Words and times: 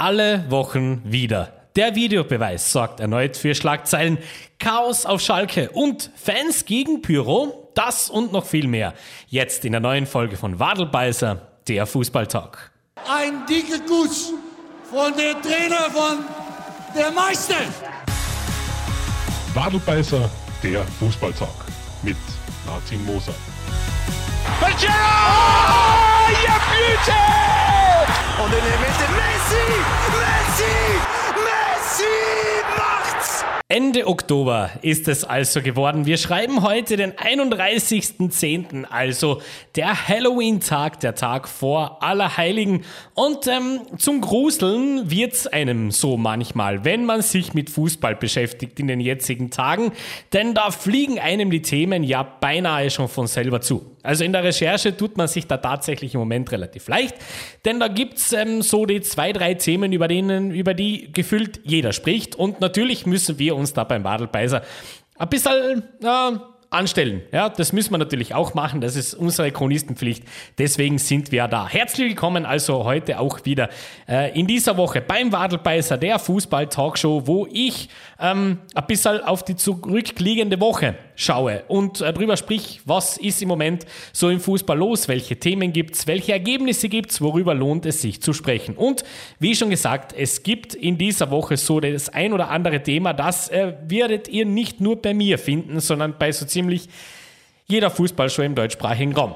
Alle 0.00 0.48
Wochen 0.48 1.02
wieder. 1.04 1.52
Der 1.74 1.96
Videobeweis 1.96 2.70
sorgt 2.70 3.00
erneut 3.00 3.36
für 3.36 3.56
Schlagzeilen, 3.56 4.18
Chaos 4.60 5.04
auf 5.04 5.20
Schalke 5.20 5.70
und 5.70 6.12
Fans 6.14 6.64
gegen 6.66 7.02
Pyro. 7.02 7.72
Das 7.74 8.08
und 8.08 8.30
noch 8.30 8.46
viel 8.46 8.68
mehr. 8.68 8.94
Jetzt 9.26 9.64
in 9.64 9.72
der 9.72 9.80
neuen 9.80 10.06
Folge 10.06 10.36
von 10.36 10.60
Wadelbeißer, 10.60 11.40
der 11.66 11.84
Fußballtalk. 11.84 12.70
Ein 13.10 13.44
dicker 13.46 13.80
Kuss 13.88 14.32
von 14.88 15.12
der 15.16 15.32
Trainer 15.42 15.90
von 15.90 16.24
der 16.96 17.10
Meister. 17.10 17.56
Wadelbeißer, 19.52 20.30
der 20.62 20.84
Fußballtalk 21.00 21.50
mit 22.04 22.16
Martin 22.64 23.04
Moser. 23.04 23.34
Pajero! 24.60 24.92
Oh, 24.92 26.30
ja, 26.46 26.60
Blüte! 26.70 27.87
On 28.40 28.46
ne 28.46 28.54
les 28.54 28.60
mettait. 28.60 29.08
Messi 29.18 29.64
Messi 30.20 30.74
Messi 31.44 32.14
Martz 32.76 33.44
Ende 33.70 34.06
Oktober 34.06 34.70
ist 34.80 35.08
es 35.08 35.24
also 35.24 35.60
geworden. 35.60 36.06
Wir 36.06 36.16
schreiben 36.16 36.62
heute 36.62 36.96
den 36.96 37.12
31.10., 37.12 38.84
also 38.84 39.42
der 39.76 40.08
Halloween-Tag, 40.08 41.00
der 41.00 41.14
Tag 41.14 41.46
vor 41.46 42.02
Allerheiligen. 42.02 42.86
Und 43.12 43.46
ähm, 43.46 43.80
zum 43.98 44.22
Gruseln 44.22 45.10
wird's 45.10 45.46
einem 45.46 45.90
so 45.90 46.16
manchmal, 46.16 46.86
wenn 46.86 47.04
man 47.04 47.20
sich 47.20 47.52
mit 47.52 47.68
Fußball 47.68 48.16
beschäftigt 48.16 48.80
in 48.80 48.86
den 48.86 49.00
jetzigen 49.00 49.50
Tagen, 49.50 49.92
denn 50.32 50.54
da 50.54 50.70
fliegen 50.70 51.18
einem 51.18 51.50
die 51.50 51.60
Themen 51.60 52.04
ja 52.04 52.22
beinahe 52.22 52.88
schon 52.88 53.08
von 53.08 53.26
selber 53.26 53.60
zu. 53.60 53.98
Also 54.02 54.24
in 54.24 54.32
der 54.32 54.44
Recherche 54.44 54.96
tut 54.96 55.18
man 55.18 55.28
sich 55.28 55.46
da 55.46 55.58
tatsächlich 55.58 56.14
im 56.14 56.20
Moment 56.20 56.50
relativ 56.52 56.88
leicht, 56.88 57.16
denn 57.66 57.78
da 57.78 57.88
gibt's 57.88 58.32
ähm, 58.32 58.62
so 58.62 58.86
die 58.86 59.02
zwei, 59.02 59.34
drei 59.34 59.52
Themen, 59.52 59.92
über, 59.92 60.08
denen, 60.08 60.52
über 60.52 60.72
die 60.72 61.12
gefühlt 61.12 61.60
jeder 61.64 61.92
spricht. 61.92 62.34
Und 62.34 62.62
natürlich 62.62 63.04
müssen 63.04 63.38
wir 63.38 63.57
uns 63.58 63.72
da 63.72 63.84
beim 63.84 64.04
Wadelbeiser 64.04 64.62
ein 65.18 65.28
bisschen 65.28 65.82
äh, 66.02 66.38
anstellen. 66.70 67.22
Ja, 67.32 67.48
das 67.48 67.72
müssen 67.72 67.92
wir 67.92 67.98
natürlich 67.98 68.34
auch 68.34 68.54
machen. 68.54 68.80
Das 68.80 68.96
ist 68.96 69.14
unsere 69.14 69.50
Chronistenpflicht. 69.50 70.24
Deswegen 70.58 70.98
sind 70.98 71.32
wir 71.32 71.48
da. 71.48 71.68
Herzlich 71.68 72.10
willkommen 72.10 72.44
also 72.44 72.84
heute 72.84 73.18
auch 73.18 73.44
wieder 73.44 73.70
äh, 74.08 74.38
in 74.38 74.46
dieser 74.46 74.76
Woche 74.76 75.00
beim 75.00 75.32
Wadelbeißer, 75.32 75.96
der 75.96 76.18
Fußball-Talkshow, 76.18 77.26
wo 77.26 77.46
ich 77.50 77.88
ähm, 78.20 78.58
ein 78.74 78.86
bisschen 78.86 79.22
auf 79.22 79.44
die 79.44 79.56
zurückliegende 79.56 80.60
Woche 80.60 80.96
schaue 81.18 81.64
und 81.66 82.00
äh, 82.00 82.12
drüber 82.12 82.36
sprich, 82.36 82.80
was 82.84 83.16
ist 83.16 83.42
im 83.42 83.48
Moment 83.48 83.84
so 84.12 84.30
im 84.30 84.38
Fußball 84.38 84.78
los, 84.78 85.08
welche 85.08 85.36
Themen 85.36 85.72
gibt's, 85.72 86.06
welche 86.06 86.30
Ergebnisse 86.30 86.88
gibt's, 86.88 87.20
worüber 87.20 87.54
lohnt 87.54 87.84
es 87.86 88.00
sich 88.00 88.22
zu 88.22 88.32
sprechen. 88.32 88.76
Und 88.76 89.02
wie 89.40 89.56
schon 89.56 89.68
gesagt, 89.68 90.14
es 90.16 90.44
gibt 90.44 90.74
in 90.74 90.96
dieser 90.96 91.32
Woche 91.32 91.56
so 91.56 91.80
das 91.80 92.08
ein 92.08 92.32
oder 92.32 92.50
andere 92.50 92.84
Thema, 92.84 93.12
das 93.14 93.48
äh, 93.48 93.74
werdet 93.88 94.28
ihr 94.28 94.46
nicht 94.46 94.80
nur 94.80 95.02
bei 95.02 95.12
mir 95.12 95.38
finden, 95.38 95.80
sondern 95.80 96.14
bei 96.18 96.30
so 96.30 96.46
ziemlich 96.46 96.88
jeder 97.66 97.90
Fußballshow 97.90 98.42
im 98.42 98.54
deutschsprachigen 98.54 99.12
Raum. 99.12 99.34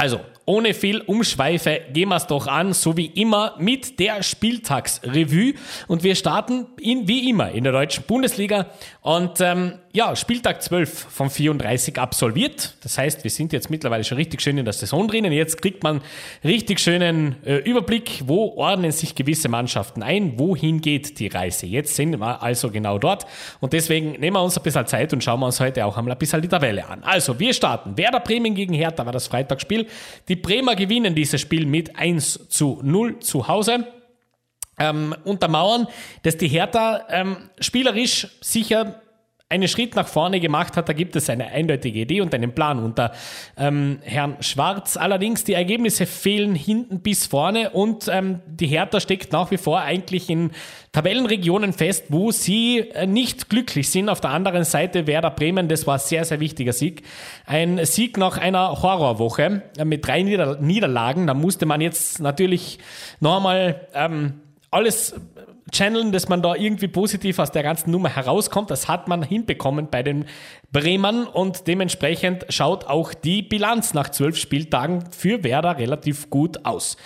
Also, 0.00 0.18
ohne 0.46 0.72
viel 0.72 1.02
Umschweife 1.02 1.82
gehen 1.92 2.08
wir 2.08 2.16
es 2.16 2.26
doch 2.26 2.46
an, 2.46 2.72
so 2.72 2.96
wie 2.96 3.04
immer 3.04 3.54
mit 3.58 4.00
der 4.00 4.22
Spieltagsrevue. 4.22 5.52
Und 5.88 6.02
wir 6.02 6.14
starten 6.14 6.68
in, 6.80 7.06
wie 7.06 7.28
immer 7.28 7.50
in 7.50 7.64
der 7.64 7.74
deutschen 7.74 8.04
Bundesliga. 8.04 8.66
Und 9.02 9.42
ähm, 9.42 9.74
ja, 9.92 10.14
Spieltag 10.14 10.62
12 10.62 11.06
von 11.10 11.30
34 11.30 11.98
absolviert. 11.98 12.76
Das 12.82 12.96
heißt, 12.96 13.24
wir 13.24 13.30
sind 13.30 13.52
jetzt 13.52 13.70
mittlerweile 13.70 14.04
schon 14.04 14.18
richtig 14.18 14.40
schön 14.40 14.56
in 14.56 14.64
der 14.64 14.72
Saison 14.72 15.08
drinnen. 15.08 15.32
Jetzt 15.32 15.60
kriegt 15.60 15.82
man 15.82 16.00
richtig 16.44 16.78
schönen 16.78 17.44
äh, 17.44 17.56
Überblick, 17.56 18.22
wo 18.26 18.54
ordnen 18.56 18.92
sich 18.92 19.16
gewisse 19.16 19.48
Mannschaften 19.48 20.04
ein, 20.04 20.38
wohin 20.38 20.80
geht 20.80 21.18
die 21.18 21.26
Reise. 21.26 21.66
Jetzt 21.66 21.96
sind 21.96 22.20
wir 22.20 22.40
also 22.40 22.70
genau 22.70 22.98
dort. 22.98 23.26
Und 23.58 23.72
deswegen 23.72 24.12
nehmen 24.12 24.36
wir 24.36 24.42
uns 24.44 24.56
ein 24.56 24.62
bisschen 24.62 24.86
Zeit 24.86 25.12
und 25.12 25.24
schauen 25.24 25.40
wir 25.40 25.46
uns 25.46 25.58
heute 25.58 25.84
auch 25.84 25.96
einmal 25.96 26.12
ein 26.12 26.18
bisschen 26.18 26.40
die 26.40 26.48
Tabelle 26.48 26.86
an. 26.86 27.02
Also, 27.02 27.40
wir 27.40 27.52
starten. 27.52 27.96
Werder 27.96 28.20
Bremen 28.20 28.54
gegen 28.54 28.74
Hertha 28.74 29.04
war 29.04 29.12
das 29.12 29.26
Freitagsspiel. 29.26 29.88
Die 30.28 30.36
Bremer 30.36 30.76
gewinnen 30.76 31.16
dieses 31.16 31.40
Spiel 31.40 31.66
mit 31.66 31.98
1 31.98 32.48
zu 32.48 32.78
0 32.84 33.18
zu 33.18 33.48
Hause. 33.48 33.88
Ähm, 34.78 35.16
untermauern, 35.24 35.88
dass 36.22 36.36
die 36.36 36.48
Hertha 36.48 37.06
ähm, 37.10 37.36
spielerisch 37.58 38.28
sicher 38.40 39.02
einen 39.50 39.66
Schritt 39.66 39.96
nach 39.96 40.06
vorne 40.06 40.38
gemacht 40.38 40.76
hat. 40.76 40.88
Da 40.88 40.92
gibt 40.92 41.16
es 41.16 41.28
eine 41.28 41.48
eindeutige 41.48 42.00
Idee 42.00 42.20
und 42.20 42.32
einen 42.32 42.54
Plan 42.54 42.78
unter 42.78 43.12
ähm, 43.58 43.98
Herrn 44.02 44.36
Schwarz. 44.40 44.96
Allerdings 44.96 45.42
die 45.42 45.54
Ergebnisse 45.54 46.06
fehlen 46.06 46.54
hinten 46.54 47.00
bis 47.00 47.26
vorne 47.26 47.70
und 47.70 48.08
ähm, 48.08 48.38
die 48.46 48.68
Hertha 48.68 49.00
steckt 49.00 49.32
nach 49.32 49.50
wie 49.50 49.56
vor 49.58 49.80
eigentlich 49.80 50.30
in 50.30 50.52
Tabellenregionen 50.92 51.72
fest, 51.72 52.06
wo 52.10 52.30
sie 52.30 52.78
äh, 52.78 53.08
nicht 53.08 53.50
glücklich 53.50 53.90
sind. 53.90 54.08
Auf 54.08 54.20
der 54.20 54.30
anderen 54.30 54.62
Seite 54.62 55.08
Werder 55.08 55.30
Bremen, 55.30 55.66
das 55.66 55.84
war 55.84 55.94
ein 55.94 56.00
sehr, 56.00 56.24
sehr 56.24 56.38
wichtiger 56.38 56.72
Sieg. 56.72 57.02
Ein 57.44 57.84
Sieg 57.84 58.18
nach 58.18 58.38
einer 58.38 58.82
Horrorwoche 58.82 59.62
äh, 59.76 59.84
mit 59.84 60.06
drei 60.06 60.22
Nieder 60.22 60.60
Niederlagen. 60.60 61.26
Da 61.26 61.34
musste 61.34 61.66
man 61.66 61.80
jetzt 61.80 62.20
natürlich 62.20 62.78
noch 63.18 63.38
einmal 63.38 63.88
ähm, 63.94 64.42
alles 64.70 65.16
channeln, 65.72 66.12
dass 66.12 66.28
man 66.28 66.42
da 66.42 66.54
irgendwie 66.54 66.88
positiv 66.88 67.38
aus 67.38 67.52
der 67.52 67.62
ganzen 67.62 67.90
Nummer 67.90 68.08
herauskommt. 68.08 68.70
Das 68.70 68.88
hat 68.88 69.08
man 69.08 69.22
hinbekommen 69.22 69.88
bei 69.90 70.02
den 70.02 70.26
Bremern 70.72 71.26
und 71.26 71.66
dementsprechend 71.66 72.46
schaut 72.48 72.86
auch 72.86 73.14
die 73.14 73.42
Bilanz 73.42 73.94
nach 73.94 74.10
zwölf 74.10 74.36
Spieltagen 74.36 75.04
für 75.10 75.44
Werder 75.44 75.78
relativ 75.78 76.30
gut 76.30 76.64
aus. 76.64 76.96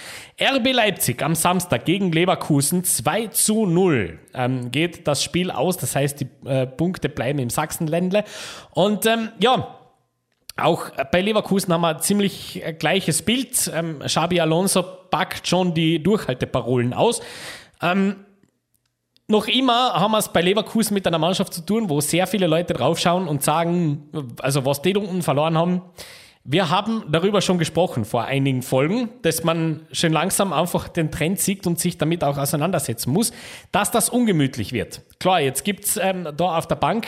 RB 0.41 0.73
Leipzig 0.73 1.23
am 1.23 1.35
Samstag 1.35 1.85
gegen 1.85 2.13
Leverkusen 2.13 2.85
2 2.85 3.29
zu 3.29 3.67
0 3.67 4.19
ähm, 4.35 4.71
geht 4.71 5.07
das 5.07 5.23
Spiel 5.23 5.51
aus. 5.51 5.77
Das 5.77 5.95
heißt, 5.95 6.21
die 6.21 6.49
äh, 6.49 6.67
Punkte 6.67 7.09
bleiben 7.09 7.39
im 7.39 7.51
Sachsenländle. 7.51 8.25
Und 8.73 9.07
ähm, 9.07 9.31
ja, 9.39 9.79
auch 10.57 10.91
bei 11.11 11.21
Leverkusen 11.21 11.73
haben 11.73 11.81
wir 11.81 11.99
ziemlich 11.99 12.65
äh, 12.65 12.73
gleiches 12.73 13.23
Bild. 13.23 13.71
Ähm, 13.75 13.99
Xabi 14.01 14.41
Alonso 14.41 14.83
packt 14.83 15.49
schon 15.49 15.75
die 15.75 16.03
Durchhalteparolen 16.03 16.93
aus. 16.93 17.21
Ähm, 17.83 18.24
noch 19.27 19.49
immer 19.49 19.95
haben 19.95 20.13
wir 20.13 20.19
es 20.19 20.29
bei 20.29 20.43
Leverkusen 20.43 20.95
mit 20.95 21.07
einer 21.07 21.19
Mannschaft 21.19 21.55
zu 21.55 21.63
tun, 21.63 21.89
wo 21.89 22.01
sehr 22.01 22.27
viele 22.27 22.47
Leute 22.47 22.75
draufschauen 22.75 23.27
und 23.27 23.43
sagen, 23.43 24.11
also 24.41 24.65
was 24.65 24.83
die 24.83 24.97
unten 24.97 25.23
verloren 25.23 25.57
haben. 25.57 25.83
Wir 26.47 26.69
haben 26.69 27.05
darüber 27.09 27.41
schon 27.41 27.57
gesprochen 27.57 28.05
vor 28.05 28.25
einigen 28.25 28.61
Folgen, 28.61 29.09
dass 29.23 29.45
man 29.45 29.87
schön 29.93 30.13
langsam 30.13 30.53
einfach 30.53 30.89
den 30.89 31.11
Trend 31.11 31.41
sieht 31.41 31.67
und 31.67 31.81
sich 31.81 31.97
damit 31.97 32.23
auch 32.23 32.37
auseinandersetzen 32.37 33.13
muss, 33.13 33.33
dass 33.73 33.91
das 33.91 34.11
ungemütlich 34.11 34.75
wird. 34.75 35.01
Klar, 35.21 35.41
jetzt 35.41 35.65
gibt's 35.65 35.97
ähm, 35.97 36.29
da 36.37 36.59
auf 36.59 36.69
der 36.69 36.75
Bank 36.75 37.07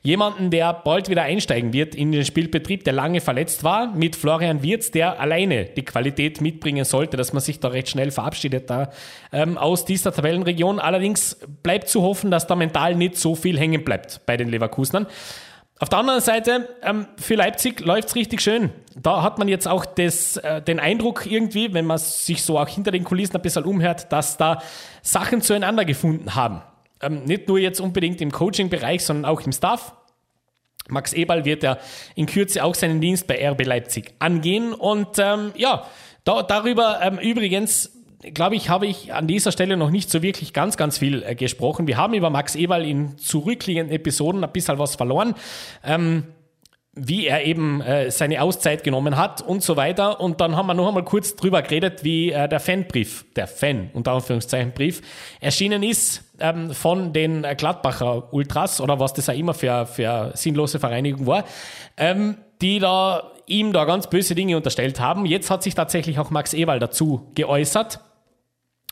jemanden, 0.00 0.50
der 0.50 0.72
bald 0.72 1.10
wieder 1.10 1.24
einsteigen 1.24 1.74
wird 1.74 1.94
in 1.94 2.10
den 2.10 2.24
Spielbetrieb, 2.24 2.84
der 2.84 2.94
lange 2.94 3.20
verletzt 3.20 3.64
war, 3.64 3.94
mit 3.94 4.16
Florian 4.16 4.62
Wirz, 4.62 4.90
der 4.90 5.20
alleine 5.20 5.66
die 5.66 5.84
Qualität 5.84 6.40
mitbringen 6.40 6.86
sollte, 6.86 7.18
dass 7.18 7.34
man 7.34 7.42
sich 7.42 7.60
da 7.60 7.68
recht 7.68 7.90
schnell 7.90 8.10
verabschiedet 8.10 8.70
da 8.70 8.92
ähm, 9.30 9.58
aus 9.58 9.84
dieser 9.84 10.10
Tabellenregion. 10.10 10.78
Allerdings 10.78 11.36
bleibt 11.62 11.90
zu 11.90 12.00
hoffen, 12.00 12.30
dass 12.30 12.46
da 12.46 12.56
mental 12.56 12.94
nicht 12.94 13.18
so 13.18 13.34
viel 13.34 13.58
hängen 13.58 13.84
bleibt 13.84 14.24
bei 14.24 14.38
den 14.38 14.48
Leverkusenern. 14.48 15.06
Auf 15.82 15.88
der 15.88 15.98
anderen 15.98 16.20
Seite, 16.20 16.68
ähm, 16.82 17.06
für 17.16 17.36
Leipzig 17.36 17.80
läuft's 17.80 18.14
richtig 18.14 18.42
schön. 18.42 18.68
Da 18.96 19.22
hat 19.22 19.38
man 19.38 19.48
jetzt 19.48 19.66
auch 19.66 19.86
das, 19.86 20.36
äh, 20.36 20.60
den 20.60 20.78
Eindruck 20.78 21.24
irgendwie, 21.24 21.72
wenn 21.72 21.86
man 21.86 21.96
sich 21.96 22.42
so 22.42 22.58
auch 22.58 22.68
hinter 22.68 22.90
den 22.90 23.02
Kulissen 23.02 23.34
ein 23.36 23.40
bisschen 23.40 23.64
umhört, 23.64 24.12
dass 24.12 24.36
da 24.36 24.62
Sachen 25.00 25.40
zueinander 25.40 25.86
gefunden 25.86 26.34
haben. 26.34 26.60
Ähm, 27.00 27.24
nicht 27.24 27.48
nur 27.48 27.58
jetzt 27.58 27.80
unbedingt 27.80 28.20
im 28.20 28.30
Coaching-Bereich, 28.30 29.02
sondern 29.02 29.24
auch 29.24 29.40
im 29.40 29.52
Staff. 29.52 29.94
Max 30.90 31.14
Eberl 31.14 31.46
wird 31.46 31.62
ja 31.62 31.78
in 32.14 32.26
Kürze 32.26 32.62
auch 32.62 32.74
seinen 32.74 33.00
Dienst 33.00 33.26
bei 33.26 33.48
RB 33.48 33.64
Leipzig 33.64 34.12
angehen. 34.18 34.74
Und 34.74 35.18
ähm, 35.18 35.52
ja, 35.56 35.86
da, 36.24 36.42
darüber 36.42 37.00
ähm, 37.02 37.18
übrigens 37.18 37.99
glaube 38.22 38.56
ich, 38.56 38.68
habe 38.68 38.86
ich 38.86 39.12
an 39.12 39.26
dieser 39.26 39.52
Stelle 39.52 39.76
noch 39.76 39.90
nicht 39.90 40.10
so 40.10 40.22
wirklich 40.22 40.52
ganz, 40.52 40.76
ganz 40.76 40.98
viel 40.98 41.22
äh, 41.22 41.34
gesprochen. 41.34 41.86
Wir 41.86 41.96
haben 41.96 42.14
über 42.14 42.30
Max 42.30 42.54
Ewald 42.54 42.86
in 42.86 43.16
zurückliegenden 43.18 43.94
Episoden 43.94 44.44
ein 44.44 44.52
bisschen 44.52 44.78
was 44.78 44.96
verloren. 44.96 45.34
Ähm, 45.84 46.24
wie 46.92 47.28
er 47.28 47.44
eben 47.44 47.80
äh, 47.80 48.10
seine 48.10 48.42
Auszeit 48.42 48.82
genommen 48.82 49.16
hat 49.16 49.42
und 49.42 49.62
so 49.62 49.76
weiter. 49.76 50.20
Und 50.20 50.40
dann 50.40 50.56
haben 50.56 50.66
wir 50.66 50.74
noch 50.74 50.88
einmal 50.88 51.04
kurz 51.04 51.36
drüber 51.36 51.62
geredet, 51.62 52.02
wie 52.02 52.32
äh, 52.32 52.48
der 52.48 52.58
Fanbrief, 52.58 53.24
der 53.36 53.46
Fan, 53.46 53.90
unter 53.94 54.12
Anführungszeichen 54.12 54.72
Brief, 54.72 55.00
erschienen 55.40 55.84
ist 55.84 56.24
ähm, 56.40 56.72
von 56.72 57.12
den 57.12 57.46
Gladbacher 57.56 58.34
Ultras 58.34 58.80
oder 58.80 58.98
was 58.98 59.14
das 59.14 59.28
auch 59.28 59.34
immer 59.34 59.54
für, 59.54 59.86
für 59.86 60.32
sinnlose 60.34 60.80
Vereinigung 60.80 61.26
war, 61.26 61.44
ähm, 61.96 62.38
die 62.60 62.80
da 62.80 63.30
ihm 63.46 63.72
da 63.72 63.84
ganz 63.84 64.10
böse 64.10 64.34
Dinge 64.34 64.56
unterstellt 64.56 64.98
haben. 64.98 65.26
Jetzt 65.26 65.48
hat 65.48 65.62
sich 65.62 65.76
tatsächlich 65.76 66.18
auch 66.18 66.30
Max 66.30 66.54
Ewald 66.54 66.82
dazu 66.82 67.30
geäußert 67.34 68.00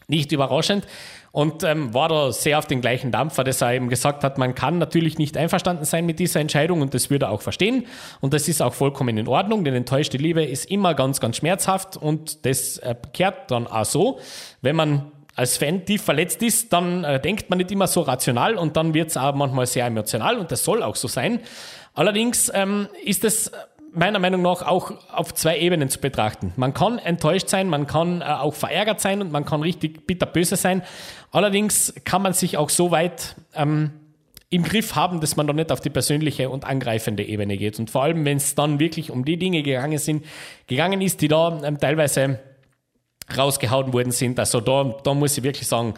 nicht 0.08 0.32
überraschend. 0.32 0.87
Und 1.31 1.62
ähm, 1.62 1.93
war 1.93 2.08
da 2.08 2.32
sehr 2.32 2.58
auf 2.58 2.66
den 2.66 2.81
gleichen 2.81 3.12
Dampfer, 3.12 3.44
dass 3.44 3.60
er 3.60 3.75
eben 3.75 3.90
gesagt 3.90 4.25
hat, 4.25 4.38
man 4.38 4.55
kann 4.55 4.78
natürlich 4.78 5.19
nicht 5.19 5.37
einverstanden 5.37 5.84
sein 5.84 6.06
mit 6.06 6.19
dieser 6.19 6.40
Entscheidung 6.40 6.81
und 6.81 6.94
das 6.94 7.10
würde 7.10 7.26
er 7.26 7.31
auch 7.31 7.43
verstehen. 7.43 7.87
Und 8.20 8.32
das 8.32 8.49
ist 8.49 8.62
auch 8.62 8.72
vollkommen 8.72 9.16
in 9.19 9.28
Ordnung, 9.28 9.62
denn 9.62 9.75
enttäuschte 9.75 10.16
Liebe 10.16 10.43
ist 10.43 10.70
immer 10.70 10.94
ganz, 10.94 11.20
ganz 11.20 11.37
schmerzhaft 11.37 11.96
und 11.96 12.46
das 12.46 12.78
äh, 12.78 12.94
kehrt 13.12 13.50
dann 13.50 13.66
auch 13.66 13.84
so, 13.84 14.19
wenn 14.62 14.75
man 14.75 15.12
als 15.37 15.56
Fan 15.56 15.84
tief 15.84 16.02
verletzt 16.02 16.43
ist, 16.43 16.72
dann 16.72 17.04
äh, 17.04 17.20
denkt 17.20 17.50
man 17.50 17.58
nicht 17.58 17.70
immer 17.70 17.87
so 17.87 18.00
rational 18.00 18.56
und 18.56 18.76
dann 18.76 18.94
wird 18.94 19.11
es 19.11 19.16
auch 19.16 19.34
manchmal 19.34 19.66
sehr 19.66 19.87
emotional 19.87 20.38
und 20.38 20.50
das 20.50 20.64
soll 20.64 20.82
auch 20.82 20.96
so 20.96 21.06
sein. 21.06 21.40
Allerdings 21.94 22.50
ähm, 22.54 22.88
ist 23.04 23.25
es 23.25 23.52
meiner 23.93 24.19
Meinung 24.19 24.43
nach 24.43 24.62
auch 24.62 24.93
auf 25.12 25.35
zwei 25.35 25.58
Ebenen 25.58 25.88
zu 25.88 26.00
betrachten. 26.00 26.52
Man 26.56 26.75
kann 26.75 26.99
enttäuscht 26.99 27.49
sein, 27.49 27.69
man 27.69 27.87
kann 27.87 28.20
äh, 28.20 28.25
auch 28.25 28.55
verärgert 28.55 29.00
sein 29.00 29.20
und 29.20 29.32
man 29.32 29.44
kann 29.44 29.62
richtig 29.62 30.06
bitterböse 30.06 30.56
sein. 30.56 30.82
Allerdings 31.31 31.94
kann 32.05 32.23
man 32.23 32.32
sich 32.32 32.56
auch 32.56 32.70
so 32.70 32.90
weit 32.90 33.37
ähm, 33.55 33.90
im 34.50 34.62
Griff 34.62 34.94
haben, 34.94 35.20
dass 35.20 35.37
man 35.37 35.46
da 35.46 35.52
nicht 35.52 35.70
auf 35.73 35.81
die 35.81 35.90
persönliche 35.90 36.49
und 36.49 36.64
angreifende 36.64 37.23
Ebene 37.23 37.58
geht. 37.58 37.79
Und 37.79 37.90
vor 37.90 38.02
allem, 38.02 38.25
wenn 38.25 38.38
es 38.38 38.55
dann 38.55 38.81
wirklich 38.81 39.11
um 39.11 39.25
die 39.25 39.37
Dinge 39.37 39.62
gegangen 39.62 39.99
sind, 39.99 40.25
gegangen 40.67 41.00
ist, 41.00 41.20
die 41.20 41.29
da 41.29 41.61
ähm, 41.62 41.79
teilweise 41.79 42.38
rausgehauen 43.37 43.93
worden 43.93 44.12
sind. 44.12 44.38
Also 44.38 44.61
da, 44.61 44.96
da 45.05 45.12
muss 45.12 45.37
ich 45.37 45.44
wirklich 45.44 45.67
sagen, 45.67 45.94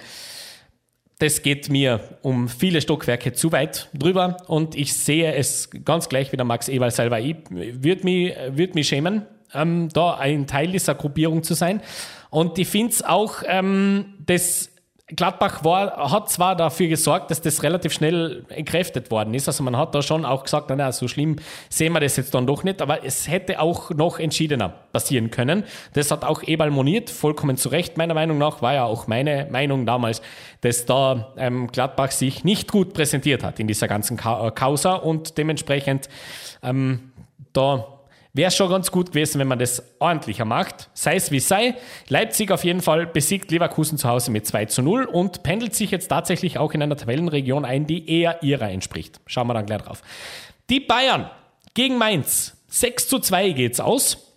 das 1.20 1.43
geht 1.43 1.69
mir 1.69 2.00
um 2.22 2.49
viele 2.49 2.81
Stockwerke 2.81 3.32
zu 3.34 3.52
weit 3.52 3.88
drüber 3.93 4.38
und 4.46 4.75
ich 4.75 4.94
sehe 4.94 5.34
es 5.34 5.69
ganz 5.84 6.08
gleich 6.08 6.32
wie 6.32 6.37
der 6.37 6.46
Max 6.46 6.69
Ewald 6.69 6.94
selber. 6.94 7.20
Ich 7.20 7.37
würde 7.50 8.05
mich, 8.05 8.34
würd 8.49 8.75
mich 8.75 8.88
schämen, 8.88 9.26
ähm, 9.52 9.90
da 9.93 10.14
ein 10.14 10.46
Teil 10.46 10.69
dieser 10.72 10.94
Gruppierung 10.94 11.43
zu 11.43 11.52
sein. 11.52 11.82
Und 12.31 12.58
ich 12.58 12.69
finde 12.69 12.93
es 12.93 13.02
auch, 13.02 13.43
ähm, 13.46 14.14
das 14.25 14.70
Gladbach 15.16 15.64
war, 15.64 16.10
hat 16.12 16.30
zwar 16.30 16.56
dafür 16.56 16.88
gesorgt, 16.88 17.30
dass 17.30 17.40
das 17.40 17.62
relativ 17.62 17.92
schnell 17.92 18.44
entkräftet 18.48 19.10
worden 19.10 19.34
ist. 19.34 19.48
Also 19.48 19.62
man 19.62 19.76
hat 19.76 19.94
da 19.94 20.02
schon 20.02 20.24
auch 20.24 20.44
gesagt, 20.44 20.70
naja, 20.70 20.92
so 20.92 21.08
schlimm 21.08 21.36
sehen 21.68 21.92
wir 21.92 22.00
das 22.00 22.16
jetzt 22.16 22.34
dann 22.34 22.46
doch 22.46 22.64
nicht, 22.64 22.80
aber 22.80 23.04
es 23.04 23.28
hätte 23.28 23.60
auch 23.60 23.90
noch 23.90 24.18
entschiedener 24.18 24.68
passieren 24.92 25.30
können. 25.30 25.64
Das 25.94 26.10
hat 26.10 26.24
auch 26.24 26.42
Ebal 26.42 26.70
moniert, 26.70 27.10
vollkommen 27.10 27.56
zu 27.56 27.68
Recht 27.68 27.96
meiner 27.96 28.14
Meinung 28.14 28.38
nach, 28.38 28.62
war 28.62 28.74
ja 28.74 28.84
auch 28.84 29.06
meine 29.06 29.48
Meinung 29.50 29.86
damals, 29.86 30.22
dass 30.60 30.86
da 30.86 31.32
ähm, 31.36 31.68
Gladbach 31.68 32.10
sich 32.10 32.44
nicht 32.44 32.70
gut 32.70 32.92
präsentiert 32.92 33.42
hat 33.42 33.60
in 33.60 33.66
dieser 33.66 33.88
ganzen 33.88 34.16
Ka 34.16 34.50
Causa 34.50 34.94
und 34.94 35.38
dementsprechend 35.38 36.08
ähm, 36.62 37.12
da 37.52 38.00
Wäre 38.32 38.52
schon 38.52 38.70
ganz 38.70 38.92
gut 38.92 39.08
gewesen, 39.08 39.40
wenn 39.40 39.48
man 39.48 39.58
das 39.58 39.82
ordentlicher 39.98 40.44
macht. 40.44 40.88
Sei 40.94 41.16
es 41.16 41.32
wie 41.32 41.40
sei. 41.40 41.74
Leipzig 42.08 42.52
auf 42.52 42.64
jeden 42.64 42.80
Fall 42.80 43.06
besiegt 43.06 43.50
Leverkusen 43.50 43.98
zu 43.98 44.08
Hause 44.08 44.30
mit 44.30 44.46
2 44.46 44.66
zu 44.66 44.82
0 44.82 45.04
und 45.04 45.42
pendelt 45.42 45.74
sich 45.74 45.90
jetzt 45.90 46.08
tatsächlich 46.08 46.56
auch 46.56 46.72
in 46.72 46.82
einer 46.82 46.96
Tabellenregion 46.96 47.64
ein, 47.64 47.86
die 47.86 48.08
eher 48.08 48.42
ihrer 48.42 48.70
entspricht. 48.70 49.20
Schauen 49.26 49.48
wir 49.48 49.54
dann 49.54 49.66
gleich 49.66 49.82
drauf. 49.82 50.02
Die 50.68 50.80
Bayern 50.80 51.28
gegen 51.74 51.98
Mainz. 51.98 52.56
6 52.68 53.08
zu 53.08 53.18
2 53.18 53.50
geht's 53.50 53.80
aus. 53.80 54.30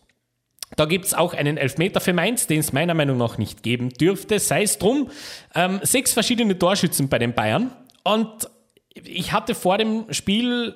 Da 0.75 0.85
gibt 0.85 1.05
es 1.05 1.13
auch 1.13 1.35
einen 1.35 1.57
Elfmeter 1.57 1.99
für 1.99 2.13
Mainz, 2.13 2.47
den 2.47 2.59
es 2.59 2.73
meiner 2.73 2.95
Meinung 2.95 3.17
nach 3.17 3.37
nicht 3.37 3.61
geben 3.61 3.89
dürfte. 3.89 4.39
Sei 4.39 4.63
es 4.63 4.79
drum. 4.79 5.11
Ähm, 5.53 5.79
sechs 5.83 6.13
verschiedene 6.13 6.57
Torschützen 6.57 7.09
bei 7.09 7.19
den 7.19 7.33
Bayern. 7.33 7.71
Und 8.03 8.49
ich 8.95 9.33
hatte 9.33 9.53
vor 9.53 9.77
dem 9.77 10.11
Spiel 10.11 10.75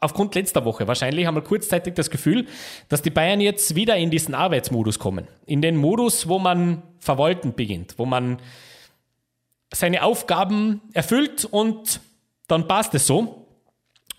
aufgrund 0.00 0.34
letzter 0.34 0.64
Woche 0.64 0.86
wahrscheinlich 0.86 1.26
haben 1.26 1.34
wir 1.34 1.42
kurzzeitig 1.42 1.94
das 1.94 2.10
Gefühl, 2.10 2.46
dass 2.88 3.02
die 3.02 3.10
Bayern 3.10 3.40
jetzt 3.40 3.74
wieder 3.74 3.96
in 3.96 4.10
diesen 4.10 4.34
Arbeitsmodus 4.34 4.98
kommen. 4.98 5.26
In 5.46 5.62
den 5.62 5.76
Modus, 5.76 6.28
wo 6.28 6.38
man 6.38 6.82
verwalten 6.98 7.54
beginnt, 7.54 7.94
wo 7.98 8.06
man 8.06 8.38
seine 9.72 10.02
Aufgaben 10.02 10.80
erfüllt 10.92 11.44
und 11.44 12.00
dann 12.46 12.66
passt 12.66 12.94
es 12.94 13.06
so. 13.06 13.44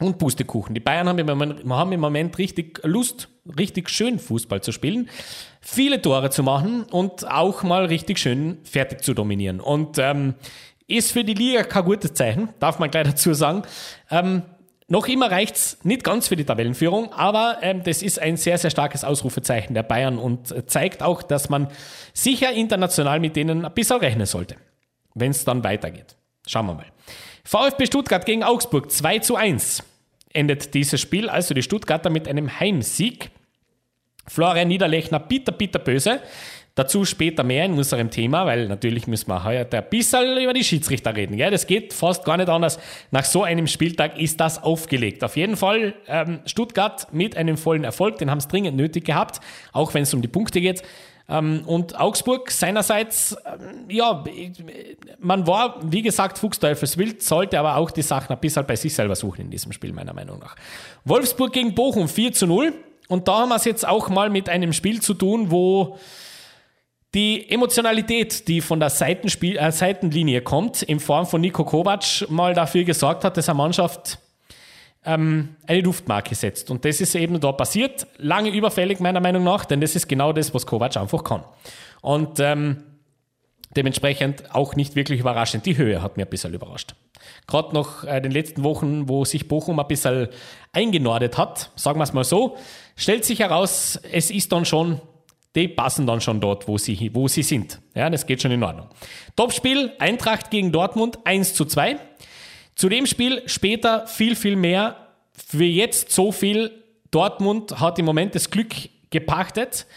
Und 0.01 0.17
Pustekuchen. 0.17 0.73
Die 0.73 0.79
Bayern 0.79 1.09
haben 1.09 1.19
im, 1.19 1.25
Moment, 1.25 1.69
haben 1.69 1.91
im 1.91 1.99
Moment 1.99 2.37
richtig 2.37 2.79
Lust, 2.83 3.27
richtig 3.57 3.89
schön 3.89 4.17
Fußball 4.17 4.61
zu 4.61 4.71
spielen, 4.71 5.09
viele 5.59 6.01
Tore 6.01 6.29
zu 6.29 6.41
machen 6.41 6.83
und 6.83 7.29
auch 7.29 7.63
mal 7.63 7.83
richtig 7.83 8.17
schön 8.17 8.59
fertig 8.63 9.03
zu 9.03 9.13
dominieren. 9.13 9.59
Und 9.59 9.97
ähm, 9.97 10.35
ist 10.87 11.11
für 11.11 11.25
die 11.25 11.33
Liga 11.33 11.63
kein 11.63 11.83
gutes 11.83 12.13
Zeichen, 12.13 12.47
darf 12.59 12.79
man 12.79 12.89
gleich 12.89 13.07
dazu 13.07 13.33
sagen. 13.33 13.63
Ähm, 14.09 14.43
noch 14.89 15.07
immer 15.07 15.29
reicht 15.29 15.55
es 15.55 15.77
nicht 15.83 16.03
ganz 16.03 16.27
für 16.27 16.35
die 16.35 16.45
Tabellenführung, 16.45 17.13
aber 17.13 17.59
ähm, 17.61 17.83
das 17.83 18.01
ist 18.01 18.19
ein 18.19 18.37
sehr, 18.37 18.57
sehr 18.57 18.71
starkes 18.71 19.03
Ausrufezeichen 19.03 19.75
der 19.75 19.83
Bayern 19.83 20.17
und 20.17 20.51
äh, 20.51 20.65
zeigt 20.65 21.03
auch, 21.03 21.21
dass 21.21 21.49
man 21.49 21.67
sicher 22.13 22.51
international 22.51 23.19
mit 23.19 23.35
denen 23.35 23.65
ein 23.65 23.73
bisschen 23.73 23.97
rechnen 23.97 24.25
sollte, 24.25 24.55
wenn 25.13 25.31
es 25.31 25.45
dann 25.45 25.63
weitergeht. 25.63 26.15
Schauen 26.47 26.65
wir 26.65 26.73
mal. 26.73 26.85
VfB 27.43 27.85
Stuttgart 27.85 28.25
gegen 28.25 28.43
Augsburg 28.43 28.91
2 28.91 29.19
zu 29.19 29.35
1 29.35 29.83
endet 30.33 30.73
dieses 30.73 30.99
Spiel, 30.99 31.29
also 31.29 31.53
die 31.53 31.63
Stuttgarter 31.63 32.09
mit 32.09 32.27
einem 32.27 32.59
Heimsieg. 32.59 33.29
Florian 34.27 34.67
Niederlechner 34.67 35.19
bitter, 35.19 35.51
bitter 35.51 35.79
böse. 35.79 36.21
Dazu 36.79 37.03
später 37.03 37.43
mehr 37.43 37.65
in 37.65 37.73
unserem 37.73 38.09
Thema, 38.09 38.45
weil 38.45 38.69
natürlich 38.69 39.05
müssen 39.05 39.27
wir 39.27 39.43
heute 39.43 39.79
ein 39.79 39.89
bisschen 39.89 40.37
über 40.41 40.53
die 40.53 40.63
Schiedsrichter 40.63 41.13
reden. 41.13 41.35
Gell? 41.35 41.51
Das 41.51 41.67
geht 41.67 41.91
fast 41.91 42.23
gar 42.23 42.37
nicht 42.37 42.47
anders. 42.47 42.79
Nach 43.11 43.25
so 43.25 43.43
einem 43.43 43.67
Spieltag 43.67 44.17
ist 44.17 44.39
das 44.39 44.63
aufgelegt. 44.63 45.21
Auf 45.25 45.35
jeden 45.35 45.57
Fall 45.57 45.93
ähm, 46.07 46.39
Stuttgart 46.45 47.11
mit 47.11 47.35
einem 47.35 47.57
vollen 47.57 47.83
Erfolg, 47.83 48.17
den 48.19 48.31
haben 48.31 48.37
es 48.37 48.47
dringend 48.47 48.77
nötig 48.77 49.03
gehabt, 49.03 49.41
auch 49.73 49.93
wenn 49.93 50.03
es 50.03 50.13
um 50.13 50.21
die 50.21 50.29
Punkte 50.29 50.61
geht. 50.61 50.81
Ähm, 51.27 51.63
und 51.65 51.99
Augsburg 51.99 52.49
seinerseits, 52.49 53.35
ähm, 53.45 53.89
ja, 53.89 54.23
man 55.19 55.47
war, 55.47 55.81
wie 55.83 56.01
gesagt, 56.01 56.37
Fuchsteufelswild, 56.37 57.21
sollte 57.21 57.59
aber 57.59 57.75
auch 57.75 57.91
die 57.91 58.03
Sachen 58.03 58.31
ein 58.31 58.39
bisschen 58.39 58.65
bei 58.65 58.77
sich 58.77 58.95
selber 58.95 59.17
suchen 59.17 59.41
in 59.41 59.49
diesem 59.51 59.73
Spiel, 59.73 59.91
meiner 59.91 60.13
Meinung 60.13 60.39
nach. 60.39 60.55
Wolfsburg 61.03 61.51
gegen 61.51 61.75
Bochum 61.75 62.07
4 62.07 62.31
zu 62.31 62.47
0. 62.47 62.71
Und 63.09 63.27
da 63.27 63.39
haben 63.39 63.49
wir 63.49 63.57
es 63.57 63.65
jetzt 63.65 63.85
auch 63.85 64.07
mal 64.07 64.29
mit 64.29 64.47
einem 64.47 64.71
Spiel 64.71 65.01
zu 65.01 65.13
tun, 65.13 65.51
wo 65.51 65.97
die 67.13 67.49
Emotionalität, 67.49 68.47
die 68.47 68.61
von 68.61 68.79
der 68.79 68.89
Seitenspiel, 68.89 69.57
äh, 69.57 69.71
Seitenlinie 69.71 70.41
kommt, 70.41 70.83
in 70.83 70.99
Form 70.99 71.25
von 71.25 71.41
Nico 71.41 71.65
Kovac, 71.65 72.29
mal 72.29 72.53
dafür 72.53 72.83
gesorgt 72.83 73.23
hat, 73.23 73.35
dass 73.37 73.49
eine 73.49 73.57
Mannschaft 73.57 74.19
ähm, 75.05 75.55
eine 75.65 75.81
Duftmarke 75.81 76.35
setzt. 76.35 76.69
Und 76.69 76.85
das 76.85 77.01
ist 77.01 77.15
eben 77.15 77.39
da 77.39 77.51
passiert. 77.51 78.05
Lange 78.17 78.49
überfällig, 78.49 78.99
meiner 78.99 79.21
Meinung 79.21 79.43
nach, 79.43 79.65
denn 79.65 79.81
das 79.81 79.95
ist 79.95 80.07
genau 80.07 80.33
das, 80.33 80.53
was 80.53 80.67
Kovac 80.67 80.97
einfach 80.97 81.23
kann. 81.23 81.43
Und 82.01 82.39
ähm, 82.39 82.83
dementsprechend 83.75 84.53
auch 84.53 84.75
nicht 84.75 84.95
wirklich 84.95 85.19
überraschend. 85.19 85.65
Die 85.65 85.77
Höhe 85.77 86.01
hat 86.01 86.17
mir 86.17 86.25
ein 86.25 86.29
bisschen 86.29 86.53
überrascht. 86.53 86.95
Gerade 87.47 87.73
nach 87.73 88.03
äh, 88.03 88.21
den 88.21 88.31
letzten 88.31 88.63
Wochen, 88.63 89.09
wo 89.09 89.25
sich 89.25 89.47
Bochum 89.47 89.79
ein 89.79 89.87
bisschen 89.87 90.27
eingenordet 90.73 91.37
hat, 91.37 91.71
sagen 91.75 91.99
wir 91.99 92.03
es 92.03 92.13
mal 92.13 92.23
so, 92.23 92.57
stellt 92.95 93.25
sich 93.25 93.39
heraus, 93.39 93.99
es 94.11 94.29
ist 94.29 94.51
dann 94.51 94.65
schon 94.65 95.01
die 95.55 95.67
passen 95.67 96.05
dann 96.05 96.21
schon 96.21 96.39
dort, 96.39 96.67
wo 96.67 96.77
sie, 96.77 97.09
wo 97.13 97.27
sie 97.27 97.43
sind. 97.43 97.79
Ja, 97.95 98.09
das 98.09 98.25
geht 98.25 98.41
schon 98.41 98.51
in 98.51 98.63
Ordnung. 98.63 98.87
Topspiel, 99.35 99.91
Eintracht 99.99 100.51
gegen 100.51 100.71
Dortmund, 100.71 101.19
1 101.23 101.55
zu 101.55 101.65
2. 101.65 101.97
Zu 102.75 102.87
dem 102.87 103.05
Spiel 103.05 103.41
später 103.47 104.07
viel, 104.07 104.35
viel 104.35 104.55
mehr. 104.55 105.07
Für 105.33 105.65
jetzt 105.65 106.11
so 106.11 106.31
viel. 106.31 106.71
Dortmund 107.11 107.79
hat 107.79 107.97
im 107.97 108.05
Moment 108.05 108.35
das 108.35 108.51
Glück 108.51 108.73
gepachtet. 109.09 109.87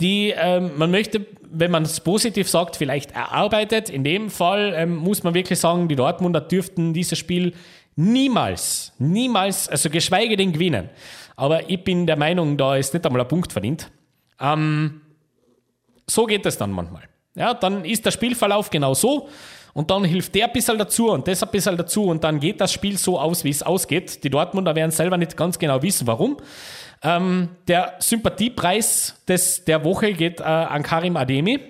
Die, 0.00 0.32
ähm, 0.34 0.78
man 0.78 0.90
möchte, 0.90 1.26
wenn 1.42 1.70
man 1.70 1.82
es 1.82 2.00
positiv 2.00 2.48
sagt, 2.48 2.76
vielleicht 2.76 3.10
erarbeitet. 3.10 3.90
In 3.90 4.04
dem 4.04 4.30
Fall 4.30 4.72
ähm, 4.76 4.96
muss 4.96 5.24
man 5.24 5.34
wirklich 5.34 5.58
sagen, 5.58 5.88
die 5.88 5.96
Dortmunder 5.96 6.40
dürften 6.40 6.94
dieses 6.94 7.18
Spiel 7.18 7.52
niemals, 7.96 8.92
niemals, 8.98 9.68
also 9.68 9.90
geschweige 9.90 10.36
denn 10.36 10.52
gewinnen. 10.52 10.88
Aber 11.36 11.68
ich 11.68 11.82
bin 11.82 12.06
der 12.06 12.16
Meinung, 12.16 12.56
da 12.56 12.76
ist 12.76 12.94
nicht 12.94 13.04
einmal 13.04 13.22
ein 13.22 13.28
Punkt 13.28 13.52
verdient. 13.52 13.90
Ähm, 14.40 14.99
so 16.10 16.26
geht 16.26 16.44
es 16.46 16.58
dann 16.58 16.70
manchmal. 16.70 17.02
Ja, 17.34 17.54
dann 17.54 17.84
ist 17.84 18.04
der 18.04 18.10
Spielverlauf 18.10 18.70
genau 18.70 18.94
so 18.94 19.28
und 19.72 19.90
dann 19.90 20.04
hilft 20.04 20.34
der 20.34 20.46
ein 20.46 20.52
bisschen 20.52 20.78
dazu 20.78 21.10
und 21.10 21.28
das 21.28 21.42
ein 21.42 21.50
bisschen 21.50 21.76
dazu 21.76 22.04
und 22.06 22.24
dann 22.24 22.40
geht 22.40 22.60
das 22.60 22.72
Spiel 22.72 22.98
so 22.98 23.18
aus, 23.18 23.44
wie 23.44 23.50
es 23.50 23.62
ausgeht. 23.62 24.24
Die 24.24 24.30
Dortmunder 24.30 24.74
werden 24.74 24.90
selber 24.90 25.16
nicht 25.16 25.36
ganz 25.36 25.58
genau 25.58 25.82
wissen, 25.82 26.06
warum. 26.06 26.38
Ähm, 27.02 27.50
der 27.68 27.94
Sympathiepreis 27.98 29.22
des, 29.26 29.64
der 29.64 29.84
Woche 29.84 30.12
geht 30.12 30.40
äh, 30.40 30.44
an 30.44 30.82
Karim 30.82 31.16
Ademi. 31.16 31.60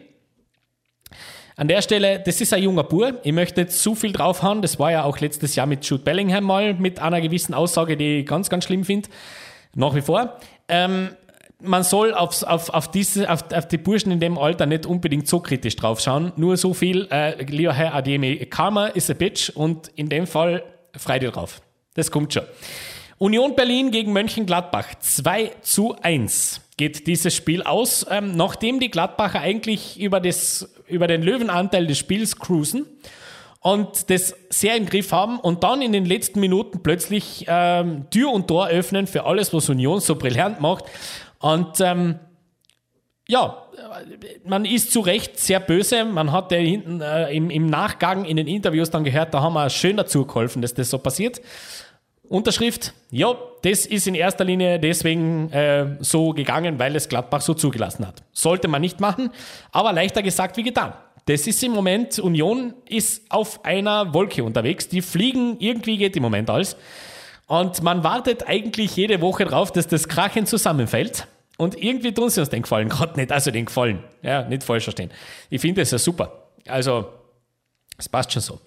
An 1.57 1.69
der 1.69 1.83
Stelle, 1.83 2.21
das 2.21 2.41
ist 2.41 2.55
ein 2.55 2.63
junger 2.63 2.85
Bur. 2.85 3.21
Ich 3.23 3.33
möchte 3.33 3.61
nicht 3.61 3.73
zu 3.73 3.95
viel 3.95 4.13
draufhauen. 4.13 4.63
Das 4.63 4.79
war 4.79 4.91
ja 4.93 5.05
auch 5.05 5.19
letztes 5.19 5.55
Jahr 5.57 5.67
mit 5.67 5.85
Jude 5.85 6.03
Bellingham 6.03 6.45
mal 6.45 6.73
mit 6.73 7.01
einer 7.01 7.21
gewissen 7.21 7.53
Aussage, 7.53 7.99
die 7.99 8.21
ich 8.21 8.27
ganz, 8.27 8.49
ganz 8.49 8.65
schlimm 8.65 8.83
finde. 8.83 9.11
Nach 9.75 9.95
wie 9.95 10.01
vor. 10.01 10.39
Ähm, 10.69 11.11
man 11.63 11.83
soll 11.83 12.15
auf, 12.15 12.43
auf, 12.43 12.71
auf, 12.71 12.91
diese, 12.91 13.31
auf, 13.31 13.45
auf, 13.53 13.69
die 13.69 13.79
Burschen 13.79 14.13
in 14.13 14.21
dem 14.21 14.39
Alter 14.39 14.67
nicht 14.67 14.87
unbedingt 14.87 15.29
so 15.29 15.41
kritisch 15.41 15.77
draufschauen. 15.77 16.33
Nur 16.37 16.57
so 16.57 16.75
viel, 16.75 17.09
äh, 17.11 17.43
lieber 17.43 17.73
Herr 17.73 17.95
Ademi, 17.95 18.47
Karma 18.47 18.87
is 18.87 19.11
a 19.11 19.15
bitch 19.15 19.51
und 19.51 19.89
in 19.95 20.09
dem 20.09 20.27
Fall 20.27 20.63
frei 20.97 21.19
dir 21.19 21.31
drauf. 21.31 21.61
Das 21.95 22.11
kommt 22.11 22.33
schon. 22.33 22.45
Union 23.19 23.55
Berlin 23.55 23.91
gegen 23.91 24.13
Mönchengladbach. 24.13 24.87
2 24.99 25.53
zu 25.61 25.95
1 26.01 26.63
geht 26.79 27.07
dieses 27.07 27.35
Spiel 27.35 27.63
aus, 27.63 28.07
ähm, 28.09 28.35
nachdem 28.35 28.81
die 28.81 28.91
Gladbacher 28.91 29.41
eigentlich 29.41 30.01
über, 30.01 30.21
das, 30.21 30.75
über 30.89 31.07
den 31.07 31.23
Löwenanteil 31.23 31.87
des 31.87 31.99
Spiels 31.99 32.39
cruisen 32.39 32.87
und 33.61 34.09
das 34.09 34.35
sehr 34.49 34.77
im 34.77 34.87
Griff 34.87 35.13
haben 35.13 35.39
und 35.39 35.63
dann 35.63 35.83
in 35.83 35.93
den 35.93 36.07
letzten 36.07 36.41
Minuten 36.41 36.83
plötzlich 36.83 37.45
ähm, 37.47 38.07
Tür 38.11 38.33
und 38.33 38.49
Tor 38.49 38.69
öffnen 38.69 39.07
für 39.07 39.27
alles, 39.27 39.53
was 39.53 39.69
Union 39.69 40.01
so 40.01 40.17
brillant 40.17 40.61
macht 40.63 40.87
und 41.41 41.81
ähm, 41.81 42.21
ja, 43.27 43.63
man 44.45 44.65
ist 44.65 44.93
zu 44.93 45.01
Recht 45.01 45.39
sehr 45.39 45.61
böse. 45.61 46.05
Man 46.05 46.33
hat 46.33 46.51
ja 46.53 46.59
hinten 46.59 47.01
äh, 47.01 47.33
im, 47.33 47.49
im 47.51 47.67
Nachgang 47.67 48.25
in 48.25 48.37
den 48.37 48.47
Interviews 48.47 48.91
dann 48.91 49.05
gehört, 49.05 49.33
da 49.35 49.41
haben 49.41 49.55
wir 49.55 49.71
schön 49.71 49.97
dazu 49.97 50.27
geholfen, 50.27 50.63
dass 50.63 50.75
das 50.75 50.91
so 50.91 50.99
passiert. 50.99 51.41
Unterschrift, 52.29 52.93
ja, 53.11 53.35
das 53.63 53.87
ist 53.87 54.07
in 54.07 54.15
erster 54.15 54.45
Linie 54.45 54.79
deswegen 54.79 55.51
äh, 55.53 55.97
so 56.01 56.33
gegangen, 56.33 56.79
weil 56.79 56.95
es 56.95 57.09
Gladbach 57.09 57.41
so 57.41 57.55
zugelassen 57.55 58.07
hat. 58.07 58.23
Sollte 58.33 58.69
man 58.69 58.81
nicht 58.81 59.01
machen, 59.01 59.31
aber 59.73 59.93
leichter 59.93 60.23
gesagt 60.23 60.57
wie 60.57 60.63
getan. 60.63 60.93
Das 61.27 61.47
ist 61.47 61.63
im 61.63 61.73
Moment, 61.73 62.19
Union 62.19 62.75
ist 62.89 63.31
auf 63.31 63.65
einer 63.65 64.13
Wolke 64.15 64.43
unterwegs. 64.43 64.89
Die 64.89 65.03
fliegen, 65.03 65.57
irgendwie 65.61 65.97
geht 65.97 66.17
im 66.17 66.23
Moment 66.23 66.51
alles. 66.51 66.77
Und 67.47 67.83
man 67.83 68.05
wartet 68.05 68.49
eigentlich 68.49 68.97
jede 68.97 69.21
Woche 69.21 69.45
drauf, 69.45 69.73
dass 69.73 69.89
das 69.89 70.09
Krachen 70.09 70.47
zusammenfällt. 70.47 71.27
Und 71.61 71.77
irgendwie 71.77 72.15
tun 72.15 72.31
sie 72.31 72.41
uns 72.41 72.49
den 72.49 72.63
Gefallen 72.63 72.89
gerade 72.89 73.21
nicht. 73.21 73.31
Also 73.31 73.51
den 73.51 73.67
Gefallen. 73.67 74.03
Ja, 74.23 74.49
nicht 74.49 74.65
falsch 74.65 74.85
verstehen. 74.85 75.11
Ich 75.51 75.61
finde 75.61 75.83
das 75.83 75.91
ja 75.91 75.99
super. 75.99 76.49
Also, 76.67 77.07
es 77.99 78.09
passt 78.09 78.33
schon 78.33 78.41
so. 78.41 78.61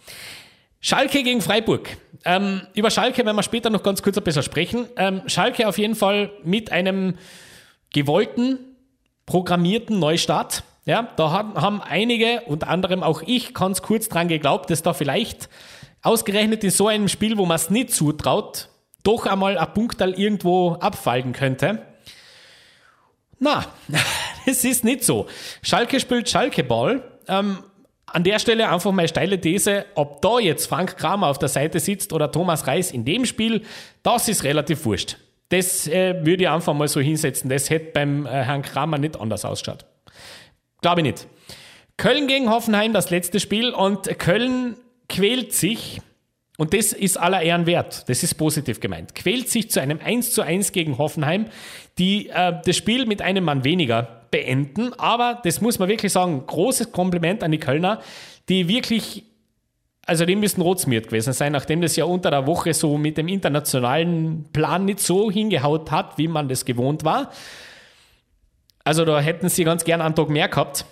Schalke 0.79 1.23
gegen 1.23 1.41
Freiburg. 1.41 1.97
Ähm, 2.23 2.61
über 2.75 2.91
Schalke 2.91 3.25
werden 3.25 3.35
wir 3.35 3.41
später 3.41 3.71
noch 3.71 3.81
ganz 3.81 4.03
kurz 4.03 4.15
ein 4.19 4.23
bisschen 4.23 4.43
sprechen. 4.43 4.85
Ähm, 4.95 5.23
Schalke 5.25 5.67
auf 5.67 5.79
jeden 5.79 5.95
Fall 5.95 6.29
mit 6.43 6.71
einem 6.71 7.17
gewollten, 7.91 8.59
programmierten 9.25 9.97
Neustart. 9.97 10.63
Ja, 10.85 11.07
da 11.15 11.31
haben 11.31 11.81
einige, 11.81 12.41
unter 12.45 12.67
anderem 12.67 13.01
auch 13.01 13.23
ich, 13.25 13.55
ganz 13.55 13.81
kurz 13.81 14.07
dran 14.07 14.27
geglaubt, 14.27 14.69
dass 14.69 14.83
da 14.83 14.93
vielleicht 14.93 15.49
ausgerechnet 16.03 16.63
in 16.63 16.69
so 16.69 16.89
einem 16.89 17.07
Spiel, 17.07 17.39
wo 17.39 17.47
man 17.47 17.55
es 17.55 17.71
nicht 17.71 17.89
zutraut, 17.89 18.69
doch 19.01 19.25
einmal 19.25 19.57
ein 19.57 19.73
Punktal 19.73 20.13
irgendwo 20.13 20.73
abfallen 20.73 21.33
könnte. 21.33 21.81
Na, 23.43 23.65
es 24.45 24.63
ist 24.63 24.85
nicht 24.85 25.03
so. 25.03 25.27
Schalke 25.61 25.99
spielt 25.99 26.29
Schalke-Ball. 26.29 27.03
Ähm, 27.27 27.57
an 28.05 28.23
der 28.23 28.39
Stelle 28.39 28.69
einfach 28.69 28.91
mal 28.91 29.07
steile 29.07 29.41
These, 29.41 29.85
ob 29.95 30.21
da 30.21 30.39
jetzt 30.39 30.67
Frank 30.67 30.97
Kramer 30.97 31.27
auf 31.27 31.39
der 31.39 31.49
Seite 31.49 31.79
sitzt 31.79 32.13
oder 32.13 32.31
Thomas 32.31 32.67
Reis 32.67 32.91
in 32.91 33.03
dem 33.03 33.25
Spiel, 33.25 33.63
das 34.01 34.29
ist 34.29 34.43
relativ 34.43 34.85
wurscht. 34.85 35.17
Das 35.49 35.87
äh, 35.87 36.25
würde 36.25 36.43
ich 36.43 36.49
einfach 36.49 36.73
mal 36.73 36.87
so 36.87 37.01
hinsetzen. 37.01 37.49
Das 37.49 37.69
hätte 37.69 37.91
beim 37.91 38.25
äh, 38.25 38.29
Herrn 38.29 38.61
Kramer 38.61 38.97
nicht 38.97 39.19
anders 39.19 39.43
ausgeschaut. 39.43 39.85
Glaube 40.81 41.01
ich 41.01 41.07
nicht. 41.07 41.27
Köln 41.97 42.27
gegen 42.27 42.49
Hoffenheim, 42.49 42.93
das 42.93 43.09
letzte 43.09 43.39
Spiel. 43.39 43.71
Und 43.71 44.17
Köln 44.19 44.77
quält 45.09 45.53
sich, 45.53 46.01
und 46.57 46.73
das 46.73 46.93
ist 46.93 47.17
aller 47.17 47.41
Ehren 47.41 47.65
wert, 47.65 48.07
das 48.09 48.21
ist 48.21 48.35
positiv 48.35 48.79
gemeint, 48.79 49.15
quält 49.15 49.49
sich 49.49 49.71
zu 49.71 49.81
einem 49.81 49.99
1 50.03 50.33
zu 50.33 50.43
1 50.43 50.71
gegen 50.71 50.97
Hoffenheim, 50.97 51.47
die 51.97 52.29
äh, 52.29 52.53
das 52.63 52.77
Spiel 52.77 53.05
mit 53.05 53.21
einem 53.21 53.43
Mann 53.43 53.63
weniger 53.63 54.21
beenden. 54.29 54.93
Aber 54.93 55.41
das 55.43 55.61
muss 55.61 55.79
man 55.79 55.89
wirklich 55.89 56.11
sagen, 56.11 56.45
großes 56.45 56.91
Kompliment 56.91 57.43
an 57.43 57.51
die 57.51 57.59
Kölner, 57.59 58.01
die 58.49 58.67
wirklich 58.67 59.23
also 60.05 60.25
die 60.25 60.35
müssen 60.35 60.61
rotsmiert 60.61 61.07
gewesen 61.07 61.31
sein, 61.31 61.53
nachdem 61.53 61.81
das 61.81 61.95
ja 61.95 62.03
unter 62.03 62.29
der 62.29 62.45
Woche 62.45 62.73
so 62.73 62.97
mit 62.97 63.17
dem 63.17 63.29
internationalen 63.29 64.45
Plan 64.51 64.83
nicht 64.83 64.99
so 64.99 65.31
hingehaut 65.31 65.91
hat, 65.91 66.17
wie 66.17 66.27
man 66.27 66.49
das 66.49 66.65
gewohnt 66.65 67.05
war. 67.05 67.31
Also 68.83 69.05
da 69.05 69.21
hätten 69.21 69.47
sie 69.47 69.63
ganz 69.63 69.85
gern 69.85 70.01
einen 70.01 70.13
Tag 70.13 70.27
mehr 70.27 70.49
gehabt. 70.49 70.85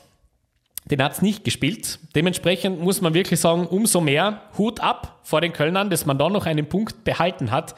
Den 0.92 1.02
hat 1.02 1.14
es 1.14 1.22
nicht 1.22 1.46
gespielt. 1.46 2.00
Dementsprechend 2.16 2.82
muss 2.82 3.02
man 3.02 3.14
wirklich 3.14 3.40
sagen, 3.40 3.66
umso 3.66 4.02
mehr 4.02 4.42
Hut 4.58 4.82
ab 4.82 5.20
vor 5.24 5.40
den 5.40 5.54
Kölnern, 5.54 5.90
dass 5.90 6.06
man 6.06 6.18
da 6.18 6.30
noch 6.30 6.46
einen 6.46 6.68
Punkt 6.68 7.06
behalten 7.06 7.50
hat 7.50 7.76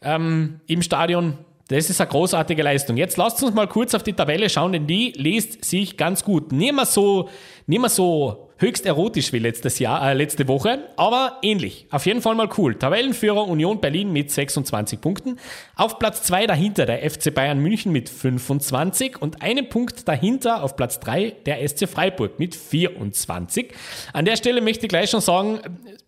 ähm, 0.00 0.60
im 0.68 0.80
Stadion. 0.80 1.38
Das 1.68 1.90
ist 1.90 2.00
eine 2.00 2.08
großartige 2.08 2.62
Leistung. 2.62 2.96
Jetzt 2.96 3.16
lasst 3.16 3.42
uns 3.42 3.52
mal 3.52 3.66
kurz 3.66 3.94
auf 3.94 4.04
die 4.04 4.12
Tabelle 4.12 4.48
schauen, 4.48 4.72
denn 4.72 4.86
die 4.86 5.12
liest 5.16 5.64
sich 5.64 5.96
ganz 5.96 6.22
gut. 6.22 6.52
Nicht 6.52 6.72
mehr 6.72 6.86
so, 6.86 7.28
nicht 7.66 7.80
mehr 7.80 7.90
so 7.90 8.45
höchst 8.58 8.86
erotisch 8.86 9.32
wie 9.32 9.38
letztes 9.38 9.78
Jahr, 9.78 10.10
äh, 10.10 10.14
letzte 10.14 10.48
Woche, 10.48 10.88
aber 10.96 11.38
ähnlich. 11.42 11.86
Auf 11.90 12.06
jeden 12.06 12.22
Fall 12.22 12.34
mal 12.34 12.48
cool. 12.56 12.74
Tabellenführer 12.74 13.46
Union 13.46 13.80
Berlin 13.80 14.12
mit 14.12 14.30
26 14.30 15.00
Punkten. 15.00 15.38
Auf 15.74 15.98
Platz 15.98 16.22
2 16.22 16.46
dahinter 16.46 16.86
der 16.86 17.08
FC 17.08 17.34
Bayern 17.34 17.58
München 17.58 17.92
mit 17.92 18.08
25 18.08 19.20
und 19.20 19.42
einen 19.42 19.68
Punkt 19.68 20.08
dahinter 20.08 20.62
auf 20.62 20.76
Platz 20.76 21.00
3 21.00 21.36
der 21.44 21.66
SC 21.66 21.88
Freiburg 21.88 22.38
mit 22.38 22.54
24. 22.54 23.72
An 24.12 24.24
der 24.24 24.36
Stelle 24.36 24.60
möchte 24.60 24.86
ich 24.86 24.90
gleich 24.90 25.10
schon 25.10 25.20
sagen, 25.20 25.60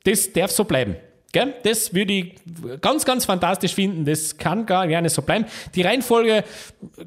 das 0.05 0.33
darf 0.33 0.51
so 0.51 0.65
bleiben. 0.65 0.97
Gell? 1.31 1.53
Das 1.63 1.93
würde 1.93 2.13
ich 2.15 2.35
ganz, 2.81 3.05
ganz 3.05 3.27
fantastisch 3.27 3.75
finden. 3.75 4.07
Das 4.07 4.39
kann 4.39 4.65
gar 4.65 4.87
gerne 4.89 5.11
so 5.11 5.21
bleiben. 5.21 5.45
Die 5.75 5.83
Reihenfolge 5.83 6.43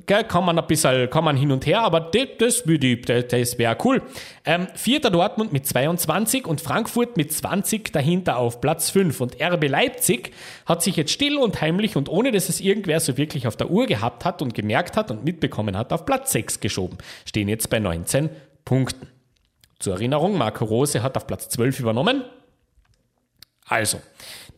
gell, 0.05 0.23
kann 0.25 0.45
man 0.45 0.59
ein 0.59 0.67
bisschen 0.67 1.09
kann 1.09 1.23
man 1.23 1.35
hin 1.35 1.51
und 1.51 1.65
her, 1.65 1.81
aber 1.81 2.01
das, 2.01 2.27
das, 2.37 2.67
würde 2.67 2.85
ich, 2.85 3.01
das, 3.01 3.27
das 3.29 3.57
wäre 3.57 3.75
cool. 3.83 4.03
Ähm, 4.45 4.67
Vierter 4.75 5.09
Dortmund 5.09 5.51
mit 5.51 5.65
22 5.65 6.45
und 6.45 6.61
Frankfurt 6.61 7.17
mit 7.17 7.33
20 7.33 7.91
dahinter 7.91 8.37
auf 8.37 8.61
Platz 8.61 8.91
5. 8.91 9.21
Und 9.21 9.41
RB 9.41 9.67
Leipzig 9.67 10.33
hat 10.67 10.83
sich 10.83 10.97
jetzt 10.97 11.11
still 11.11 11.37
und 11.37 11.59
heimlich 11.59 11.95
und 11.95 12.07
ohne 12.07 12.31
dass 12.31 12.47
es 12.47 12.61
irgendwer 12.61 12.99
so 12.99 13.17
wirklich 13.17 13.47
auf 13.47 13.55
der 13.55 13.71
Uhr 13.71 13.87
gehabt 13.87 14.23
hat 14.23 14.43
und 14.43 14.53
gemerkt 14.53 14.97
hat 14.97 15.09
und 15.09 15.25
mitbekommen 15.25 15.75
hat, 15.75 15.91
auf 15.91 16.05
Platz 16.05 16.31
6 16.31 16.59
geschoben. 16.59 16.99
Stehen 17.25 17.49
jetzt 17.49 17.71
bei 17.71 17.79
19 17.79 18.29
Punkten. 18.65 19.07
Zur 19.79 19.93
Erinnerung, 19.95 20.37
Marco 20.37 20.63
Rose 20.63 21.01
hat 21.01 21.17
auf 21.17 21.25
Platz 21.25 21.49
12 21.49 21.79
übernommen 21.79 22.23
also, 23.71 24.01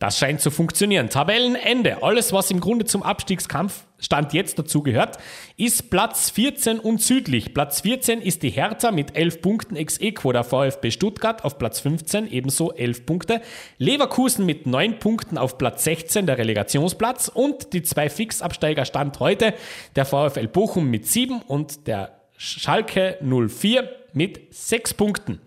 das 0.00 0.18
scheint 0.18 0.40
zu 0.40 0.50
funktionieren. 0.50 1.08
Tabellenende. 1.08 2.02
Alles, 2.02 2.32
was 2.32 2.50
im 2.50 2.58
Grunde 2.58 2.84
zum 2.84 3.04
Abstiegskampf 3.04 3.84
Stand 4.00 4.32
jetzt 4.32 4.58
dazu 4.58 4.82
gehört, 4.82 5.18
ist 5.56 5.88
Platz 5.88 6.30
14 6.30 6.80
und 6.80 7.00
südlich. 7.00 7.54
Platz 7.54 7.82
14 7.82 8.20
ist 8.20 8.42
die 8.42 8.50
Hertha 8.50 8.90
mit 8.90 9.16
11 9.16 9.40
Punkten 9.40 9.76
ex 9.76 9.98
equo 10.00 10.32
der 10.32 10.42
VfB 10.42 10.90
Stuttgart 10.90 11.44
auf 11.44 11.58
Platz 11.58 11.78
15 11.78 12.28
ebenso 12.28 12.72
11 12.72 13.06
Punkte. 13.06 13.40
Leverkusen 13.78 14.44
mit 14.44 14.66
9 14.66 14.98
Punkten 14.98 15.38
auf 15.38 15.58
Platz 15.58 15.84
16 15.84 16.26
der 16.26 16.38
Relegationsplatz 16.38 17.28
und 17.28 17.72
die 17.72 17.84
zwei 17.84 18.10
Fixabsteiger 18.10 18.84
Stand 18.84 19.20
heute 19.20 19.54
der 19.94 20.06
VfL 20.06 20.48
Bochum 20.48 20.90
mit 20.90 21.06
7 21.06 21.40
und 21.42 21.86
der 21.86 22.20
Schalke 22.36 23.16
04 23.22 23.88
mit 24.12 24.52
6 24.52 24.94
Punkten. 24.94 25.40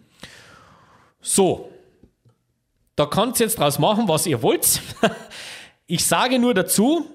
So, 1.19 1.69
da 2.97 3.05
könnt 3.05 3.39
ihr 3.39 3.45
jetzt 3.45 3.59
draus 3.59 3.79
machen, 3.79 4.09
was 4.09 4.27
ihr 4.27 4.43
wollt. 4.43 4.81
Ich 5.89 6.05
sage 6.05 6.37
nur 6.37 6.53
dazu, 6.53 7.09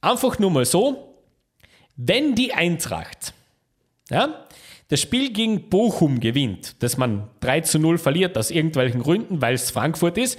einfach 0.00 0.38
nur 0.38 0.52
mal 0.52 0.64
so, 0.64 1.16
wenn 1.96 2.36
die 2.36 2.54
Eintracht 2.54 3.34
ja, 4.08 4.46
das 4.86 5.00
Spiel 5.00 5.32
gegen 5.32 5.68
Bochum 5.68 6.20
gewinnt, 6.20 6.80
dass 6.84 6.96
man 6.96 7.28
3 7.40 7.62
zu 7.62 7.80
0 7.80 7.98
verliert 7.98 8.38
aus 8.38 8.52
irgendwelchen 8.52 9.02
Gründen, 9.02 9.42
weil 9.42 9.54
es 9.54 9.72
Frankfurt 9.72 10.16
ist, 10.16 10.38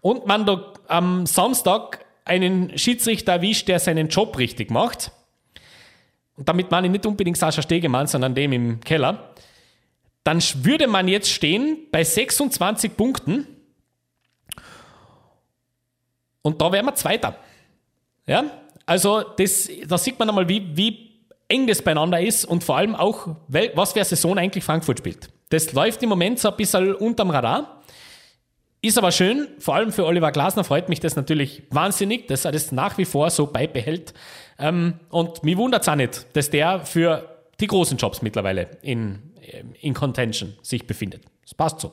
und 0.00 0.28
man 0.28 0.46
da 0.46 0.72
am 0.86 1.26
Samstag 1.26 2.04
einen 2.24 2.78
Schiedsrichter 2.78 3.32
erwischt, 3.32 3.66
der 3.66 3.80
seinen 3.80 4.06
Job 4.06 4.38
richtig 4.38 4.70
macht, 4.70 5.10
und 6.36 6.48
damit 6.48 6.70
meine 6.70 6.86
ich 6.86 6.92
nicht 6.92 7.06
unbedingt 7.06 7.38
Sascha 7.38 7.62
Stegemann, 7.62 8.06
sondern 8.06 8.36
dem 8.36 8.52
im 8.52 8.78
Keller, 8.78 9.34
dann 10.22 10.40
würde 10.62 10.86
man 10.86 11.08
jetzt 11.08 11.30
stehen 11.30 11.78
bei 11.90 12.04
26 12.04 12.96
Punkten 12.96 13.48
und 16.46 16.60
da 16.62 16.70
wären 16.70 16.86
wir 16.86 16.94
Zweiter. 16.94 17.36
Ja? 18.26 18.44
Also, 18.86 19.22
das, 19.36 19.68
da 19.86 19.98
sieht 19.98 20.16
man 20.18 20.28
einmal, 20.28 20.48
wie, 20.48 20.76
wie 20.76 21.10
eng 21.48 21.66
das 21.66 21.82
beieinander 21.82 22.20
ist 22.20 22.44
und 22.44 22.62
vor 22.62 22.76
allem 22.76 22.94
auch, 22.94 23.36
was 23.48 23.92
für 23.92 23.98
eine 23.98 24.04
Saison 24.04 24.38
eigentlich 24.38 24.62
Frankfurt 24.62 24.98
spielt. 25.00 25.28
Das 25.48 25.72
läuft 25.72 26.02
im 26.04 26.08
Moment 26.08 26.38
so 26.38 26.50
ein 26.50 26.56
bisschen 26.56 26.94
unterm 26.94 27.30
Radar. 27.30 27.82
Ist 28.80 28.96
aber 28.96 29.10
schön, 29.10 29.48
vor 29.58 29.74
allem 29.74 29.90
für 29.90 30.06
Oliver 30.06 30.30
Glasner 30.30 30.62
freut 30.62 30.88
mich 30.88 31.00
das 31.00 31.16
natürlich 31.16 31.64
wahnsinnig, 31.70 32.28
dass 32.28 32.44
er 32.44 32.52
das 32.52 32.70
nach 32.70 32.96
wie 32.98 33.04
vor 33.04 33.30
so 33.30 33.46
beibehält. 33.48 34.14
Ähm, 34.58 35.00
und 35.10 35.42
mich 35.42 35.56
wundert 35.56 35.82
es 35.82 35.88
auch 35.88 35.96
nicht, 35.96 36.26
dass 36.34 36.50
der 36.50 36.84
für 36.84 37.28
die 37.58 37.66
großen 37.66 37.96
Jobs 37.96 38.22
mittlerweile 38.22 38.68
in, 38.82 39.32
in 39.80 39.94
Contention 39.94 40.54
sich 40.62 40.86
befindet. 40.86 41.24
Das 41.42 41.54
passt 41.54 41.80
so. 41.80 41.92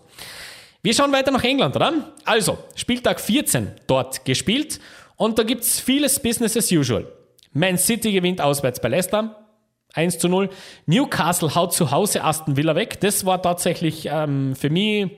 Wir 0.86 0.94
schauen 0.94 1.14
weiter 1.14 1.32
nach 1.32 1.46
England, 1.46 1.78
oder? 1.78 2.12
Also, 2.26 2.58
Spieltag 2.76 3.22
14 3.22 3.72
dort 3.88 4.26
gespielt 4.26 4.82
und 5.16 5.40
da 5.40 5.44
gibt 5.44 5.64
es 5.64 5.80
vieles 5.80 6.22
Business 6.22 6.58
as 6.58 6.70
usual. 6.74 7.08
Man 7.54 7.78
City 7.78 8.12
gewinnt 8.12 8.42
auswärts 8.42 8.82
bei 8.82 8.90
Leicester. 8.90 9.48
1 9.94 10.20
zu 10.20 10.28
0. 10.28 10.50
Newcastle 10.86 11.56
haut 11.56 11.74
zu 11.74 11.92
Hause 11.92 12.22
Aston 12.22 12.58
Villa 12.58 12.76
weg. 12.76 13.00
Das 13.00 13.26
war 13.26 13.42
tatsächlich 13.42 14.10
ähm, 14.12 14.58
für 14.58 14.70
mich 14.70 15.10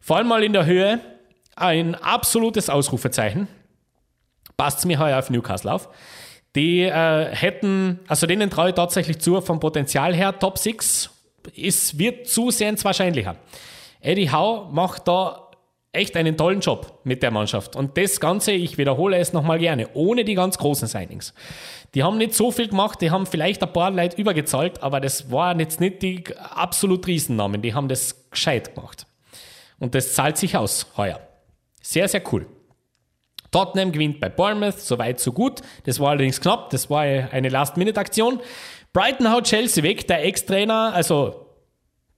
vor 0.00 0.16
allem 0.16 0.28
mal 0.28 0.42
in 0.42 0.54
der 0.54 0.64
Höhe 0.64 1.00
ein 1.56 1.94
absolutes 1.94 2.70
Ausrufezeichen. 2.70 3.48
Passt 4.56 4.86
mir 4.86 4.98
heuer 4.98 5.18
auf 5.18 5.28
Newcastle 5.28 5.74
auf. 5.74 5.90
Die 6.54 6.80
äh, 6.80 7.34
hätten, 7.34 8.00
also 8.08 8.26
denen 8.26 8.48
traue 8.48 8.70
ich 8.70 8.74
tatsächlich 8.74 9.18
zu, 9.18 9.42
vom 9.42 9.60
Potenzial 9.60 10.14
her 10.14 10.38
Top 10.38 10.56
6. 10.56 11.10
Es 11.54 11.98
wird 11.98 12.28
zusehends 12.28 12.82
wahrscheinlicher. 12.82 13.36
Eddie 14.00 14.30
Howe 14.30 14.68
macht 14.72 15.08
da 15.08 15.46
echt 15.96 16.16
einen 16.16 16.36
tollen 16.36 16.60
Job 16.60 17.00
mit 17.04 17.22
der 17.22 17.30
Mannschaft. 17.30 17.74
Und 17.74 17.96
das 17.96 18.20
Ganze, 18.20 18.52
ich 18.52 18.78
wiederhole 18.78 19.16
es 19.16 19.32
nochmal 19.32 19.58
gerne, 19.58 19.88
ohne 19.94 20.24
die 20.24 20.34
ganz 20.34 20.58
großen 20.58 20.86
Signings. 20.86 21.32
Die 21.94 22.02
haben 22.02 22.18
nicht 22.18 22.34
so 22.34 22.50
viel 22.52 22.68
gemacht, 22.68 23.00
die 23.00 23.10
haben 23.10 23.26
vielleicht 23.26 23.62
ein 23.62 23.72
paar 23.72 23.90
Leute 23.90 24.20
übergezahlt, 24.20 24.82
aber 24.82 25.00
das 25.00 25.30
waren 25.30 25.58
jetzt 25.58 25.80
nicht 25.80 26.02
die 26.02 26.24
absolut 26.36 27.06
Riesennamen, 27.06 27.62
die 27.62 27.74
haben 27.74 27.88
das 27.88 28.30
gescheit 28.30 28.74
gemacht. 28.74 29.06
Und 29.78 29.94
das 29.94 30.14
zahlt 30.14 30.36
sich 30.36 30.56
aus 30.56 30.86
heuer. 30.96 31.20
Sehr, 31.82 32.08
sehr 32.08 32.22
cool. 32.32 32.46
Tottenham 33.50 33.92
gewinnt 33.92 34.20
bei 34.20 34.28
Bournemouth, 34.28 34.80
so 34.80 34.98
weit, 34.98 35.20
so 35.20 35.32
gut. 35.32 35.62
Das 35.84 36.00
war 36.00 36.10
allerdings 36.10 36.40
knapp, 36.40 36.70
das 36.70 36.90
war 36.90 37.02
eine 37.02 37.48
Last-Minute-Aktion. 37.48 38.40
Brighton 38.92 39.30
haut 39.30 39.44
Chelsea 39.44 39.82
weg, 39.82 40.06
der 40.08 40.24
Ex-Trainer, 40.24 40.92
also 40.94 41.45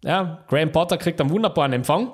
ja, 0.04 0.44
Graham 0.48 0.72
Potter 0.72 0.98
kriegt 0.98 1.20
einen 1.20 1.30
wunderbaren 1.30 1.72
Empfang. 1.72 2.12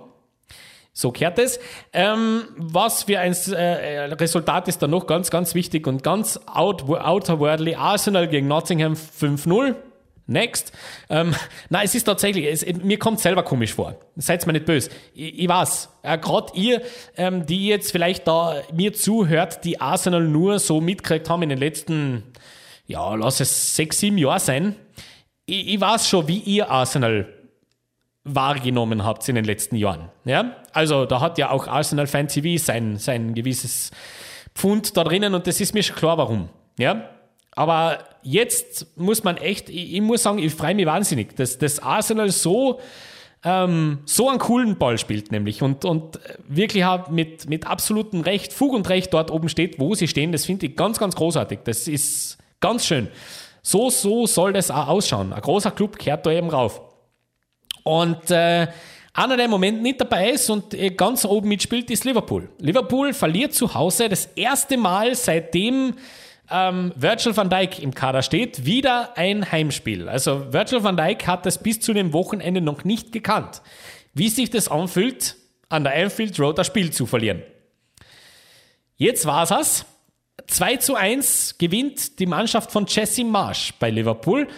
So 0.96 1.10
kehrt 1.10 1.40
es. 1.40 1.58
Ähm, 1.92 2.44
was 2.56 3.02
für 3.02 3.18
ein 3.18 3.32
äh, 3.32 4.04
Resultat 4.14 4.68
ist 4.68 4.80
da 4.80 4.86
noch 4.86 5.08
ganz, 5.08 5.28
ganz 5.28 5.54
wichtig 5.56 5.88
und 5.88 6.04
ganz 6.04 6.38
out, 6.46 6.88
outerwordly. 6.88 7.74
Arsenal 7.74 8.28
gegen 8.28 8.46
Nottingham 8.46 8.92
5-0. 8.92 9.74
Next. 10.26 10.72
Ähm, 11.10 11.34
nein, 11.68 11.84
es 11.84 11.96
ist 11.96 12.04
tatsächlich, 12.04 12.46
es, 12.46 12.64
mir 12.82 12.98
kommt 12.98 13.18
selber 13.18 13.42
komisch 13.42 13.74
vor. 13.74 13.96
Seid 14.14 14.46
mir 14.46 14.52
nicht 14.52 14.66
böse. 14.66 14.88
Ich, 15.14 15.40
ich 15.40 15.48
weiß, 15.48 15.90
äh, 16.02 16.16
gerade 16.16 16.52
ihr, 16.54 16.80
ähm, 17.16 17.44
die 17.44 17.66
jetzt 17.66 17.90
vielleicht 17.90 18.28
da 18.28 18.62
mir 18.72 18.92
zuhört, 18.94 19.64
die 19.64 19.80
Arsenal 19.80 20.22
nur 20.22 20.60
so 20.60 20.80
mitgekriegt 20.80 21.28
haben 21.28 21.42
in 21.42 21.48
den 21.48 21.58
letzten, 21.58 22.22
ja, 22.86 23.16
lass 23.16 23.40
es 23.40 23.74
sechs, 23.74 23.98
sieben 23.98 24.16
Jahre 24.16 24.40
sein. 24.40 24.76
Ich, 25.44 25.74
ich 25.74 25.80
weiß 25.80 26.08
schon, 26.08 26.28
wie 26.28 26.38
ihr 26.38 26.70
Arsenal 26.70 27.33
wahrgenommen 28.24 29.04
habt 29.04 29.28
in 29.28 29.34
den 29.34 29.44
letzten 29.44 29.76
Jahren. 29.76 30.08
Ja? 30.24 30.56
Also 30.72 31.04
da 31.04 31.20
hat 31.20 31.38
ja 31.38 31.50
auch 31.50 31.68
Arsenal 31.68 32.06
Fan 32.06 32.28
TV 32.28 32.62
sein, 32.62 32.96
sein 32.96 33.34
gewisses 33.34 33.90
Pfund 34.54 34.96
da 34.96 35.04
drinnen 35.04 35.34
und 35.34 35.46
das 35.46 35.60
ist 35.60 35.74
mir 35.74 35.82
schon 35.82 35.96
klar, 35.96 36.16
warum. 36.16 36.48
Ja? 36.78 37.10
Aber 37.52 37.98
jetzt 38.22 38.98
muss 38.98 39.22
man 39.22 39.36
echt, 39.36 39.68
ich, 39.68 39.94
ich 39.94 40.00
muss 40.00 40.22
sagen, 40.22 40.38
ich 40.38 40.54
freue 40.54 40.74
mich 40.74 40.86
wahnsinnig, 40.86 41.36
dass 41.36 41.58
das 41.58 41.78
Arsenal 41.78 42.30
so, 42.30 42.80
ähm, 43.44 43.98
so 44.06 44.28
einen 44.28 44.38
coolen 44.38 44.78
Ball 44.78 44.98
spielt, 44.98 45.30
nämlich 45.30 45.62
und, 45.62 45.84
und 45.84 46.18
wirklich 46.48 46.84
mit, 47.10 47.48
mit 47.48 47.66
absolutem 47.66 48.22
Recht, 48.22 48.52
Fug 48.52 48.72
und 48.72 48.88
Recht 48.88 49.12
dort 49.12 49.30
oben 49.30 49.48
steht, 49.48 49.78
wo 49.78 49.94
sie 49.94 50.08
stehen. 50.08 50.32
Das 50.32 50.46
finde 50.46 50.66
ich 50.66 50.76
ganz, 50.76 50.98
ganz 50.98 51.14
großartig. 51.14 51.60
Das 51.64 51.86
ist 51.86 52.38
ganz 52.60 52.86
schön. 52.86 53.08
So, 53.62 53.90
so 53.90 54.26
soll 54.26 54.52
das 54.52 54.70
auch 54.70 54.88
ausschauen. 54.88 55.32
Ein 55.32 55.40
großer 55.40 55.70
Club 55.70 55.98
kehrt 55.98 56.26
da 56.26 56.32
eben 56.32 56.48
rauf. 56.48 56.80
Und 57.84 58.30
äh, 58.30 58.66
einer, 59.12 59.36
der 59.36 59.44
im 59.44 59.50
Moment 59.52 59.80
nicht 59.80 60.00
dabei 60.00 60.30
ist 60.30 60.50
und 60.50 60.74
äh, 60.74 60.90
ganz 60.90 61.24
oben 61.24 61.48
mitspielt, 61.48 61.88
ist 61.90 62.04
Liverpool. 62.04 62.48
Liverpool 62.58 63.12
verliert 63.14 63.54
zu 63.54 63.72
Hause 63.72 64.08
das 64.08 64.26
erste 64.34 64.76
Mal 64.76 65.14
seitdem 65.14 65.94
ähm, 66.50 66.92
Virgil 66.96 67.36
van 67.36 67.48
Dijk 67.48 67.78
im 67.78 67.94
Kader 67.94 68.22
steht, 68.22 68.64
wieder 68.64 69.16
ein 69.16 69.50
Heimspiel. 69.50 70.08
Also 70.08 70.52
Virgil 70.52 70.82
van 70.82 70.96
Dijk 70.96 71.26
hat 71.26 71.46
das 71.46 71.62
bis 71.62 71.80
zu 71.80 71.92
dem 71.92 72.12
Wochenende 72.12 72.60
noch 72.60 72.84
nicht 72.84 73.12
gekannt. 73.12 73.62
Wie 74.14 74.28
sich 74.28 74.50
das 74.50 74.68
anfühlt, 74.68 75.36
an 75.68 75.84
der 75.84 75.94
Anfield 75.94 76.38
Road 76.40 76.58
das 76.58 76.66
Spiel 76.66 76.90
zu 76.90 77.06
verlieren. 77.06 77.42
Jetzt 78.96 79.26
war's 79.26 79.50
es. 79.50 79.86
2 80.46 80.76
zu 80.76 80.94
1 80.94 81.56
gewinnt 81.58 82.18
die 82.18 82.26
Mannschaft 82.26 82.70
von 82.70 82.86
Jesse 82.86 83.24
Marsh 83.24 83.72
bei 83.78 83.90
Liverpool. 83.90 84.48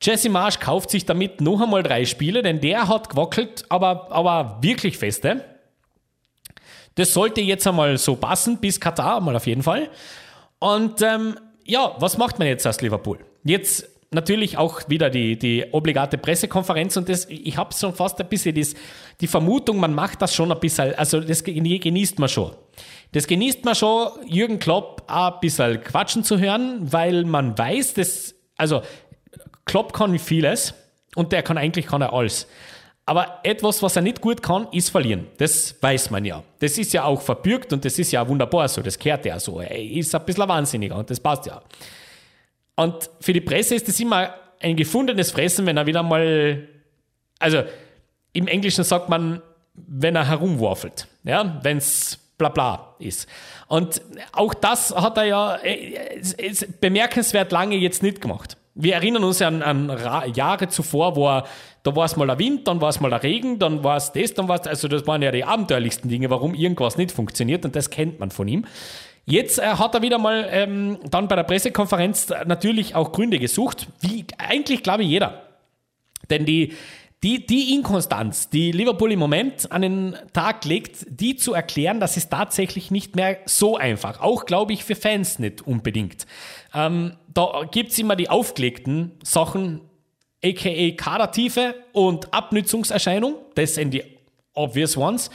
Jesse 0.00 0.28
Marsh 0.28 0.60
kauft 0.60 0.90
sich 0.90 1.04
damit 1.04 1.40
noch 1.40 1.60
einmal 1.60 1.82
drei 1.82 2.04
Spiele, 2.04 2.42
denn 2.42 2.60
der 2.60 2.88
hat 2.88 3.10
gewackelt, 3.10 3.64
aber, 3.68 4.12
aber 4.12 4.58
wirklich 4.62 4.96
feste. 4.96 5.44
Das 6.94 7.12
sollte 7.14 7.40
jetzt 7.40 7.66
einmal 7.66 7.98
so 7.98 8.16
passen, 8.16 8.58
bis 8.58 8.80
Katar 8.80 9.20
mal 9.20 9.36
auf 9.36 9.46
jeden 9.46 9.62
Fall. 9.62 9.90
Und 10.58 11.02
ähm, 11.02 11.36
ja, 11.64 11.94
was 11.98 12.18
macht 12.18 12.38
man 12.38 12.48
jetzt 12.48 12.66
als 12.66 12.80
Liverpool? 12.80 13.18
Jetzt 13.44 13.88
natürlich 14.10 14.56
auch 14.56 14.88
wieder 14.88 15.10
die, 15.10 15.38
die 15.38 15.66
obligate 15.72 16.16
Pressekonferenz 16.16 16.96
und 16.96 17.08
das, 17.08 17.26
ich 17.28 17.56
habe 17.56 17.74
schon 17.74 17.94
fast 17.94 18.20
ein 18.20 18.28
bisschen 18.28 18.54
das, 18.54 18.74
die 19.20 19.26
Vermutung, 19.26 19.78
man 19.78 19.94
macht 19.94 20.22
das 20.22 20.34
schon 20.34 20.50
ein 20.50 20.58
bisschen, 20.58 20.94
also 20.94 21.20
das 21.20 21.44
genießt 21.44 22.18
man 22.18 22.28
schon. 22.28 22.52
Das 23.12 23.26
genießt 23.26 23.64
man 23.64 23.74
schon, 23.74 24.08
Jürgen 24.26 24.58
Klopp 24.58 25.02
auch 25.08 25.34
ein 25.34 25.40
bisschen 25.40 25.82
quatschen 25.82 26.24
zu 26.24 26.38
hören, 26.38 26.90
weil 26.92 27.24
man 27.24 27.56
weiß, 27.56 27.94
dass, 27.94 28.34
also 28.56 28.82
Klopp 29.68 29.92
kann 29.92 30.18
vieles 30.18 30.74
und 31.14 31.30
der 31.30 31.42
kann 31.42 31.56
eigentlich 31.56 31.86
kann 31.86 32.02
er 32.02 32.12
alles. 32.12 32.48
Aber 33.06 33.38
etwas, 33.42 33.82
was 33.82 33.96
er 33.96 34.02
nicht 34.02 34.20
gut 34.20 34.42
kann, 34.42 34.66
ist 34.72 34.90
verlieren. 34.90 35.28
Das 35.38 35.76
weiß 35.80 36.10
man 36.10 36.24
ja. 36.24 36.42
Das 36.58 36.76
ist 36.76 36.92
ja 36.92 37.04
auch 37.04 37.22
verbürgt 37.22 37.72
und 37.72 37.84
das 37.84 37.98
ist 37.98 38.12
ja 38.12 38.26
wunderbar 38.28 38.68
so. 38.68 38.82
Das 38.82 38.98
kehrt 38.98 39.24
ja 39.24 39.38
so. 39.40 39.60
Er 39.60 39.78
ist 39.78 40.14
ein 40.14 40.24
bisschen 40.26 40.48
wahnsinniger 40.48 40.96
und 40.96 41.08
das 41.08 41.20
passt 41.20 41.46
ja. 41.46 41.62
Und 42.76 43.08
für 43.20 43.32
die 43.32 43.40
Presse 43.40 43.76
ist 43.76 43.88
das 43.88 43.98
immer 43.98 44.34
ein 44.60 44.76
gefundenes 44.76 45.30
Fressen, 45.30 45.64
wenn 45.64 45.76
er 45.76 45.86
wieder 45.86 46.02
mal, 46.02 46.68
also 47.38 47.62
im 48.32 48.46
Englischen 48.46 48.84
sagt 48.84 49.08
man, 49.08 49.40
wenn 49.74 50.16
er 50.16 50.28
herumwurfelt. 50.28 51.08
Ja, 51.24 51.60
wenn 51.62 51.78
es 51.78 52.18
bla 52.36 52.50
bla 52.50 52.94
ist. 52.98 53.26
Und 53.68 54.00
auch 54.32 54.54
das 54.54 54.94
hat 54.94 55.16
er 55.16 55.24
ja 55.24 55.56
äh, 55.62 56.20
bemerkenswert 56.80 57.52
lange 57.52 57.76
jetzt 57.76 58.02
nicht 58.02 58.20
gemacht. 58.20 58.56
Wir 58.80 58.94
erinnern 58.94 59.24
uns 59.24 59.42
an, 59.42 59.62
an 59.62 59.92
Jahre 60.34 60.68
zuvor, 60.68 61.16
wo 61.16 61.28
er 61.28 61.44
da 61.82 61.96
war 61.96 62.04
es 62.04 62.16
mal 62.16 62.26
der 62.26 62.38
Wind, 62.38 62.68
dann 62.68 62.80
war 62.80 62.90
es 62.90 63.00
mal 63.00 63.08
der 63.08 63.22
Regen, 63.22 63.58
dann 63.58 63.82
war 63.82 63.96
es 63.96 64.12
das, 64.12 64.34
dann 64.34 64.46
war 64.46 64.60
es, 64.60 64.66
also 64.66 64.88
das 64.88 65.06
waren 65.06 65.22
ja 65.22 65.30
die 65.32 65.44
abenteuerlichsten 65.44 66.10
Dinge, 66.10 66.28
warum 66.28 66.54
irgendwas 66.54 66.96
nicht 66.96 67.12
funktioniert 67.12 67.64
und 67.64 67.74
das 67.74 67.90
kennt 67.90 68.20
man 68.20 68.30
von 68.30 68.46
ihm. 68.46 68.66
Jetzt 69.24 69.58
äh, 69.58 69.62
hat 69.62 69.94
er 69.94 70.02
wieder 70.02 70.18
mal 70.18 70.46
ähm, 70.50 70.98
dann 71.10 71.28
bei 71.28 71.36
der 71.36 71.44
Pressekonferenz 71.44 72.28
natürlich 72.46 72.94
auch 72.94 73.12
Gründe 73.12 73.38
gesucht, 73.38 73.88
wie 74.00 74.26
eigentlich 74.38 74.82
glaube 74.82 75.02
ich 75.02 75.08
jeder. 75.08 75.42
Denn 76.30 76.44
die, 76.44 76.74
die, 77.22 77.44
die 77.44 77.74
Inkonstanz, 77.74 78.48
die 78.48 78.70
Liverpool 78.70 79.10
im 79.10 79.18
Moment 79.18 79.72
an 79.72 79.82
den 79.82 80.16
Tag 80.32 80.64
legt, 80.64 81.04
die 81.08 81.36
zu 81.36 81.52
erklären, 81.52 81.98
das 81.98 82.16
ist 82.16 82.30
tatsächlich 82.30 82.90
nicht 82.90 83.16
mehr 83.16 83.38
so 83.44 83.76
einfach. 83.76 84.20
Auch, 84.20 84.46
glaube 84.46 84.72
ich, 84.72 84.84
für 84.84 84.94
Fans 84.94 85.40
nicht 85.40 85.66
unbedingt. 85.66 86.26
Ähm, 86.74 87.16
da 87.32 87.64
gibt 87.70 87.92
es 87.92 87.98
immer 87.98 88.16
die 88.16 88.28
aufgelegten 88.28 89.12
Sachen, 89.22 89.80
aka 90.44 90.90
Kadertiefe 90.96 91.74
und 91.92 92.32
Abnützungserscheinung. 92.32 93.36
Das 93.54 93.74
sind 93.74 93.92
die 93.92 94.04
obvious 94.54 94.96
ones. 94.96 95.30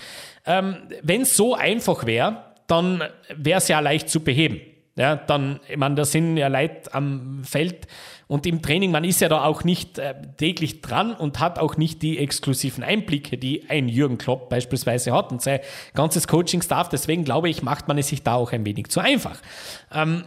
Ähm, 0.46 0.78
Wenn 1.02 1.22
es 1.22 1.36
so 1.36 1.56
einfach 1.56 2.06
wäre, 2.06 2.44
dann 2.68 3.04
wäre 3.36 3.58
es 3.58 3.68
ja 3.68 3.80
leicht 3.80 4.10
zu 4.10 4.22
beheben. 4.22 4.62
Ja, 4.96 5.16
dann, 5.16 5.60
ich 5.68 5.78
meine, 5.78 5.96
da 5.96 6.06
sind 6.06 6.38
ja 6.38 6.50
Leute 6.50 6.94
am 6.94 7.44
Feld 7.44 7.88
und 8.28 8.46
im 8.46 8.62
Training, 8.62 8.92
man 8.92 9.04
ist 9.04 9.22
ja 9.22 9.30
da 9.30 9.44
auch 9.44 9.64
nicht 9.64 9.98
äh, 9.98 10.14
täglich 10.38 10.82
dran 10.82 11.14
und 11.14 11.40
hat 11.40 11.58
auch 11.58 11.78
nicht 11.78 12.04
die 12.04 12.20
exklusiven 12.20 12.84
Einblicke, 12.84 13.38
die 13.38 13.70
ein 13.70 13.90
Jürgen 13.90 14.20
Klopp 14.20 14.50
beispielsweise 14.50 15.12
hat 15.12 15.32
und 15.32 15.42
sein 15.42 15.62
ganzes 15.96 16.28
Coaching-Staff. 16.28 16.90
Deswegen 16.90 17.26
glaube 17.26 17.50
ich, 17.50 17.64
macht 17.64 17.88
man 17.88 17.98
es 17.98 18.10
sich 18.10 18.22
da 18.22 18.36
auch 18.36 18.52
ein 18.52 18.66
wenig 18.66 18.90
zu 18.90 19.00
einfach. 19.00 19.40
Ähm, 19.92 20.26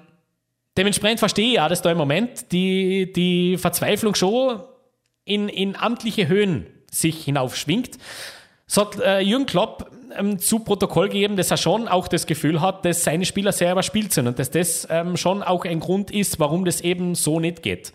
Dementsprechend 0.76 1.18
verstehe 1.18 1.48
ich 1.48 1.54
ja, 1.54 1.68
dass 1.68 1.82
da 1.82 1.90
im 1.90 1.98
Moment 1.98 2.52
die, 2.52 3.12
die 3.12 3.56
Verzweiflung 3.56 4.14
schon 4.14 4.60
in, 5.24 5.48
in 5.48 5.76
amtliche 5.76 6.28
Höhen 6.28 6.66
sich 6.90 7.24
hinaufschwingt. 7.24 7.98
So 8.66 8.82
hat 8.82 9.00
äh, 9.00 9.20
Jürgen 9.20 9.46
Klopp 9.46 9.90
ähm, 10.16 10.38
zu 10.38 10.60
Protokoll 10.60 11.08
gegeben, 11.08 11.36
dass 11.36 11.50
er 11.50 11.56
schon 11.56 11.88
auch 11.88 12.08
das 12.08 12.26
Gefühl 12.26 12.60
hat, 12.60 12.84
dass 12.84 13.04
seine 13.04 13.24
Spieler 13.24 13.52
sehr 13.52 13.72
überspielt 13.72 14.12
sind 14.12 14.26
und 14.26 14.38
dass 14.38 14.50
das 14.50 14.86
ähm, 14.90 15.16
schon 15.16 15.42
auch 15.42 15.64
ein 15.64 15.80
Grund 15.80 16.10
ist, 16.10 16.38
warum 16.40 16.64
das 16.64 16.80
eben 16.80 17.14
so 17.14 17.40
nicht 17.40 17.62
geht. 17.62 17.92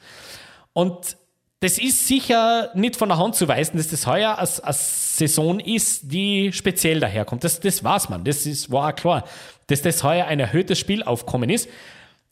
Und 0.74 1.17
das 1.60 1.78
ist 1.78 2.08
sicher 2.08 2.72
nicht 2.74 2.96
von 2.96 3.10
der 3.10 3.20
Hand 3.20 3.36
zu 3.36 3.48
weisen, 3.48 3.78
dass 3.78 3.89
das 3.89 4.08
heuer 4.08 4.38
eine, 4.38 4.74
Saison 4.74 5.60
ist, 5.60 6.12
die 6.12 6.52
speziell 6.54 7.00
daherkommt. 7.00 7.44
Das, 7.44 7.60
das 7.60 7.84
weiß 7.84 8.10
man, 8.10 8.24
das 8.24 8.46
ist, 8.48 8.72
war 8.72 8.91
auch 8.91 8.96
klar, 8.96 9.26
dass 9.67 9.82
das 9.82 10.04
heuer 10.04 10.26
ein 10.26 10.39
erhöhtes 10.39 10.80
Spielaufkommen 10.80 11.50
ist. 11.50 11.70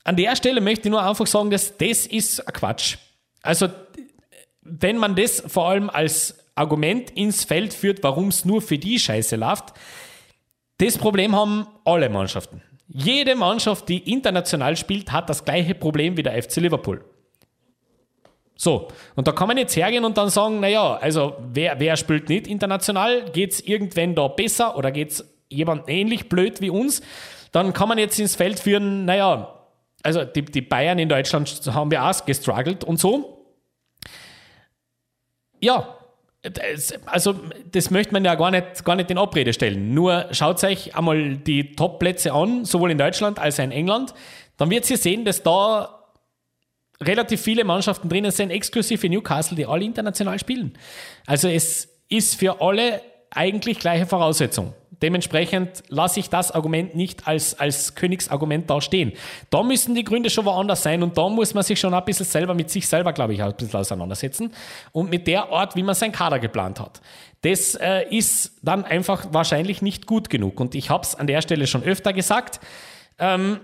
An 0.03 0.15
der 0.15 0.35
Stelle 0.35 0.61
möchte 0.61 0.87
ich 0.87 0.91
nur 0.91 1.03
einfach 1.03 1.27
sagen, 1.27 1.49
dass 1.49 1.77
das 1.77 2.07
ist 2.07 2.45
Quatsch. 2.53 2.97
Also, 3.41 3.67
wenn 4.61 4.97
man 4.97 5.15
das 5.15 5.43
vor 5.47 5.69
allem 5.69 5.89
als 5.89 6.35
Argument 6.55 7.11
ins 7.11 7.43
Feld 7.43 7.73
führt, 7.73 8.03
warum 8.03 8.29
es 8.29 8.45
nur 8.45 8.61
für 8.61 8.77
die 8.77 8.99
Scheiße 8.99 9.35
läuft, 9.35 9.73
das 10.77 10.97
Problem 10.97 11.35
haben 11.35 11.67
alle 11.85 12.09
Mannschaften. 12.09 12.61
Jede 12.87 13.35
Mannschaft, 13.35 13.87
die 13.87 14.11
international 14.11 14.75
spielt, 14.75 15.11
hat 15.11 15.29
das 15.29 15.45
gleiche 15.45 15.75
Problem 15.75 16.17
wie 16.17 16.23
der 16.23 16.41
FC 16.41 16.57
Liverpool. 16.57 17.03
So, 18.55 18.89
und 19.15 19.27
da 19.27 19.31
kann 19.31 19.47
man 19.47 19.57
jetzt 19.57 19.75
hergehen 19.75 20.03
und 20.03 20.17
dann 20.17 20.29
sagen, 20.29 20.59
naja, 20.59 20.95
also 20.95 21.35
wer, 21.53 21.79
wer 21.79 21.95
spielt 21.95 22.27
nicht 22.27 22.47
international? 22.47 23.31
Geht 23.31 23.53
es 23.53 23.61
irgendwann 23.61 24.15
da 24.15 24.27
besser 24.27 24.75
oder 24.75 24.91
geht 24.91 25.11
es 25.11 25.33
jemand 25.49 25.87
ähnlich 25.87 26.27
blöd 26.27 26.59
wie 26.59 26.69
uns? 26.69 27.01
Dann 27.51 27.71
kann 27.71 27.87
man 27.87 27.97
jetzt 27.97 28.19
ins 28.19 28.35
Feld 28.35 28.59
führen, 28.59 29.05
naja, 29.05 29.58
also 30.03 30.23
die, 30.23 30.43
die 30.43 30.61
Bayern 30.61 30.99
in 30.99 31.09
Deutschland 31.09 31.49
haben 31.73 31.91
wir 31.91 32.03
auch 32.03 32.25
gestruggelt 32.25 32.83
und 32.83 32.99
so. 32.99 33.45
Ja, 35.61 35.99
das, 36.41 36.93
also, 37.05 37.35
das 37.71 37.91
möchte 37.91 38.13
man 38.13 38.23
ja 38.23 38.35
gar 38.35 38.51
nicht, 38.51 38.85
gar 38.85 38.95
nicht 38.95 39.11
in 39.11 39.17
Abrede 39.17 39.51
stellen. 39.51 39.93
Nur 39.93 40.27
schaut 40.31 40.63
euch 40.63 40.95
einmal 40.95 41.35
die 41.37 41.73
Top-Plätze 41.73 42.31
an, 42.31 42.63
sowohl 42.63 42.91
in 42.91 42.97
Deutschland 42.97 43.39
als 43.39 43.59
auch 43.59 43.65
in 43.65 43.71
England. 43.71 44.13
Dann 44.55 44.69
wird 44.69 44.89
ihr 44.89 44.97
sehen, 44.97 45.25
dass 45.25 45.43
da 45.43 46.05
relativ 47.01 47.41
viele 47.41 47.65
Mannschaften 47.65 48.07
drinnen 48.07 48.31
sind, 48.31 48.51
exklusive 48.51 49.09
Newcastle, 49.09 49.57
die 49.57 49.65
alle 49.65 49.83
international 49.83 50.39
spielen. 50.39 50.77
Also, 51.25 51.49
es 51.49 51.89
ist 52.07 52.35
für 52.35 52.61
alle 52.61 53.01
eigentlich 53.31 53.79
gleiche 53.79 54.05
Voraussetzung. 54.05 54.73
Dementsprechend 55.01 55.83
lasse 55.87 56.19
ich 56.19 56.29
das 56.29 56.51
Argument 56.51 56.95
nicht 56.95 57.27
als, 57.27 57.57
als 57.57 57.95
Königsargument 57.95 58.69
da 58.69 58.81
stehen. 58.81 59.13
Da 59.49 59.63
müssen 59.63 59.95
die 59.95 60.03
Gründe 60.03 60.29
schon 60.29 60.45
woanders 60.45 60.83
sein 60.83 61.01
und 61.03 61.17
da 61.17 61.29
muss 61.29 61.53
man 61.53 61.63
sich 61.63 61.79
schon 61.79 61.93
ein 61.93 62.03
bisschen 62.03 62.25
selber 62.25 62.53
mit 62.53 62.69
sich 62.69 62.87
selber, 62.87 63.13
glaube 63.13 63.33
ich, 63.33 63.41
ein 63.41 63.53
bisschen 63.55 63.79
auseinandersetzen 63.79 64.51
und 64.91 65.09
mit 65.09 65.27
der 65.27 65.49
Art, 65.51 65.75
wie 65.75 65.83
man 65.83 65.95
sein 65.95 66.11
Kader 66.11 66.39
geplant 66.39 66.79
hat. 66.79 67.01
Das 67.41 67.75
äh, 67.75 68.03
ist 68.09 68.59
dann 68.61 68.83
einfach 68.83 69.27
wahrscheinlich 69.31 69.81
nicht 69.81 70.05
gut 70.05 70.29
genug 70.29 70.59
und 70.59 70.75
ich 70.75 70.89
habe 70.89 71.03
es 71.03 71.15
an 71.15 71.27
der 71.27 71.41
Stelle 71.41 71.67
schon 71.67 71.83
öfter 71.83 72.11
gesagt. 72.11 72.59
Ähm, 73.17 73.61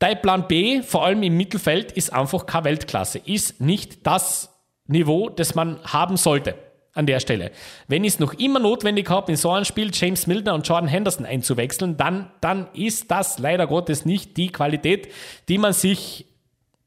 dein 0.00 0.20
Plan 0.20 0.48
B, 0.48 0.82
vor 0.82 1.04
allem 1.04 1.22
im 1.22 1.36
Mittelfeld, 1.36 1.92
ist 1.92 2.12
einfach 2.12 2.46
keine 2.46 2.64
Weltklasse, 2.64 3.20
ist 3.24 3.60
nicht 3.60 4.04
das 4.04 4.52
Niveau, 4.88 5.28
das 5.28 5.54
man 5.54 5.78
haben 5.84 6.16
sollte 6.16 6.65
an 6.96 7.06
der 7.06 7.20
Stelle. 7.20 7.50
Wenn 7.88 8.04
ich 8.04 8.14
es 8.14 8.18
noch 8.18 8.34
immer 8.34 8.58
notwendig 8.58 9.08
habe, 9.10 9.30
in 9.30 9.36
so 9.36 9.50
einem 9.50 9.64
Spiel 9.64 9.90
James 9.92 10.26
Milner 10.26 10.54
und 10.54 10.66
Jordan 10.66 10.88
Henderson 10.88 11.26
einzuwechseln, 11.26 11.96
dann, 11.96 12.30
dann 12.40 12.68
ist 12.72 13.10
das 13.10 13.38
leider 13.38 13.66
Gottes 13.66 14.04
nicht 14.04 14.36
die 14.36 14.48
Qualität, 14.48 15.12
die 15.48 15.58
man 15.58 15.72
sich 15.72 16.26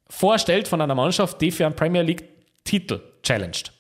vorstellt 0.10 0.68
von 0.68 0.82
einer 0.82 0.96
Mannschaft, 0.96 1.40
die 1.42 1.52
für 1.52 1.66
einen 1.66 1.76
Premier 1.76 2.02
League 2.02 2.24
Titel 2.64 3.02
challenged. 3.24 3.72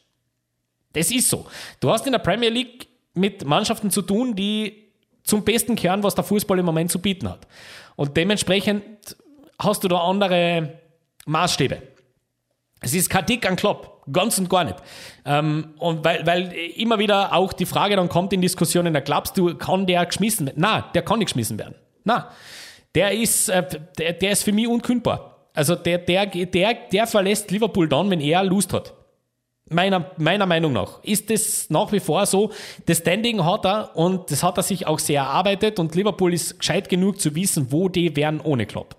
Das 0.93 1.11
ist 1.11 1.29
so. 1.29 1.45
Du 1.79 1.89
hast 1.89 2.05
in 2.05 2.11
der 2.11 2.19
Premier 2.19 2.49
League 2.49 2.87
mit 3.13 3.45
Mannschaften 3.45 3.91
zu 3.91 4.01
tun, 4.01 4.35
die 4.35 4.89
zum 5.23 5.43
besten 5.43 5.75
kehren, 5.75 6.03
was 6.03 6.15
der 6.15 6.23
Fußball 6.23 6.59
im 6.59 6.65
Moment 6.65 6.91
zu 6.91 6.99
bieten 6.99 7.29
hat. 7.29 7.47
Und 7.95 8.15
dementsprechend 8.17 8.83
hast 9.59 9.83
du 9.83 9.87
da 9.87 9.97
andere 9.97 10.79
Maßstäbe. 11.25 11.81
Es 12.81 12.93
ist 12.93 13.09
kein 13.09 13.25
Dick 13.25 13.47
an 13.47 13.55
Klopp, 13.55 13.98
ganz 14.11 14.37
und 14.37 14.49
gar 14.49 14.63
nicht. 14.63 14.77
Ähm, 15.25 15.73
und 15.77 16.03
weil, 16.03 16.25
weil 16.25 16.53
immer 16.75 16.99
wieder 16.99 17.33
auch 17.33 17.53
die 17.53 17.65
Frage 17.65 17.95
dann 17.95 18.09
kommt 18.09 18.33
in 18.33 18.41
Diskussionen, 18.41 18.93
da 18.93 18.99
glaubst 18.99 19.37
du, 19.37 19.55
kann 19.55 19.85
der 19.85 20.05
geschmissen 20.05 20.47
werden? 20.47 20.57
Na, 20.59 20.89
der 20.93 21.01
kann 21.01 21.19
nicht 21.19 21.27
geschmissen 21.27 21.57
werden. 21.57 21.75
Na, 22.03 22.29
der 22.95 23.11
ist, 23.13 23.49
äh, 23.49 23.63
der, 23.97 24.13
der 24.13 24.31
ist 24.31 24.43
für 24.43 24.51
mich 24.51 24.67
unkündbar. 24.67 25.37
Also 25.53 25.75
der, 25.75 25.97
der, 25.97 26.25
der, 26.25 26.73
der 26.91 27.07
verlässt 27.07 27.51
Liverpool 27.51 27.87
dann, 27.87 28.09
wenn 28.09 28.21
er 28.21 28.43
Lust 28.43 28.73
hat. 28.73 28.93
Meiner, 29.71 30.09
meiner 30.17 30.47
Meinung 30.47 30.73
nach 30.73 31.03
ist 31.03 31.29
das 31.29 31.69
nach 31.69 31.91
wie 31.91 31.99
vor 31.99 32.25
so. 32.25 32.51
Das 32.87 32.99
Standing 32.99 33.45
hat 33.45 33.65
er 33.65 33.95
und 33.95 34.31
das 34.31 34.41
hat 34.41 34.57
er 34.57 34.63
sich 34.63 34.87
auch 34.87 34.97
sehr 34.97 35.21
erarbeitet 35.21 35.79
und 35.79 35.93
Liverpool 35.93 36.33
ist 36.33 36.59
gescheit 36.59 36.89
genug 36.89 37.19
zu 37.19 37.35
wissen, 37.35 37.71
wo 37.71 37.87
die 37.87 38.15
wären 38.15 38.41
ohne 38.41 38.65
Klopp. 38.65 38.95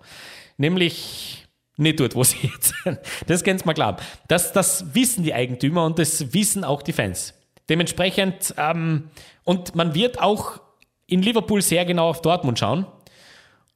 Nämlich 0.57 1.40
nicht 1.81 1.99
dort, 1.99 2.15
wo 2.15 2.23
sie 2.23 2.37
jetzt 2.53 2.73
sind. 2.83 2.99
Das 3.27 3.43
kannst 3.43 3.65
du 3.65 3.67
mal 3.67 3.73
glauben. 3.73 3.97
Das, 4.27 4.53
das 4.53 4.93
wissen 4.93 5.23
die 5.23 5.33
Eigentümer 5.33 5.85
und 5.85 5.99
das 5.99 6.33
wissen 6.33 6.63
auch 6.63 6.81
die 6.81 6.93
Fans. 6.93 7.33
Dementsprechend, 7.69 8.53
ähm, 8.57 9.09
und 9.43 9.75
man 9.75 9.95
wird 9.95 10.19
auch 10.19 10.59
in 11.07 11.21
Liverpool 11.21 11.61
sehr 11.61 11.85
genau 11.85 12.09
auf 12.09 12.21
Dortmund 12.21 12.59
schauen 12.59 12.85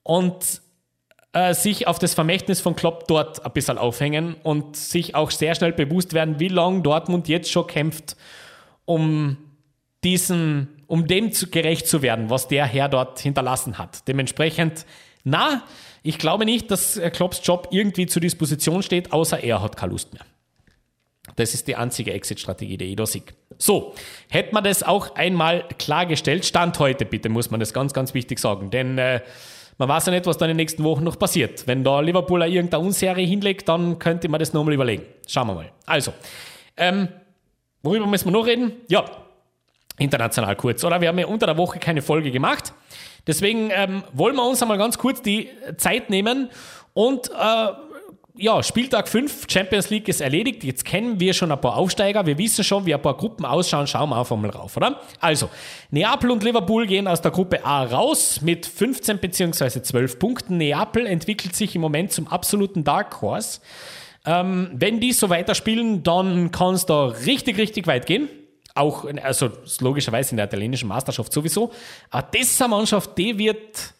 und 0.04 0.62
äh, 1.34 1.54
sich 1.54 1.88
auf 1.88 2.00
das 2.00 2.14
Vermächtnis 2.14 2.62
von 2.62 2.76
Klopp 2.76 3.08
dort 3.08 3.46
ein 3.46 3.52
bisschen 3.52 3.78
aufhängen 3.78 4.36
und 4.44 4.78
sich 4.78 5.16
auch 5.16 5.32
sehr 5.32 5.54
schnell 5.56 5.74
bewusst 5.74 6.14
werden, 6.14 6.40
wie 6.40 6.48
lange 6.48 6.82
Dortmund 6.82 7.28
jetzt 7.28 7.52
schon 7.52 7.68
kämpft, 7.68 8.16
um 8.86 9.38
diesen, 10.04 10.84
um 10.88 11.08
dem 11.08 11.32
zu, 11.34 11.50
gerecht 11.50 11.88
zu 11.88 12.02
werden, 12.02 12.30
was 12.30 12.48
der 12.48 12.66
Herr 12.66 12.88
dort 12.88 13.20
hinterlassen 13.20 13.78
hat. 13.78 14.08
Dementsprechend, 14.08 14.86
na, 15.26 15.64
ich 16.04 16.18
glaube 16.20 16.46
nicht, 16.46 16.72
dass 16.72 17.02
Klopps 17.12 17.42
Job 17.44 17.68
irgendwie 17.72 18.06
zur 18.06 18.22
Disposition 18.22 18.82
steht, 18.84 19.12
außer 19.12 19.44
er 19.44 19.62
hat 19.62 19.76
keine 19.76 19.92
Lust 19.92 20.14
mehr. 20.14 20.24
Das 21.36 21.54
ist 21.54 21.68
die 21.68 21.76
einzige 21.76 22.14
Exit-Strategie, 22.14 22.96
da 22.96 23.06
sehe. 23.06 23.24
So, 23.58 23.96
hätte 24.30 24.54
man 24.54 24.64
das 24.64 24.84
auch 24.84 25.16
einmal 25.16 25.68
klargestellt, 25.80 26.46
Stand 26.46 26.78
heute 26.80 27.06
bitte, 27.06 27.30
muss 27.30 27.50
man 27.50 27.60
das 27.60 27.74
ganz, 27.74 27.94
ganz 27.94 28.14
wichtig 28.14 28.40
sagen, 28.40 28.70
denn 28.70 28.98
äh, 28.98 29.22
man 29.78 29.90
weiß 29.90 30.06
ja 30.06 30.12
nicht, 30.14 30.26
was 30.26 30.38
da 30.38 30.46
in 30.46 30.50
den 30.50 30.58
nächsten 30.58 30.84
Wochen 30.84 31.04
noch 31.04 31.18
passiert. 31.18 31.68
Wenn 31.68 31.84
da 31.84 32.00
Liverpool 32.00 32.44
irgendeine 32.44 32.84
Unserie 32.84 33.26
hinlegt, 33.26 33.68
dann 33.68 34.00
könnte 34.00 34.30
man 34.30 34.40
das 34.40 34.54
nochmal 34.54 34.74
überlegen. 34.74 35.04
Schauen 35.28 35.48
wir 35.48 35.56
mal. 35.56 35.72
Also, 35.86 36.14
ähm, 36.78 37.10
worüber 37.82 38.06
müssen 38.06 38.28
wir 38.28 38.32
noch 38.32 38.46
reden? 38.46 38.74
Ja, 38.88 39.04
international 39.98 40.56
kurz, 40.56 40.84
oder? 40.84 41.02
Wir 41.02 41.10
haben 41.10 41.20
ja 41.20 41.26
unter 41.26 41.46
der 41.46 41.58
Woche 41.58 41.80
keine 41.80 42.02
Folge 42.02 42.32
gemacht. 42.32 42.74
Deswegen 43.28 43.70
ähm, 43.72 44.04
wollen 44.14 44.36
wir 44.36 44.48
uns 44.48 44.62
einmal 44.62 44.78
ganz 44.78 44.98
kurz 44.98 45.22
die 45.22 45.50
Zeit 45.78 46.10
nehmen 46.10 46.50
und 46.94 47.30
äh, 47.30 47.68
ja, 48.38 48.62
Spieltag 48.64 49.08
5, 49.08 49.46
Champions 49.50 49.90
League 49.90 50.08
ist 50.10 50.20
erledigt. 50.20 50.64
Jetzt 50.64 50.84
kennen 50.84 51.20
wir 51.20 51.34
schon 51.34 51.52
ein 51.52 51.62
paar 51.62 51.78
Aufsteiger. 51.78 52.26
Wir 52.26 52.38
wissen 52.38 52.64
schon, 52.64 52.86
wie 52.86 52.94
ein 52.94 53.02
paar 53.02 53.16
Gruppen 53.16 53.46
ausschauen. 53.46 53.88
Schauen 53.88 54.10
wir 54.10 54.18
einfach 54.18 54.36
mal 54.36 54.50
rauf, 54.50 54.76
oder? 54.76 55.00
Also, 55.22 55.50
Neapel 55.92 56.32
und 56.32 56.44
Liverpool 56.44 56.86
gehen 56.86 57.08
aus 57.08 57.22
der 57.22 57.32
Gruppe 57.32 57.66
A 57.66 57.84
raus 57.84 58.42
mit 58.42 58.66
15 58.66 59.20
bzw. 59.20 59.82
12 59.82 60.20
Punkten. 60.20 60.58
Neapel 60.58 61.06
entwickelt 61.06 61.56
sich 61.56 61.76
im 61.76 61.82
Moment 61.82 62.12
zum 62.12 62.28
absoluten 62.28 62.84
Dark 62.84 63.22
Horse. 63.22 63.62
Ähm, 64.26 64.72
wenn 64.74 65.00
die 65.00 65.14
so 65.14 65.30
weiterspielen, 65.30 66.04
dann 66.04 66.52
kann 66.52 66.76
es 66.76 66.86
da 66.86 67.06
richtig, 67.06 67.58
richtig 67.58 67.88
weit 67.88 68.06
gehen 68.06 68.28
auch, 68.76 69.06
also 69.24 69.50
logischerweise 69.80 70.32
in 70.32 70.38
der 70.38 70.46
italienischen 70.46 70.88
Meisterschaft 70.88 71.32
sowieso. 71.32 71.72
Aber 72.10 72.28
das 72.32 72.42
ist 72.42 72.62
eine 72.62 72.70
Mannschaft, 72.70 73.18
die 73.18 73.38
wird, 73.38 73.94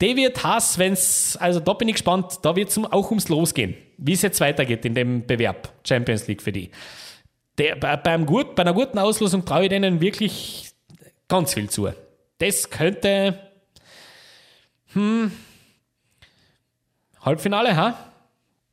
die 0.00 0.16
wird 0.16 0.42
Hass, 0.42 0.78
wenn 0.78 0.94
es, 0.94 1.36
also 1.36 1.60
da 1.60 1.74
bin 1.74 1.88
ich 1.88 1.94
gespannt, 1.94 2.38
da 2.42 2.56
wird 2.56 2.70
es 2.70 2.78
auch 2.78 3.10
ums 3.10 3.28
Losgehen, 3.28 3.76
wie 3.98 4.12
es 4.12 4.22
jetzt 4.22 4.40
weitergeht 4.40 4.84
in 4.84 4.94
dem 4.94 5.26
Bewerb 5.26 5.72
Champions 5.86 6.26
League 6.26 6.42
für 6.42 6.52
die. 6.52 6.70
Der, 7.58 7.76
bei, 7.76 7.96
beim 7.96 8.26
gut, 8.26 8.54
bei 8.54 8.62
einer 8.62 8.74
guten 8.74 8.98
Auslosung 8.98 9.44
traue 9.44 9.64
ich 9.64 9.68
denen 9.68 10.00
wirklich 10.00 10.70
ganz 11.28 11.54
viel 11.54 11.70
zu. 11.70 11.88
Das 12.38 12.70
könnte, 12.70 13.38
hm, 14.92 15.30
Halbfinale, 17.20 17.76
ha? 17.76 18.12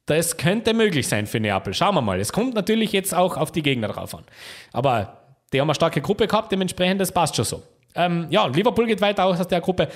Das 0.06 0.36
könnte 0.36 0.74
möglich 0.74 1.08
sein 1.08 1.28
für 1.28 1.40
Neapel. 1.40 1.74
Schauen 1.74 1.96
wir 1.96 2.02
mal. 2.02 2.20
Es 2.20 2.34
kommt 2.34 2.56
natürlich 2.56 2.92
jetzt 2.92 3.14
auch 3.14 3.38
auf 3.38 3.52
die 3.54 3.64
Gegner 3.64 3.88
drauf 3.88 4.14
an. 4.14 4.26
Aber 4.74 5.23
die 5.54 5.62
haben 5.62 5.70
eine 5.70 5.76
starke 5.76 6.02
Gruppe 6.02 6.28
gehabt, 6.28 6.52
dementsprechend, 6.52 7.00
das 7.00 7.12
passt 7.12 7.36
schon 7.36 7.46
so. 7.46 7.64
Ähm, 7.96 8.28
ja, 8.30 8.48
Liverpool 8.48 8.88
geht 8.88 9.02
weiter 9.02 9.26
aus 9.26 9.48
der 9.48 9.62
Gruppe. 9.62 9.88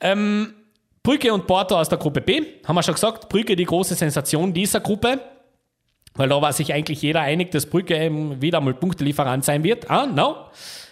Ähm, 0.00 0.54
Brügge 1.02 1.32
und 1.32 1.46
Porto 1.46 1.78
aus 1.78 1.88
der 1.88 1.98
Gruppe 1.98 2.20
B, 2.20 2.42
haben 2.66 2.74
wir 2.74 2.82
schon 2.82 2.94
gesagt. 2.94 3.28
Brügge 3.28 3.54
die 3.54 3.64
große 3.64 3.94
Sensation 3.94 4.52
dieser 4.52 4.80
Gruppe, 4.80 5.20
weil 6.14 6.28
da 6.28 6.42
war 6.42 6.52
sich 6.52 6.72
eigentlich 6.72 7.00
jeder 7.02 7.20
einig, 7.20 7.52
dass 7.52 7.66
Brügge 7.66 8.10
wieder 8.40 8.60
mal 8.60 8.74
Punktelieferant 8.74 9.44
sein 9.44 9.62
wird. 9.62 9.88
Ah, 9.90 10.06
no. 10.06 10.46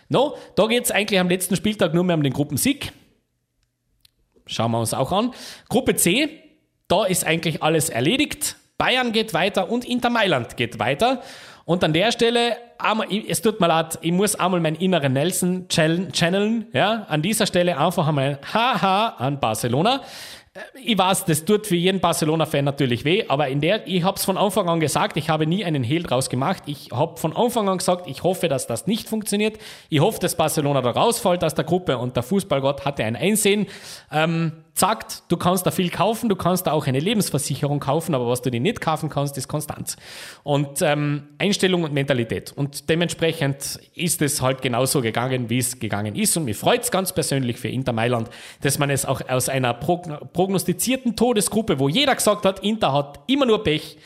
No, 0.09 0.37
da 0.55 0.67
geht 0.67 0.85
es 0.85 0.91
eigentlich 0.91 1.19
am 1.19 1.29
letzten 1.29 1.57
Spieltag 1.57 1.95
nur 1.95 2.05
mehr 2.05 2.15
um 2.15 2.23
den 2.23 2.33
Gruppensieg. 2.33 2.93
Schauen 4.47 4.71
wir 4.71 4.79
uns 4.79 4.95
auch 4.95 5.11
an. 5.11 5.33
Gruppe 5.69 5.97
C, 5.97 6.29
da 6.89 7.05
ist 7.07 7.27
eigentlich 7.27 7.63
alles 7.63 7.89
erledigt. 7.89 8.57
Bayern 8.77 9.13
geht 9.13 9.35
weiter 9.35 9.71
und 9.71 9.85
Inter 9.85 10.11
Mailand 10.11 10.57
geht 10.57 10.79
weiter. 10.79 11.23
Und 11.65 11.83
an 11.83 11.93
der 11.95 12.13
Stelle, 12.13 12.57
es 13.27 13.41
tut 13.41 13.61
mir 13.61 13.69
leid, 13.69 13.99
ich 14.03 14.13
muss 14.13 14.35
einmal 14.35 14.61
meinen 14.61 14.77
inneren 14.77 15.15
Nelson 15.15 15.67
channeln. 15.69 16.67
Ja? 16.73 17.07
An 17.09 17.23
dieser 17.23 17.47
Stelle 17.47 17.79
einfach 17.79 18.07
einmal 18.07 18.39
Haha 18.53 19.15
an 19.19 19.41
Barcelona. 19.41 20.03
Äh, 20.53 20.61
ich 20.85 20.99
weiß, 20.99 21.25
das 21.25 21.45
tut 21.45 21.67
für 21.67 21.77
jeden 21.77 22.01
Barcelona-Fan 22.01 22.65
natürlich 22.65 23.07
weh, 23.07 23.25
aber 23.29 23.49
in 23.49 23.61
der, 23.61 23.87
ich 23.87 24.05
habe 24.05 24.17
es 24.17 24.25
von 24.27 24.37
Anfang 24.37 24.69
an 24.69 24.79
gesagt, 24.79 25.17
ich 25.17 25.31
habe 25.31 25.47
nie 25.47 25.65
einen 25.65 25.83
Hehl 25.83 26.03
draus 26.03 26.29
gemacht. 26.29 26.65
Ich 26.67 26.91
habe 26.93 27.17
von 27.17 27.35
Anfang 27.35 27.69
an 27.69 27.79
gesagt, 27.79 28.09
ich 28.09 28.23
hoffe, 28.23 28.49
dass 28.49 28.67
das 28.67 28.87
nicht 28.87 29.09
funktioniert. 29.09 29.59
Ich 29.89 30.01
hoffe, 30.01 30.21
dass 30.21 30.37
Barcelona 30.37 30.83
da 30.83 30.91
rausfällt 30.91 31.43
aus 31.43 31.55
der 31.55 31.65
Gruppe 31.65 31.97
und 31.97 32.15
der 32.15 32.23
Fußballgott 32.23 32.85
hatte 32.85 33.05
ein 33.05 33.17
Einsehen. 33.17 33.67
Ähm, 34.13 34.64
sagt, 34.75 35.23
du 35.29 35.37
kannst 35.37 35.67
da 35.67 35.71
viel 35.71 35.89
kaufen, 35.89 36.29
du 36.29 36.35
kannst 36.35 36.67
da 36.67 36.73
auch 36.73 36.87
eine 36.89 36.99
Lebensversicherung 36.99 37.79
kaufen, 37.79 38.13
aber 38.15 38.29
was 38.29 38.43
du 38.43 38.51
dir 38.51 38.61
nicht 38.61 38.81
kaufen 38.81 39.09
kannst, 39.09 39.39
ist 39.39 39.47
Konstanz. 39.47 39.97
Und 40.43 40.83
ähm, 40.83 41.29
Einstellung 41.39 41.85
und 41.85 41.93
Mentalität. 41.93 42.53
Und 42.55 42.91
dementsprechend 42.91 43.79
ist 43.95 44.21
es 44.21 44.43
halt 44.43 44.63
genauso 44.63 45.01
gegangen, 45.01 45.49
wie 45.49 45.59
es 45.59 45.79
gegangen 45.79 46.17
ist. 46.17 46.37
Und 46.37 46.45
mich 46.45 46.57
freut 46.57 46.83
es 46.83 46.91
ganz 46.91 47.13
persönlich 47.13 47.57
für 47.57 47.69
Inter 47.69 47.93
Mailand, 47.93 48.29
dass 48.63 48.79
man 48.79 48.91
es 48.91 49.07
auch 49.07 49.21
aus 49.29 49.49
einer 49.49 49.75
prognostizierten 49.75 51.15
Todesgruppe, 51.15 51.79
wo 51.79 51.89
jeder 51.89 52.17
gesagt 52.17 52.45
hat, 52.45 52.59
Inter 52.61 52.93
hat 52.93 53.21
immer 53.29 53.47
nur 53.47 53.63
Pech, 53.63 53.97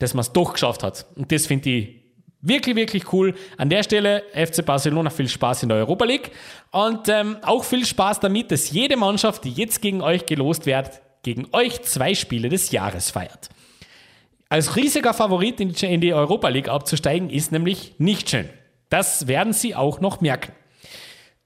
dass 0.00 0.12
man 0.12 0.20
es 0.20 0.32
doch 0.32 0.52
geschafft 0.52 0.82
hat. 0.82 1.06
Und 1.16 1.32
das 1.32 1.46
finde 1.46 1.70
ich 1.70 2.03
Wirklich, 2.46 2.76
wirklich 2.76 3.10
cool. 3.14 3.34
An 3.56 3.70
der 3.70 3.82
Stelle 3.82 4.22
FC 4.34 4.64
Barcelona 4.66 5.08
viel 5.08 5.28
Spaß 5.30 5.62
in 5.62 5.70
der 5.70 5.78
Europa 5.78 6.04
League 6.04 6.30
und 6.72 7.08
ähm, 7.08 7.38
auch 7.40 7.64
viel 7.64 7.86
Spaß 7.86 8.20
damit, 8.20 8.50
dass 8.50 8.70
jede 8.70 8.98
Mannschaft, 8.98 9.44
die 9.44 9.50
jetzt 9.50 9.80
gegen 9.80 10.02
euch 10.02 10.26
gelost 10.26 10.66
wird, 10.66 11.00
gegen 11.22 11.46
euch 11.52 11.80
zwei 11.82 12.14
Spiele 12.14 12.50
des 12.50 12.70
Jahres 12.70 13.10
feiert. 13.10 13.48
Als 14.50 14.76
riesiger 14.76 15.14
Favorit 15.14 15.58
in 15.58 16.00
die 16.02 16.12
Europa 16.12 16.48
League 16.48 16.68
abzusteigen, 16.68 17.30
ist 17.30 17.50
nämlich 17.50 17.94
nicht 17.96 18.28
schön. 18.28 18.50
Das 18.90 19.26
werden 19.26 19.54
sie 19.54 19.74
auch 19.74 20.00
noch 20.00 20.20
merken. 20.20 20.52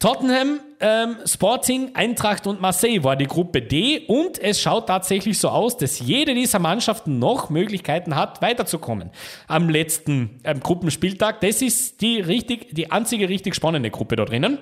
Tottenham, 0.00 0.60
ähm, 0.78 1.16
Sporting, 1.24 1.90
Eintracht 1.94 2.46
und 2.46 2.60
Marseille 2.60 3.02
war 3.02 3.16
die 3.16 3.26
Gruppe 3.26 3.62
D 3.62 4.04
und 4.06 4.38
es 4.38 4.60
schaut 4.60 4.86
tatsächlich 4.86 5.40
so 5.40 5.48
aus, 5.48 5.76
dass 5.76 5.98
jede 5.98 6.34
dieser 6.34 6.60
Mannschaften 6.60 7.18
noch 7.18 7.50
Möglichkeiten 7.50 8.14
hat, 8.14 8.40
weiterzukommen 8.40 9.10
am 9.48 9.68
letzten 9.68 10.38
ähm, 10.44 10.60
Gruppenspieltag. 10.60 11.40
Das 11.40 11.62
ist 11.62 12.00
die, 12.00 12.20
richtig, 12.20 12.76
die 12.76 12.92
einzige 12.92 13.28
richtig 13.28 13.56
spannende 13.56 13.90
Gruppe 13.90 14.14
da 14.14 14.24
drinnen. 14.24 14.58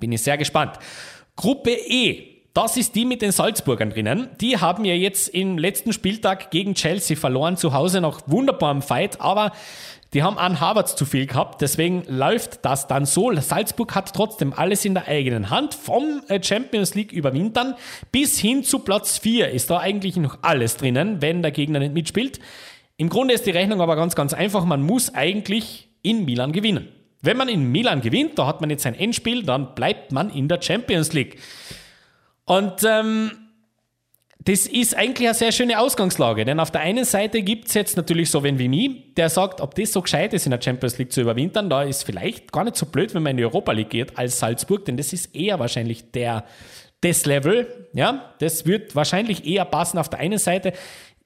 Bin 0.00 0.10
ich 0.10 0.22
sehr 0.22 0.36
gespannt. 0.36 0.78
Gruppe 1.36 1.70
E, 1.70 2.30
das 2.52 2.76
ist 2.76 2.96
die 2.96 3.04
mit 3.04 3.22
den 3.22 3.30
Salzburgern 3.30 3.90
drinnen. 3.90 4.30
Die 4.40 4.58
haben 4.58 4.84
ja 4.84 4.94
jetzt 4.94 5.28
im 5.28 5.58
letzten 5.58 5.92
Spieltag 5.92 6.50
gegen 6.50 6.74
Chelsea 6.74 7.16
verloren, 7.16 7.56
zu 7.56 7.72
Hause 7.72 8.00
nach 8.00 8.22
wunderbarem 8.26 8.82
Fight, 8.82 9.20
aber 9.20 9.52
die 10.12 10.22
haben 10.22 10.38
einen 10.38 10.58
Harvards 10.58 10.96
zu 10.96 11.04
viel 11.06 11.26
gehabt, 11.26 11.60
deswegen 11.60 12.02
läuft 12.08 12.64
das 12.64 12.88
dann 12.88 13.06
so. 13.06 13.32
Salzburg 13.34 13.94
hat 13.94 14.12
trotzdem 14.12 14.52
alles 14.52 14.84
in 14.84 14.94
der 14.94 15.06
eigenen 15.06 15.50
Hand. 15.50 15.74
Vom 15.74 16.22
äh, 16.28 16.42
Champions 16.42 16.94
League 16.94 17.12
überwintern 17.12 17.74
bis 18.10 18.38
hin 18.38 18.64
zu 18.64 18.80
Platz 18.80 19.18
4 19.18 19.50
ist 19.50 19.70
da 19.70 19.78
eigentlich 19.78 20.16
noch 20.16 20.38
alles 20.42 20.76
drinnen, 20.76 21.22
wenn 21.22 21.42
der 21.42 21.52
Gegner 21.52 21.78
nicht 21.78 21.94
mitspielt. 21.94 22.40
Im 22.96 23.08
Grunde 23.08 23.34
ist 23.34 23.46
die 23.46 23.50
Rechnung 23.50 23.80
aber 23.80 23.96
ganz, 23.96 24.14
ganz 24.16 24.34
einfach. 24.34 24.64
Man 24.64 24.82
muss 24.82 25.14
eigentlich 25.14 25.88
in 26.02 26.24
Milan 26.24 26.52
gewinnen. 26.52 26.88
Wenn 27.22 27.36
man 27.36 27.48
in 27.48 27.70
Milan 27.70 28.00
gewinnt, 28.00 28.38
da 28.38 28.46
hat 28.46 28.60
man 28.60 28.70
jetzt 28.70 28.86
ein 28.86 28.94
Endspiel, 28.94 29.42
dann 29.44 29.74
bleibt 29.74 30.10
man 30.10 30.30
in 30.30 30.48
der 30.48 30.60
Champions 30.60 31.12
League. 31.12 31.38
Und 32.46 32.82
ähm, 32.84 33.30
das 34.42 34.66
ist 34.66 34.96
eigentlich 34.96 35.28
eine 35.28 35.34
sehr 35.34 35.52
schöne 35.52 35.78
Ausgangslage, 35.78 36.46
denn 36.46 36.60
auf 36.60 36.70
der 36.70 36.80
einen 36.80 37.04
Seite 37.04 37.42
gibt 37.42 37.68
es 37.68 37.74
jetzt 37.74 37.96
natürlich 37.98 38.30
so 38.30 38.42
wen 38.42 38.58
wie 38.58 38.68
mich, 38.68 39.14
der 39.14 39.28
sagt, 39.28 39.60
ob 39.60 39.74
das 39.74 39.92
so 39.92 40.00
gescheit 40.00 40.32
ist, 40.32 40.46
in 40.46 40.50
der 40.50 40.62
Champions 40.62 40.96
League 40.96 41.12
zu 41.12 41.20
überwintern, 41.20 41.68
da 41.68 41.82
ist 41.82 42.04
vielleicht 42.04 42.50
gar 42.50 42.64
nicht 42.64 42.76
so 42.76 42.86
blöd, 42.86 43.14
wenn 43.14 43.22
man 43.22 43.32
in 43.32 43.36
die 43.36 43.44
Europa 43.44 43.72
League 43.72 43.90
geht 43.90 44.16
als 44.16 44.38
Salzburg, 44.38 44.86
denn 44.86 44.96
das 44.96 45.12
ist 45.12 45.34
eher 45.36 45.58
wahrscheinlich 45.58 46.10
der, 46.12 46.44
das 47.02 47.26
Level, 47.26 47.88
ja, 47.92 48.32
das 48.38 48.64
wird 48.64 48.96
wahrscheinlich 48.96 49.44
eher 49.46 49.66
passen. 49.66 49.98
Auf 49.98 50.08
der 50.08 50.20
einen 50.20 50.38
Seite 50.38 50.72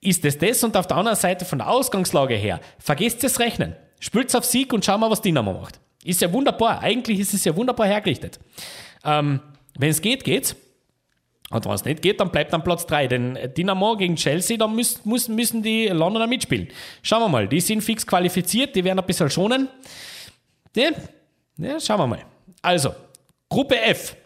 ist 0.01 0.25
es 0.25 0.37
das 0.39 0.65
und 0.65 0.77
auf 0.77 0.89
der 0.89 0.97
anderen 0.97 1.17
Seite 1.17 1.45
von 1.45 1.59
der 1.59 1.71
Ausgangslage 1.71 2.35
her, 2.35 2.61
vergesst 2.79 3.23
das 3.23 3.39
Rechnen, 3.39 3.77
spült 4.01 4.35
auf 4.35 4.45
Sieg 4.45 4.73
und 4.73 4.85
schau 4.85 4.99
mal, 4.99 5.11
was 5.11 5.23
Dynamo 5.23 5.53
macht. 5.53 5.79
Ist 6.03 6.21
ja 6.21 6.33
wunderbar, 6.33 6.81
eigentlich 6.83 7.21
ist 7.21 7.33
es 7.33 7.45
ja 7.45 7.55
wunderbar 7.55 7.87
hergerichtet. 7.87 8.41
Ähm, 9.05 9.41
wenn 9.79 9.91
es 9.91 10.03
geht, 10.03 10.25
geht's. 10.25 10.57
Und 11.51 11.65
wenn 11.67 11.73
es 11.73 11.85
nicht 11.85 12.03
geht, 12.03 12.21
dann 12.21 12.31
bleibt 12.31 12.53
dann 12.53 12.65
Platz 12.65 12.87
3. 12.87 13.07
Denn 13.07 13.39
Dynamo 13.57 13.97
gegen 13.97 14.17
Chelsea, 14.17 14.57
da 14.57 14.67
müssen, 14.67 15.09
müssen, 15.35 15.63
die 15.63 15.89
Londoner 15.89 16.27
mitspielen. 16.27 16.69
Schauen 17.03 17.21
wir 17.23 17.29
mal, 17.29 17.47
die 17.47 17.61
sind 17.61 17.83
fix 17.83 18.07
qualifiziert, 18.07 18.75
die 18.75 18.83
werden 18.83 18.99
ein 18.99 19.07
bisschen 19.07 19.31
schonen. 19.31 19.69
Ja 20.75 21.79
schauen 21.81 22.01
wir 22.01 22.07
mal. 22.07 22.25
Also, 22.63 22.95
Gruppe 23.49 23.79
F. 23.81 24.17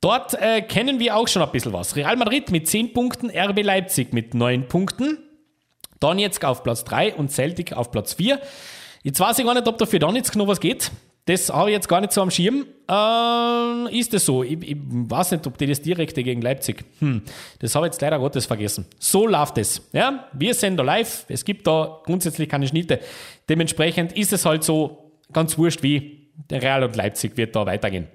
Dort 0.00 0.34
äh, 0.34 0.62
kennen 0.62 1.00
wir 1.00 1.16
auch 1.16 1.26
schon 1.26 1.42
ein 1.42 1.50
bisschen 1.50 1.72
was. 1.72 1.96
Real 1.96 2.16
Madrid 2.16 2.50
mit 2.50 2.68
10 2.68 2.92
Punkten, 2.92 3.30
RB 3.30 3.62
Leipzig 3.62 4.12
mit 4.12 4.34
9 4.34 4.68
Punkten, 4.68 5.18
Donetsk 6.00 6.44
auf 6.44 6.62
Platz 6.62 6.84
3 6.84 7.14
und 7.14 7.32
Celtic 7.32 7.72
auf 7.72 7.90
Platz 7.90 8.14
4. 8.14 8.40
Jetzt 9.02 9.18
weiß 9.18 9.38
ich 9.38 9.44
gar 9.44 9.54
nicht, 9.54 9.66
ob 9.66 9.78
da 9.78 9.86
für 9.86 9.98
Donetsk 9.98 10.36
noch 10.36 10.46
was 10.46 10.60
geht. 10.60 10.90
Das 11.28 11.50
habe 11.50 11.68
ich 11.68 11.74
jetzt 11.74 11.88
gar 11.88 12.00
nicht 12.00 12.10
so 12.14 12.22
am 12.22 12.30
Schirm. 12.30 12.64
Äh, 12.90 13.98
ist 13.98 14.14
es 14.14 14.24
so? 14.24 14.42
Ich, 14.42 14.62
ich, 14.62 14.76
weiß 14.80 15.32
nicht, 15.32 15.46
ob 15.46 15.58
die 15.58 15.66
das 15.66 15.82
direkte 15.82 16.22
gegen 16.22 16.40
Leipzig. 16.40 16.86
Hm, 17.00 17.20
das 17.58 17.74
habe 17.74 17.86
ich 17.86 17.92
jetzt 17.92 18.00
leider 18.00 18.18
Gottes 18.18 18.46
vergessen. 18.46 18.86
So 18.98 19.26
läuft 19.26 19.58
es. 19.58 19.86
Ja, 19.92 20.26
wir 20.32 20.54
sind 20.54 20.78
da 20.78 20.82
live. 20.82 21.26
Es 21.28 21.44
gibt 21.44 21.66
da 21.66 22.00
grundsätzlich 22.06 22.48
keine 22.48 22.66
Schnitte. 22.66 23.00
Dementsprechend 23.46 24.16
ist 24.16 24.32
es 24.32 24.46
halt 24.46 24.64
so 24.64 25.12
ganz 25.30 25.58
wurscht, 25.58 25.82
wie 25.82 26.30
der 26.48 26.62
Real 26.62 26.82
und 26.82 26.96
Leipzig 26.96 27.36
wird 27.36 27.54
da 27.54 27.66
weitergehen. 27.66 28.08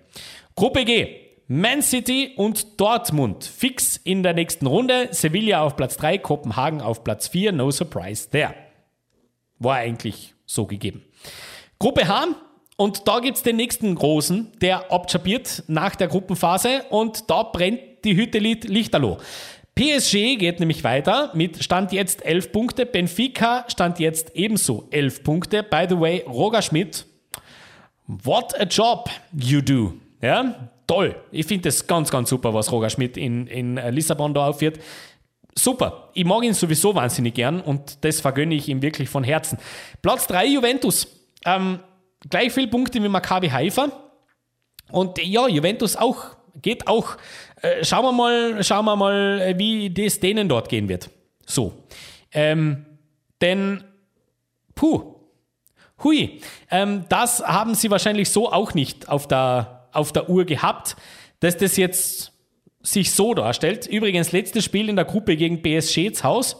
Gruppe 0.55 0.83
G. 0.83 1.19
Man 1.47 1.83
City 1.83 2.33
und 2.35 2.81
Dortmund 2.81 3.43
fix 3.43 3.97
in 3.97 4.23
der 4.23 4.33
nächsten 4.33 4.65
Runde. 4.65 5.09
Sevilla 5.11 5.61
auf 5.61 5.75
Platz 5.75 5.97
3, 5.97 6.17
Kopenhagen 6.17 6.81
auf 6.81 7.03
Platz 7.03 7.27
4. 7.27 7.51
No 7.51 7.69
surprise 7.69 8.27
there. 8.31 8.55
War 9.59 9.75
eigentlich 9.75 10.33
so 10.47 10.65
gegeben. 10.65 11.03
Gruppe 11.77 12.07
H. 12.07 12.29
Und 12.83 13.07
da 13.07 13.19
gibt 13.19 13.37
es 13.37 13.43
den 13.43 13.55
nächsten 13.55 13.95
großen, 13.95 14.51
der 14.59 14.91
abchapiert 14.91 15.63
nach 15.67 15.95
der 15.95 16.09
Gruppenphase 16.09 16.83
und 16.89 17.29
da 17.29 17.43
brennt 17.43 17.79
die 18.03 18.17
Hütte 18.17 18.39
Lichterloh. 18.39 19.19
PSG 19.73 20.35
geht 20.35 20.59
nämlich 20.59 20.83
weiter 20.83 21.31
mit 21.33 21.63
Stand 21.63 21.93
jetzt 21.93 22.25
11 22.25 22.51
Punkte. 22.51 22.85
Benfica 22.85 23.63
stand 23.69 23.99
jetzt 23.99 24.35
ebenso 24.35 24.89
11 24.91 25.23
Punkte. 25.23 25.63
By 25.63 25.85
the 25.87 25.97
way, 25.97 26.25
Roger 26.27 26.61
Schmidt, 26.61 27.05
what 28.05 28.53
a 28.59 28.65
job 28.65 29.09
you 29.31 29.61
do. 29.61 29.93
Ja, 30.21 30.69
toll. 30.85 31.15
Ich 31.31 31.45
finde 31.45 31.69
das 31.69 31.87
ganz, 31.87 32.11
ganz 32.11 32.29
super, 32.29 32.53
was 32.53 32.69
Roger 32.69 32.89
Schmidt 32.89 33.15
in, 33.15 33.47
in 33.47 33.77
Lissabon 33.91 34.33
da 34.33 34.47
aufführt. 34.47 34.77
Super. 35.57 36.09
Ich 36.15 36.25
mag 36.25 36.43
ihn 36.43 36.53
sowieso 36.53 36.93
wahnsinnig 36.93 37.35
gern 37.35 37.61
und 37.61 38.03
das 38.03 38.19
vergönne 38.19 38.55
ich 38.55 38.67
ihm 38.67 38.81
wirklich 38.81 39.07
von 39.07 39.23
Herzen. 39.23 39.57
Platz 40.01 40.27
3 40.27 40.47
Juventus. 40.47 41.07
Ähm, 41.45 41.79
gleich 42.29 42.51
viele 42.53 42.67
Punkte 42.67 43.01
wie 43.01 43.07
Maccabi 43.07 43.49
Haifa. 43.49 43.91
Und 44.91 45.17
ja, 45.23 45.47
Juventus 45.47 45.95
auch, 45.95 46.35
geht 46.61 46.87
auch. 46.87 47.17
Äh, 47.61 47.83
schauen 47.83 48.03
wir 48.05 48.11
mal, 48.11 48.63
schauen 48.63 48.85
wir 48.85 48.95
mal, 48.95 49.41
äh, 49.41 49.57
wie 49.57 49.89
das 49.89 50.19
denen 50.19 50.49
dort 50.49 50.69
gehen 50.69 50.89
wird. 50.89 51.09
So. 51.45 51.73
Ähm, 52.31 52.85
denn, 53.41 53.83
puh, 54.75 55.15
hui, 56.03 56.41
ähm, 56.69 57.05
das 57.09 57.41
haben 57.41 57.75
sie 57.75 57.89
wahrscheinlich 57.91 58.29
so 58.29 58.51
auch 58.51 58.73
nicht 58.73 59.09
auf 59.09 59.27
der, 59.27 59.87
auf 59.91 60.11
der 60.11 60.29
Uhr 60.29 60.45
gehabt, 60.45 60.95
dass 61.39 61.57
das 61.57 61.77
jetzt 61.77 62.31
sich 62.81 63.11
so 63.11 63.33
darstellt. 63.33 63.87
Übrigens, 63.87 64.31
letztes 64.31 64.65
Spiel 64.65 64.89
in 64.89 64.95
der 64.95 65.05
Gruppe 65.05 65.37
gegen 65.37 65.61
PSG 65.61 66.07
ins 66.07 66.23
Haus. 66.23 66.57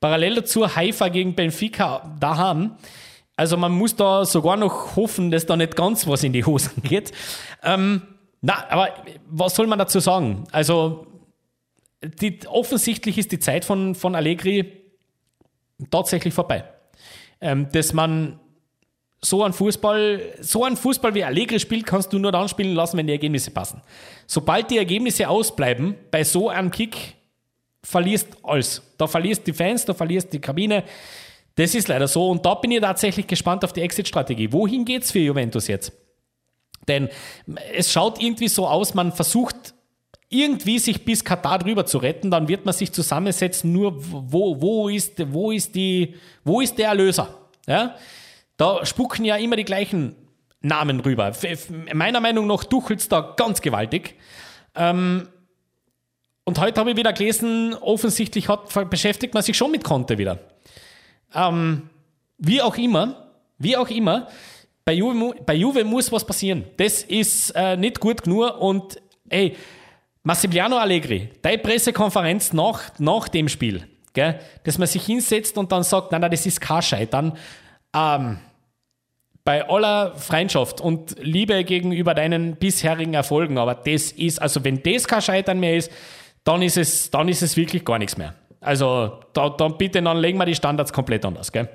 Parallel 0.00 0.36
dazu 0.36 0.74
Haifa 0.74 1.08
gegen 1.08 1.34
Benfica 1.34 2.16
da 2.20 2.36
haben. 2.36 2.76
Also 3.36 3.56
man 3.56 3.72
muss 3.72 3.96
da 3.96 4.24
sogar 4.24 4.56
noch 4.56 4.96
hoffen, 4.96 5.30
dass 5.30 5.46
da 5.46 5.56
nicht 5.56 5.76
ganz 5.76 6.06
was 6.06 6.22
in 6.22 6.32
die 6.32 6.44
Hosen 6.44 6.82
geht. 6.82 7.12
Ähm, 7.62 8.02
na, 8.40 8.68
aber 8.68 8.90
was 9.28 9.54
soll 9.54 9.66
man 9.66 9.78
dazu 9.78 10.00
sagen? 10.00 10.44
Also 10.52 11.06
die, 12.02 12.40
offensichtlich 12.46 13.18
ist 13.18 13.32
die 13.32 13.38
Zeit 13.38 13.64
von, 13.64 13.94
von 13.94 14.14
Allegri 14.14 14.82
tatsächlich 15.90 16.34
vorbei. 16.34 16.64
Ähm, 17.40 17.68
dass 17.72 17.92
man 17.92 18.38
so 19.20 19.42
ein 19.42 19.52
Fußball, 19.52 20.34
so 20.40 20.64
ein 20.64 20.76
Fußball 20.76 21.14
wie 21.14 21.24
Allegri 21.24 21.58
spielt, 21.58 21.86
kannst 21.86 22.12
du 22.12 22.18
nur 22.18 22.30
dann 22.30 22.48
spielen 22.48 22.74
lassen, 22.74 22.98
wenn 22.98 23.06
die 23.06 23.14
Ergebnisse 23.14 23.50
passen. 23.50 23.80
Sobald 24.26 24.70
die 24.70 24.78
Ergebnisse 24.78 25.28
ausbleiben, 25.28 25.96
bei 26.10 26.24
so 26.24 26.50
einem 26.50 26.70
Kick 26.70 27.14
verlierst 27.82 28.28
alles. 28.42 28.82
Da 28.98 29.06
verlierst 29.06 29.46
die 29.46 29.52
Fans, 29.52 29.84
da 29.84 29.94
verlierst 29.94 30.32
die 30.32 30.40
Kabine. 30.40 30.84
Das 31.56 31.74
ist 31.74 31.88
leider 31.88 32.08
so. 32.08 32.30
Und 32.30 32.44
da 32.44 32.54
bin 32.54 32.70
ich 32.70 32.80
tatsächlich 32.80 33.26
gespannt 33.26 33.64
auf 33.64 33.72
die 33.72 33.82
Exit-Strategie. 33.82 34.52
Wohin 34.52 34.84
geht 34.84 35.04
es 35.04 35.12
für 35.12 35.20
Juventus 35.20 35.68
jetzt? 35.68 35.92
Denn 36.88 37.08
es 37.72 37.92
schaut 37.92 38.20
irgendwie 38.20 38.48
so 38.48 38.66
aus, 38.66 38.94
man 38.94 39.12
versucht 39.12 39.74
irgendwie 40.28 40.78
sich 40.78 41.04
bis 41.04 41.24
Katar 41.24 41.60
drüber 41.60 41.86
zu 41.86 41.98
retten, 41.98 42.30
dann 42.30 42.48
wird 42.48 42.64
man 42.64 42.74
sich 42.74 42.92
zusammensetzen, 42.92 43.72
nur 43.72 43.94
wo, 43.96 44.60
wo, 44.60 44.88
ist, 44.88 45.32
wo, 45.32 45.52
ist, 45.52 45.74
die, 45.74 46.14
wo 46.44 46.60
ist 46.60 46.76
der 46.78 46.88
Erlöser? 46.88 47.28
Ja? 47.66 47.94
Da 48.56 48.84
spucken 48.84 49.24
ja 49.24 49.36
immer 49.36 49.56
die 49.56 49.64
gleichen 49.64 50.16
Namen 50.60 51.00
rüber. 51.00 51.32
Meiner 51.92 52.20
Meinung 52.20 52.46
nach 52.46 52.64
duchelt 52.64 53.10
da 53.12 53.34
ganz 53.36 53.60
gewaltig. 53.60 54.16
Ähm, 54.74 55.28
und 56.44 56.58
heute 56.58 56.80
habe 56.80 56.90
ich 56.90 56.96
wieder 56.96 57.12
gelesen, 57.12 57.74
offensichtlich 57.74 58.48
hat, 58.48 58.90
beschäftigt 58.90 59.34
man 59.34 59.42
sich 59.42 59.56
schon 59.56 59.70
mit 59.70 59.84
Conte 59.84 60.18
wieder. 60.18 60.38
Ähm, 61.34 61.88
wie 62.38 62.62
auch 62.62 62.76
immer, 62.76 63.30
wie 63.58 63.76
auch 63.76 63.88
immer, 63.88 64.28
bei 64.84 64.92
Juve, 64.92 65.34
bei 65.46 65.54
Juve 65.54 65.84
muss 65.84 66.12
was 66.12 66.26
passieren. 66.26 66.64
Das 66.76 67.02
ist 67.02 67.50
äh, 67.50 67.76
nicht 67.76 68.00
gut 68.00 68.22
genug 68.22 68.60
und 68.60 69.00
ey, 69.28 69.56
Massimiliano 70.22 70.78
Allegri, 70.78 71.30
deine 71.42 71.58
Pressekonferenz 71.58 72.52
nach, 72.52 72.98
nach 72.98 73.28
dem 73.28 73.48
Spiel, 73.48 73.86
gell, 74.12 74.38
dass 74.64 74.78
man 74.78 74.88
sich 74.88 75.04
hinsetzt 75.04 75.58
und 75.58 75.70
dann 75.70 75.82
sagt, 75.82 76.12
nein, 76.12 76.20
nein, 76.20 76.30
das 76.30 76.46
ist 76.46 76.60
kein 76.60 76.82
Scheitern. 76.82 77.36
Ähm, 77.94 78.38
bei 79.44 79.68
aller 79.68 80.14
Freundschaft 80.14 80.80
und 80.80 81.16
Liebe 81.20 81.62
gegenüber 81.64 82.14
deinen 82.14 82.56
bisherigen 82.56 83.12
Erfolgen, 83.12 83.58
aber 83.58 83.74
das 83.74 84.12
ist, 84.12 84.40
also 84.40 84.64
wenn 84.64 84.82
das 84.82 85.06
kein 85.06 85.20
Scheitern 85.20 85.60
mehr 85.60 85.76
ist, 85.76 85.92
dann 86.44 86.62
ist 86.62 86.78
es, 86.78 87.10
dann 87.10 87.28
ist 87.28 87.42
es 87.42 87.56
wirklich 87.56 87.84
gar 87.84 87.98
nichts 87.98 88.16
mehr. 88.16 88.34
Also 88.64 89.20
da, 89.32 89.50
dann 89.50 89.76
bitte, 89.76 90.02
dann 90.02 90.18
legen 90.18 90.38
wir 90.38 90.46
die 90.46 90.54
Standards 90.54 90.92
komplett 90.92 91.24
anders. 91.24 91.52
Gell? 91.52 91.68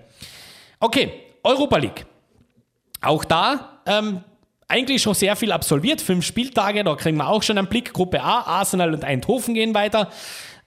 Okay, 0.80 1.12
Europa 1.43 1.78
League. 1.78 2.06
Auch 3.02 3.23
da 3.23 3.82
ähm, 3.86 4.23
eigentlich 4.67 5.02
schon 5.02 5.13
sehr 5.13 5.36
viel 5.36 5.52
absolviert. 5.52 6.02
Fünf 6.02 6.25
Spieltage, 6.25 6.84
da 6.84 6.95
kriegen 6.95 7.17
wir 7.17 7.28
auch 7.28 7.43
schon 7.43 7.58
einen 7.58 7.67
Blick. 7.67 7.93
Gruppe 7.93 8.21
A, 8.21 8.41
Arsenal 8.41 8.93
und 8.93 9.04
Eindhoven 9.04 9.54
gehen 9.54 9.73
weiter. 9.73 10.10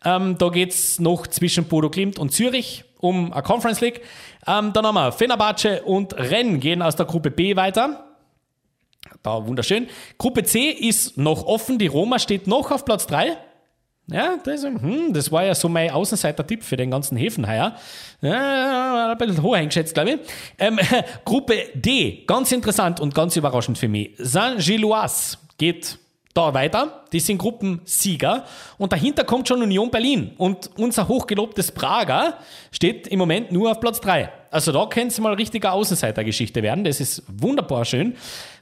Ähm, 0.04 0.36
da 0.38 0.48
geht 0.48 0.70
es 0.70 0.98
noch 0.98 1.26
zwischen 1.26 1.64
Bodo 1.64 1.88
Klimt 1.88 2.18
und 2.18 2.32
Zürich 2.32 2.84
um 2.98 3.32
eine 3.32 3.42
Conference 3.42 3.80
League. 3.80 4.00
Ähm, 4.46 4.72
dann 4.72 4.86
haben 4.86 4.94
wir 4.94 5.12
Fenerbahce 5.12 5.82
und 5.82 6.14
Rennes 6.14 6.60
gehen 6.60 6.82
aus 6.82 6.96
der 6.96 7.06
Gruppe 7.06 7.30
B 7.30 7.56
weiter. 7.56 8.12
Da 9.22 9.46
wunderschön. 9.46 9.88
Gruppe 10.18 10.42
C 10.44 10.70
ist 10.70 11.16
noch 11.16 11.44
offen. 11.44 11.78
Die 11.78 11.86
Roma 11.86 12.18
steht 12.18 12.46
noch 12.46 12.70
auf 12.70 12.84
Platz 12.84 13.06
3. 13.06 13.36
Ja, 14.08 14.36
das, 14.44 14.64
hm, 14.64 15.12
das 15.12 15.30
war 15.30 15.44
ja 15.44 15.54
so 15.54 15.68
mein 15.68 15.90
Außenseiter-Tipp 15.90 16.64
für 16.64 16.76
den 16.76 16.90
ganzen 16.90 17.16
Häfen 17.16 17.46
heuer. 17.46 17.76
Ja, 18.20 19.12
ein 19.12 19.18
bisschen 19.18 19.42
hoch 19.42 19.54
eingeschätzt, 19.54 19.94
glaube 19.94 20.10
ich. 20.10 20.18
Ähm, 20.58 20.78
Gruppe 21.24 21.54
D, 21.74 22.24
ganz 22.26 22.50
interessant 22.52 23.00
und 23.00 23.14
ganz 23.14 23.36
überraschend 23.36 23.78
für 23.78 23.88
mich. 23.88 24.10
Saint-Gilloise 24.18 25.38
geht 25.56 25.98
da 26.34 26.52
weiter. 26.54 27.04
Die 27.12 27.20
sind 27.20 27.38
Gruppensieger. 27.38 28.44
Und 28.78 28.92
dahinter 28.92 29.24
kommt 29.24 29.48
schon 29.48 29.62
Union 29.62 29.90
Berlin. 29.90 30.32
Und 30.36 30.70
unser 30.78 31.06
hochgelobtes 31.08 31.70
Prager 31.72 32.38
steht 32.70 33.06
im 33.06 33.18
Moment 33.18 33.52
nur 33.52 33.70
auf 33.70 33.80
Platz 33.80 34.00
3. 34.00 34.32
Also 34.50 34.72
da 34.72 34.86
könnte 34.86 35.08
es 35.08 35.20
mal 35.20 35.34
richtige 35.34 35.70
Außenseitergeschichte 35.70 36.62
werden. 36.62 36.84
Das 36.84 37.00
ist 37.00 37.22
wunderbar 37.28 37.84
schön. 37.84 38.16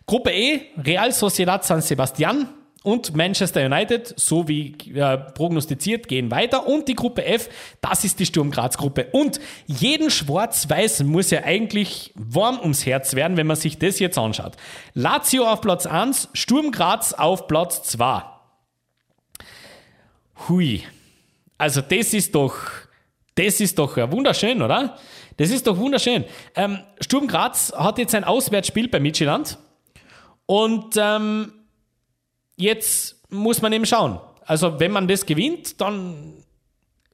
Gruppe 0.07 0.31
E, 0.33 0.62
Real 0.85 1.12
Sociedad 1.12 1.64
San 1.64 1.81
Sebastian 1.81 2.48
und 2.83 3.14
Manchester 3.14 3.66
United, 3.66 4.14
so 4.16 4.49
wie 4.49 4.75
äh, 4.95 5.19
prognostiziert, 5.19 6.09
gehen 6.09 6.31
weiter. 6.31 6.66
Und 6.66 6.88
die 6.88 6.95
Gruppe 6.95 7.25
F, 7.27 7.51
das 7.83 8.05
ist 8.05 8.19
die 8.19 8.27
Sturm 8.27 8.51
Graz 8.51 8.79
Gruppe. 8.79 9.09
Und 9.12 9.38
jeden 9.66 10.11
Schwarz-Weiß 10.11 11.03
muss 11.03 11.31
ja 11.31 11.45
eigentlich 11.45 12.12
warm 12.14 12.59
ums 12.59 12.87
Herz 12.87 13.14
werden, 13.14 13.37
wenn 13.37 13.47
man 13.47 13.57
sich 13.57 13.79
das 13.79 13.99
jetzt 13.99 14.16
anschaut. 14.16 14.53
Lazio 14.95 15.47
auf 15.47 15.61
Platz 15.61 15.85
1, 15.85 16.31
Sturm 16.33 16.71
Graz 16.71 17.12
auf 17.12 17.47
Platz 17.49 17.83
2. 17.83 18.23
Hui. 20.49 20.83
Also 21.59 21.83
das 21.83 22.14
ist 22.14 22.35
doch, 22.35 22.55
das 23.35 23.61
ist 23.61 23.79
doch 23.79 23.99
ja 23.99 24.11
wunderschön, 24.11 24.62
oder? 24.62 24.97
Das 25.37 25.51
ist 25.51 25.66
doch 25.66 25.77
wunderschön. 25.77 26.25
Ähm, 26.55 26.79
Sturm 27.01 27.27
Graz 27.27 27.75
hat 27.77 27.99
jetzt 27.99 28.14
ein 28.14 28.25
Auswärtsspiel 28.25 28.88
bei 28.88 29.01
Midtjylland. 29.01 29.59
Und 30.47 30.97
ähm, 30.97 31.53
jetzt 32.61 33.16
muss 33.31 33.62
man 33.62 33.73
eben 33.73 33.87
schauen. 33.87 34.20
Also 34.44 34.81
wenn 34.81 34.92
man 34.92 35.09
das 35.09 35.27
gewinnt, 35.27 35.81
dann, 35.81 36.44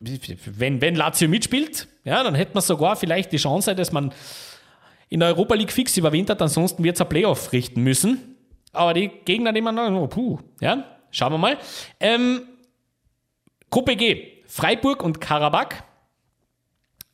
wenn, 0.01 0.81
wenn 0.81 0.95
Lazio 0.95 1.29
mitspielt, 1.29 1.89
ja, 2.05 2.23
dann 2.23 2.35
hätte 2.35 2.55
man 2.55 2.63
sogar 2.63 2.97
vielleicht 2.97 3.33
die 3.33 3.37
Chance, 3.37 3.75
dass 3.75 3.93
man 3.93 4.13
in 5.09 5.21
der 5.21 5.29
Europa 5.31 5.55
League 5.55 5.73
fix 5.73 5.97
überwintert, 5.97 6.43
ansonsten 6.43 6.83
wird 6.83 6.97
es 6.97 7.03
ein 7.03 7.09
Playoff 7.09 7.53
richten 7.53 7.83
müssen. 7.83 8.37
Aber 8.73 8.95
die 8.95 9.09
Gegner 9.09 9.53
nehmen 9.53 9.75
dann, 9.77 9.95
oh, 9.95 10.07
puh, 10.07 10.39
ja, 10.61 10.85
schauen 11.11 11.33
wir 11.33 11.39
mal. 11.39 11.59
Ähm, 12.01 12.43
Gruppe 13.71 13.97
G, 13.97 14.43
Freiburg 14.47 15.03
und 15.03 15.21
Karabakh. 15.21 15.83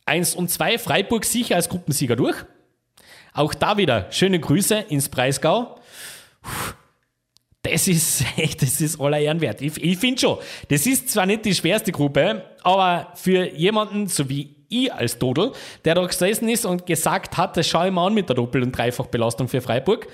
Eins 0.04 0.34
und 0.34 0.50
zwei, 0.50 0.78
Freiburg 0.78 1.24
sicher 1.24 1.56
als 1.56 1.68
Gruppensieger 1.68 2.16
durch. 2.16 2.36
Auch 3.34 3.54
da 3.54 3.76
wieder 3.76 4.10
schöne 4.10 4.40
Grüße 4.40 4.76
ins 4.88 5.08
Breisgau. 5.08 5.80
Das 7.72 7.88
ist 7.88 8.24
echt, 8.36 8.62
das 8.62 8.80
ist 8.80 9.00
aller 9.00 9.18
Ehren 9.18 9.40
wert. 9.40 9.62
Ich, 9.62 9.82
ich 9.82 9.98
finde 9.98 10.20
schon, 10.20 10.38
das 10.68 10.86
ist 10.86 11.08
zwar 11.10 11.26
nicht 11.26 11.44
die 11.44 11.54
schwerste 11.54 11.90
Gruppe, 11.90 12.44
aber 12.62 13.12
für 13.14 13.50
jemanden, 13.54 14.06
so 14.08 14.28
wie 14.28 14.54
ich 14.68 14.92
als 14.92 15.18
Dodel, 15.18 15.52
der 15.84 15.94
da 15.94 16.06
gesessen 16.06 16.48
ist 16.48 16.64
und 16.64 16.86
gesagt 16.86 17.36
hat, 17.36 17.56
das 17.56 17.66
schaue 17.66 17.86
ich 17.86 17.92
mal 17.92 18.06
an 18.06 18.14
mit 18.14 18.28
der 18.28 18.36
Doppel- 18.36 18.62
und 18.62 18.76
Dreifachbelastung 18.76 19.48
für 19.48 19.60
Freiburg, 19.60 20.06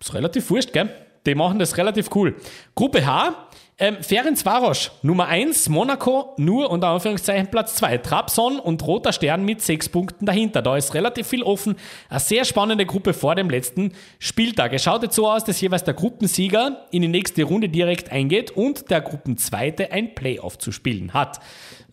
ist 0.00 0.14
relativ 0.14 0.48
wurscht, 0.50 0.72
gell? 0.72 0.90
Die 1.24 1.34
machen 1.34 1.58
das 1.58 1.76
relativ 1.76 2.10
cool. 2.14 2.34
Gruppe 2.74 3.06
H, 3.06 3.48
ähm, 3.78 3.96
Ferenc 4.02 4.44
Varos, 4.44 4.90
Nummer 5.02 5.28
1, 5.28 5.68
Monaco, 5.70 6.34
nur 6.36 6.70
unter 6.70 6.88
Anführungszeichen 6.88 7.50
Platz 7.50 7.74
2. 7.76 7.98
Trabzon 7.98 8.58
und 8.58 8.86
Roter 8.86 9.12
Stern 9.12 9.44
mit 9.44 9.62
6 9.62 9.88
Punkten 9.88 10.26
dahinter. 10.26 10.60
Da 10.60 10.76
ist 10.76 10.94
relativ 10.94 11.26
viel 11.26 11.42
offen. 11.42 11.76
Eine 12.10 12.20
sehr 12.20 12.44
spannende 12.44 12.84
Gruppe 12.84 13.14
vor 13.14 13.34
dem 13.34 13.48
letzten 13.48 13.92
Spieltag. 14.18 14.72
Es 14.74 14.82
schaut 14.82 15.02
jetzt 15.02 15.16
so 15.16 15.28
aus, 15.28 15.44
dass 15.44 15.60
jeweils 15.60 15.84
der 15.84 15.94
Gruppensieger 15.94 16.86
in 16.90 17.02
die 17.02 17.08
nächste 17.08 17.44
Runde 17.44 17.70
direkt 17.70 18.12
eingeht 18.12 18.50
und 18.50 18.90
der 18.90 19.00
Gruppenzweite 19.00 19.90
ein 19.90 20.14
Playoff 20.14 20.58
zu 20.58 20.70
spielen 20.70 21.14
hat. 21.14 21.40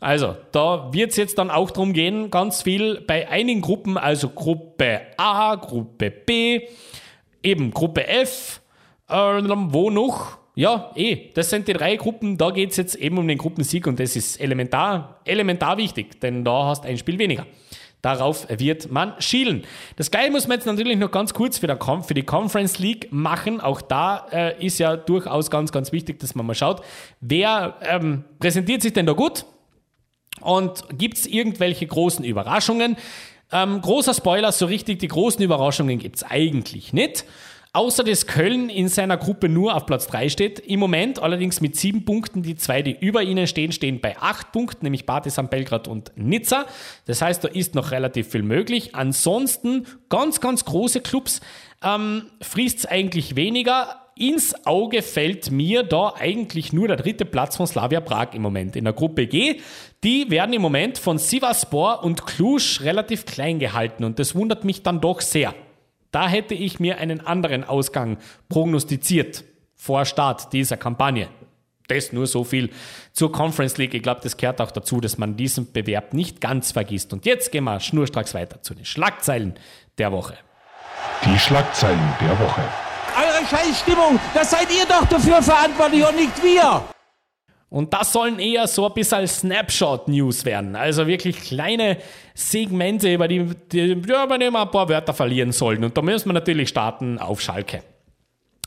Also, 0.01 0.35
da 0.51 0.93
wird 0.93 1.11
es 1.11 1.17
jetzt 1.17 1.37
dann 1.37 1.49
auch 1.49 1.71
darum 1.71 1.93
gehen, 1.93 2.29
ganz 2.29 2.61
viel 2.61 3.01
bei 3.01 3.29
einigen 3.29 3.61
Gruppen, 3.61 3.97
also 3.97 4.29
Gruppe 4.29 5.01
A, 5.17 5.55
Gruppe 5.55 6.11
B, 6.11 6.67
eben 7.41 7.71
Gruppe 7.71 8.07
F, 8.07 8.61
äh, 9.09 9.13
wo 9.13 9.89
noch 9.89 10.38
ja, 10.59 10.91
eh, 10.93 11.31
das 11.35 11.49
sind 11.51 11.69
die 11.69 11.73
drei 11.73 11.95
Gruppen, 11.95 12.37
da 12.37 12.49
geht 12.49 12.71
es 12.71 12.75
jetzt 12.75 12.95
eben 12.95 13.17
um 13.17 13.25
den 13.25 13.37
Gruppensieg 13.37 13.87
und 13.87 13.97
das 13.97 14.17
ist 14.17 14.41
elementar, 14.41 15.21
elementar 15.23 15.77
wichtig, 15.77 16.19
denn 16.19 16.43
da 16.43 16.65
hast 16.65 16.85
ein 16.85 16.97
Spiel 16.97 17.17
weniger. 17.17 17.45
Darauf 18.01 18.45
wird 18.49 18.91
man 18.91 19.13
schielen. 19.19 19.63
Das 19.95 20.11
gleiche 20.11 20.31
muss 20.31 20.49
man 20.49 20.57
jetzt 20.57 20.65
natürlich 20.65 20.97
noch 20.97 21.11
ganz 21.11 21.33
kurz 21.33 21.59
für, 21.59 21.67
die 21.67 22.23
Conference 22.23 22.77
League 22.77 23.07
machen. 23.09 23.61
Auch 23.61 23.79
da 23.79 24.27
äh, 24.33 24.65
ist 24.65 24.79
ja 24.79 24.97
durchaus 24.97 25.49
ganz, 25.49 25.71
ganz 25.71 25.93
wichtig, 25.93 26.19
dass 26.19 26.35
man 26.35 26.45
mal 26.45 26.55
schaut, 26.55 26.81
wer 27.21 27.75
ähm, 27.81 28.25
präsentiert 28.39 28.81
sich 28.81 28.91
denn 28.91 29.05
da 29.05 29.13
gut 29.13 29.45
und 30.41 30.83
gibt 30.97 31.19
es 31.19 31.25
irgendwelche 31.25 31.87
großen 31.87 32.25
Überraschungen. 32.25 32.97
Ähm, 33.53 33.79
großer 33.79 34.13
Spoiler, 34.13 34.51
so 34.51 34.65
richtig 34.65 34.99
die 34.99 35.07
großen 35.07 35.41
Überraschungen 35.41 35.99
gibt 35.99 36.17
es 36.17 36.23
eigentlich 36.23 36.91
nicht. 36.91 37.23
Außer 37.79 38.03
dass 38.03 38.27
Köln 38.27 38.67
in 38.67 38.89
seiner 38.89 39.15
Gruppe 39.15 39.47
nur 39.47 39.73
auf 39.73 39.85
Platz 39.85 40.05
3 40.07 40.27
steht. 40.27 40.59
Im 40.59 40.81
Moment 40.81 41.23
allerdings 41.23 41.61
mit 41.61 41.77
sieben 41.77 42.03
Punkten. 42.03 42.43
Die 42.43 42.57
zwei, 42.57 42.81
die 42.81 42.97
über 42.99 43.23
ihnen 43.23 43.47
stehen, 43.47 43.71
stehen 43.71 44.01
bei 44.01 44.17
acht 44.17 44.51
Punkten, 44.51 44.85
nämlich 44.85 45.05
Partisan 45.05 45.47
Belgrad 45.47 45.87
und 45.87 46.11
Nizza. 46.17 46.65
Das 47.05 47.21
heißt, 47.21 47.41
da 47.41 47.47
ist 47.47 47.75
noch 47.75 47.91
relativ 47.91 48.27
viel 48.27 48.43
möglich. 48.43 48.95
Ansonsten 48.95 49.87
ganz, 50.09 50.41
ganz 50.41 50.65
große 50.65 50.99
Clubs 50.99 51.39
ähm, 51.81 52.23
frisst 52.41 52.79
es 52.79 52.85
eigentlich 52.85 53.37
weniger. 53.37 53.95
Ins 54.17 54.65
Auge 54.65 55.01
fällt 55.01 55.49
mir 55.49 55.83
da 55.83 56.15
eigentlich 56.19 56.73
nur 56.73 56.89
der 56.89 56.97
dritte 56.97 57.23
Platz 57.23 57.55
von 57.55 57.65
Slavia 57.65 58.01
Prag 58.01 58.33
im 58.33 58.41
Moment 58.41 58.75
in 58.75 58.83
der 58.83 58.93
Gruppe 58.93 59.25
G. 59.25 59.61
Die 60.03 60.29
werden 60.29 60.51
im 60.51 60.61
Moment 60.61 60.97
von 60.97 61.17
Sivaspor 61.17 62.03
und 62.03 62.25
Cluj 62.25 62.81
relativ 62.81 63.25
klein 63.25 63.57
gehalten 63.57 64.03
und 64.03 64.19
das 64.19 64.35
wundert 64.35 64.65
mich 64.65 64.83
dann 64.83 64.99
doch 64.99 65.21
sehr. 65.21 65.55
Da 66.11 66.27
hätte 66.27 66.55
ich 66.55 66.79
mir 66.79 66.97
einen 66.97 67.25
anderen 67.25 67.63
Ausgang 67.63 68.17
prognostiziert 68.49 69.43
vor 69.75 70.05
Start 70.05 70.53
dieser 70.53 70.77
Kampagne. 70.77 71.29
Das 71.87 72.13
nur 72.13 72.27
so 72.27 72.43
viel 72.43 72.69
zur 73.13 73.31
Conference 73.31 73.77
League. 73.77 73.93
Ich 73.95 74.03
glaube, 74.03 74.21
das 74.21 74.37
gehört 74.37 74.61
auch 74.61 74.71
dazu, 74.71 75.01
dass 75.01 75.17
man 75.17 75.37
diesen 75.37 75.71
Bewerb 75.71 76.13
nicht 76.13 76.39
ganz 76.39 76.71
vergisst. 76.71 77.13
Und 77.13 77.25
jetzt 77.25 77.51
gehen 77.51 77.63
wir 77.63 77.79
schnurstracks 77.79 78.33
weiter 78.33 78.61
zu 78.61 78.75
den 78.75 78.85
Schlagzeilen 78.85 79.55
der 79.97 80.11
Woche. 80.11 80.37
Die 81.25 81.37
Schlagzeilen 81.39 81.99
der 82.21 82.39
Woche. 82.39 82.61
Eure 83.17 83.45
Scheißstimmung, 83.47 84.19
das 84.33 84.51
seid 84.51 84.67
ihr 84.71 84.85
doch 84.85 85.05
dafür 85.07 85.41
verantwortlich 85.41 86.07
und 86.07 86.15
nicht 86.15 86.43
wir. 86.43 86.83
Und 87.69 87.93
das 87.93 88.13
sollen 88.13 88.39
eher 88.39 88.67
so 88.67 88.87
ein 88.87 88.93
bisschen 88.93 89.27
Snapshot-News 89.27 90.43
werden. 90.43 90.75
Also 90.75 91.05
wirklich 91.05 91.39
kleine 91.39 91.97
Segmente, 92.33 93.13
über 93.13 93.27
die, 93.27 93.45
die, 93.71 94.01
ja, 94.07 94.27
wir 94.27 94.47
ein 94.47 94.71
paar 94.71 94.89
Wörter 94.89 95.13
verlieren 95.13 95.51
sollen. 95.51 95.83
Und 95.83 95.95
da 95.95 96.01
müssen 96.01 96.29
wir 96.29 96.33
natürlich 96.33 96.69
starten 96.69 97.19
auf 97.19 97.41
Schalke. 97.41 97.83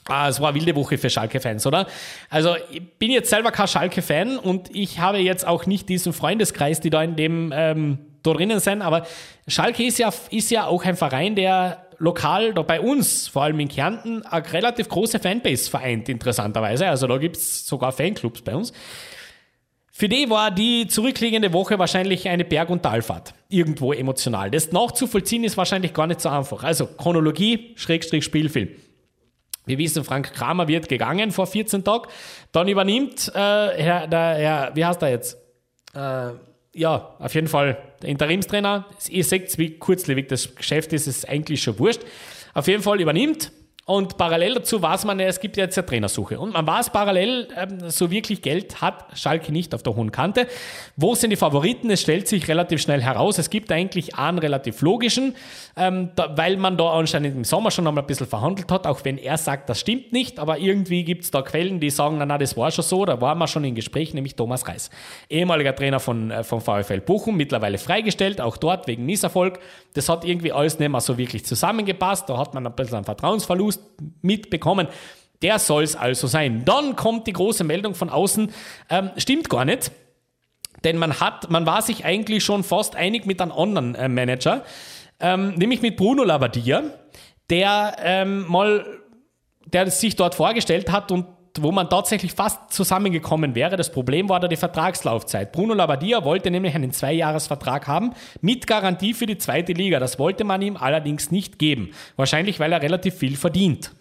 Ah, 0.07 0.29
es 0.29 0.41
war 0.41 0.51
eine 0.51 0.59
wilde 0.59 0.75
Woche 0.75 0.99
für 0.99 1.11
Schalke-Fans, 1.11 1.67
oder? 1.67 1.87
Also, 2.29 2.57
ich 2.71 2.83
bin 2.99 3.11
jetzt 3.11 3.31
selber 3.31 3.53
kein 3.53 3.69
Schalke-Fan 3.69 4.39
und 4.39 4.75
ich 4.75 4.99
habe 4.99 5.19
jetzt 5.19 5.47
auch 5.47 5.67
nicht 5.67 5.89
diesen 5.89 6.13
Freundeskreis, 6.13 6.81
die 6.81 6.91
da 6.91 7.03
in 7.03 7.15
dem 7.15 7.53
ähm, 7.55 7.99
da 8.23 8.33
drinnen 8.33 8.61
sind, 8.61 8.83
aber 8.83 9.07
Schalke 9.47 9.85
ist 9.85 9.99
ja, 9.99 10.13
ist 10.31 10.51
ja 10.51 10.67
auch 10.67 10.85
ein 10.85 10.97
Verein, 10.97 11.35
der 11.35 11.82
lokal 12.03 12.53
da 12.53 12.63
bei 12.63 12.81
uns, 12.81 13.29
vor 13.29 13.45
allem 13.45 13.61
in 13.61 13.69
Kärnten, 13.69 14.27
eine 14.27 14.53
relativ 14.53 14.89
große 14.89 15.21
Fanbase 15.21 15.71
vereint, 15.71 16.09
interessanterweise. 16.09 16.89
Also 16.89 17.07
da 17.07 17.17
gibt 17.17 17.37
es 17.37 17.65
sogar 17.67 17.93
Fanclubs 17.93 18.43
bei 18.43 18.57
uns. 18.57 18.73
Für 19.93 20.09
die 20.09 20.29
war 20.29 20.51
die 20.51 20.89
zurückliegende 20.89 21.53
Woche 21.53 21.79
wahrscheinlich 21.79 22.29
eine 22.29 22.45
Berg- 22.45 22.71
und 22.71 22.83
Talfahrt. 22.83 23.35
Irgendwo 23.49 23.93
emotional. 23.93 24.51
Das 24.51 24.73
nachzuvollziehen 24.73 25.45
ist 25.45 25.57
wahrscheinlich 25.57 25.95
gar 25.95 26.09
nicht 26.09 26.21
so 26.21 26.29
einfach. 26.29 26.65
Also 26.65 26.87
Chronologie, 26.87 27.73
Schrägstrich 27.77 28.25
Spielfilm. 28.25 28.71
Wir 29.65 29.79
wissen, 29.79 30.03
Frank 30.03 30.33
Kramer 30.33 30.67
wird 30.67 30.89
gegangen 30.89 31.31
vor 31.31 31.47
14 31.47 31.85
Tagen. 31.85 32.09
Dann 32.51 32.67
übernimmt 32.67 33.29
äh, 33.29 33.39
Herr, 33.39 34.09
der, 34.09 34.35
Herr, 34.35 34.71
wie 34.75 34.85
heißt 34.85 35.03
er 35.03 35.11
jetzt? 35.11 35.37
Äh, 35.95 36.31
ja, 36.75 37.15
auf 37.19 37.35
jeden 37.35 37.49
Fall 37.49 37.79
der 38.01 38.09
Interimstrainer. 38.09 38.87
Ihr 39.09 39.25
seht, 39.25 39.57
wie 39.59 39.79
kurzlebig 39.79 40.29
das 40.29 40.55
Geschäft 40.55 40.93
ist, 40.93 41.07
ist 41.07 41.29
eigentlich 41.29 41.63
schon 41.63 41.79
wurscht. 41.79 42.03
Auf 42.55 42.67
jeden 42.67 42.83
Fall 42.83 43.01
übernimmt 43.01 43.53
Und 43.85 44.17
parallel 44.17 44.55
dazu 44.55 44.81
weiß 44.81 45.05
man, 45.07 45.19
es 45.19 45.41
gibt 45.41 45.57
jetzt 45.57 45.77
eine 45.77 45.85
Trainersuche. 45.85 46.39
Und 46.39 46.53
man 46.53 46.65
weiß 46.65 46.91
parallel, 46.91 47.49
ähm, 47.57 47.91
so 47.91 48.13
wirklich 48.13 48.41
Geld 48.41 48.81
hat 48.81 49.07
Schalke 49.19 49.51
nicht 49.51 49.75
auf 49.75 49.83
der 49.83 49.97
hohen 49.97 50.13
Kante. 50.13 50.47
Wo 50.97 51.17
sind 51.17 51.31
die 51.31 51.37
Favoriten? 51.37 51.91
Es 51.91 52.03
stellt 52.03 52.29
sich 52.29 52.47
relativ 52.47 52.81
schnell 52.81 53.03
heraus. 53.03 53.39
Es 53.39 53.51
gibt 53.51 53.73
eigentlich 53.73 54.15
einen 54.15 54.39
relativ 54.39 54.83
logischen, 54.83 55.35
ähm, 55.77 56.11
weil 56.37 56.59
man 56.59 56.77
da 56.77 56.93
anscheinend 56.93 57.35
im 57.35 57.43
Sommer 57.43 57.73
schon 57.73 57.85
einmal 57.89 58.05
ein 58.05 58.07
bisschen 58.07 58.29
verhandelt 58.29 58.71
hat, 58.71 58.87
auch 58.87 59.05
wenn 59.05 59.19
er 59.19 59.37
sagt, 59.37 59.69
das 59.69 59.81
stimmt 59.81 60.13
nicht. 60.13 60.39
Aber 60.39 60.59
irgendwie 60.59 61.03
gibt 61.03 61.25
es 61.25 61.33
da 61.33 61.43
Quellen, 61.43 61.81
die 61.81 61.91
sagen, 61.91 62.19
na, 62.19 62.27
na, 62.27 62.39
das 62.39 62.57
war 62.57 62.71
schon 62.71 62.85
so, 62.85 63.05
da 63.05 63.21
waren 63.21 63.39
wir 63.39 63.49
schon 63.49 63.65
im 63.65 63.75
Gespräch, 63.75 64.15
nämlich 64.15 64.37
Thomas 64.37 64.69
Reis. 64.69 64.91
Ehemaliger 65.29 65.75
Trainer 65.75 65.99
von, 65.99 66.31
äh, 66.31 66.45
vom 66.45 66.61
VfL 66.61 67.01
Bochum, 67.01 67.37
mittlerweile 67.37 67.79
freigestellt, 67.79 68.41
auch 68.41 68.59
dort 68.59 68.87
wegen 68.87 69.05
Misserfolg. 69.07 69.59
Das 69.95 70.09
hat 70.09 70.25
irgendwie 70.25 70.53
alles 70.53 70.79
nicht 70.79 70.89
mehr 70.89 71.01
so 71.01 71.19
wirklich 71.19 71.45
zusammengepasst. 71.45 72.29
Da 72.29 72.39
hat 72.39 72.55
man 72.55 72.65
ein 72.65 72.77
bisschen 72.77 72.95
einen 72.95 73.05
Vertrauensverlust 73.05 73.82
mitbekommen. 74.21 74.89
Der 75.43 75.59
soll 75.59 75.83
es 75.83 75.97
also 75.97 76.27
sein. 76.27 76.65
Dann 76.65 76.97
kommt 76.97 77.27
die 77.27 77.33
große 77.33 77.65
Meldung 77.65 77.95
von 77.95 78.11
außen. 78.11 78.53
Ähm, 78.91 79.11
stimmt 79.17 79.51
gar 79.51 79.65
nicht. 79.65 79.91
Denn 80.85 80.99
man 80.99 81.21
hat, 81.21 81.51
man 81.51 81.67
war 81.67 81.83
sich 81.83 82.05
eigentlich 82.05 82.45
schon 82.45 82.65
fast 82.65 82.97
einig 82.97 83.27
mit 83.27 83.41
einem 83.41 83.53
anderen 83.53 83.95
äh, 83.95 84.09
Manager, 84.09 84.65
ähm, 85.21 85.55
nämlich 85.55 85.83
mit 85.83 85.97
Bruno 85.97 86.25
Labbadia, 86.25 86.83
der 87.51 87.97
ähm, 88.01 88.47
mal, 88.49 88.85
der 89.67 89.91
sich 89.91 90.17
dort 90.17 90.35
vorgestellt 90.35 90.91
hat 90.91 91.13
und 91.13 91.27
wo 91.61 91.73
man 91.73 91.91
tatsächlich 91.91 92.33
fast 92.33 92.73
zusammengekommen 92.73 93.55
wäre. 93.55 93.77
Das 93.77 93.93
Problem 93.93 94.29
war 94.29 94.41
da 94.41 94.49
die 94.49 94.57
Vertragslaufzeit. 94.57 95.53
Bruno 95.53 95.75
Labbadia 95.75 96.25
wollte 96.25 96.51
nämlich 96.51 96.75
einen 96.75 96.93
Zweijahresvertrag 96.93 97.87
haben 97.87 98.15
mit 98.41 98.67
Garantie 98.67 99.15
für 99.15 99.27
die 99.27 99.39
zweite 99.39 99.73
Liga. 99.73 100.01
Das 100.01 100.19
wollte 100.19 100.45
man 100.45 100.63
ihm 100.63 100.77
allerdings 100.77 101.31
nicht 101.31 101.59
geben. 101.59 101.91
Wahrscheinlich, 102.17 102.59
weil 102.61 102.73
er 102.73 102.83
relativ 102.83 103.15
viel 103.15 103.37
verdient. 103.37 103.93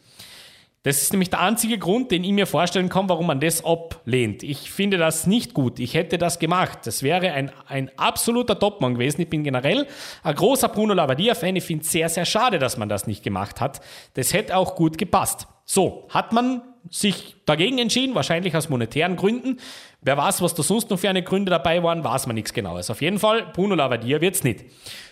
Das 0.83 1.03
ist 1.03 1.13
nämlich 1.13 1.29
der 1.29 1.41
einzige 1.41 1.77
Grund, 1.77 2.09
den 2.09 2.23
ich 2.23 2.31
mir 2.31 2.47
vorstellen 2.47 2.89
kann, 2.89 3.07
warum 3.07 3.27
man 3.27 3.39
das 3.39 3.63
ablehnt. 3.63 4.41
Ich 4.41 4.71
finde 4.71 4.97
das 4.97 5.27
nicht 5.27 5.53
gut. 5.53 5.79
Ich 5.79 5.93
hätte 5.93 6.17
das 6.17 6.39
gemacht. 6.39 6.79
Das 6.85 7.03
wäre 7.03 7.33
ein, 7.33 7.51
ein 7.67 7.91
absoluter 7.97 8.57
Topmann 8.57 8.95
gewesen. 8.95 9.21
Ich 9.21 9.29
bin 9.29 9.43
generell 9.43 9.85
ein 10.23 10.33
großer 10.33 10.69
Bruno 10.69 10.95
Labbadia-Fan. 10.95 11.55
Ich 11.55 11.65
finde 11.65 11.83
es 11.83 11.91
sehr, 11.91 12.09
sehr 12.09 12.25
schade, 12.25 12.57
dass 12.57 12.77
man 12.77 12.89
das 12.89 13.05
nicht 13.05 13.21
gemacht 13.21 13.61
hat. 13.61 13.79
Das 14.15 14.33
hätte 14.33 14.57
auch 14.57 14.75
gut 14.75 14.97
gepasst. 14.97 15.45
So, 15.73 16.05
hat 16.09 16.33
man 16.33 16.63
sich 16.89 17.37
dagegen 17.45 17.77
entschieden, 17.77 18.13
wahrscheinlich 18.13 18.57
aus 18.57 18.67
monetären 18.67 19.15
Gründen. 19.15 19.57
Wer 20.01 20.17
weiß, 20.17 20.41
was 20.41 20.53
da 20.53 20.63
sonst 20.63 20.89
noch 20.89 20.99
für 20.99 21.07
eine 21.07 21.23
Gründe 21.23 21.49
dabei 21.49 21.81
waren, 21.81 22.03
weiß 22.03 22.27
man 22.27 22.35
nichts 22.35 22.51
Genaues. 22.51 22.89
Auf 22.89 23.01
jeden 23.01 23.19
Fall, 23.19 23.45
Bruno 23.53 23.75
Lavadier 23.75 24.19
wird 24.19 24.35
es 24.35 24.43
nicht. 24.43 24.65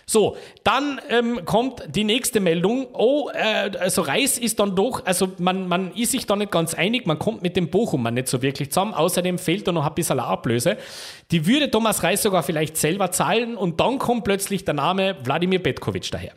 So, 0.04 0.36
dann 0.62 1.00
ähm, 1.08 1.46
kommt 1.46 1.84
die 1.88 2.04
nächste 2.04 2.40
Meldung. 2.40 2.88
Oh, 2.92 3.30
äh, 3.32 3.70
also 3.78 4.02
Reis 4.02 4.36
ist 4.36 4.60
dann 4.60 4.76
doch, 4.76 5.06
also 5.06 5.32
man, 5.38 5.66
man 5.66 5.94
ist 5.94 6.12
sich 6.12 6.26
da 6.26 6.36
nicht 6.36 6.52
ganz 6.52 6.74
einig, 6.74 7.06
man 7.06 7.18
kommt 7.18 7.40
mit 7.40 7.56
dem 7.56 7.70
Bochum 7.70 8.02
nicht 8.12 8.28
so 8.28 8.42
wirklich 8.42 8.70
zusammen. 8.70 8.92
Außerdem 8.92 9.38
fehlt 9.38 9.66
da 9.66 9.72
noch 9.72 9.86
ein 9.86 9.94
bisschen 9.94 10.20
Ablöse. 10.20 10.76
Die 11.30 11.46
würde 11.46 11.70
Thomas 11.70 12.02
Reis 12.02 12.22
sogar 12.22 12.42
vielleicht 12.42 12.76
selber 12.76 13.10
zahlen 13.12 13.56
und 13.56 13.80
dann 13.80 13.98
kommt 13.98 14.24
plötzlich 14.24 14.66
der 14.66 14.74
Name 14.74 15.16
Wladimir 15.24 15.60
Petkovic 15.60 16.10
daher. 16.10 16.32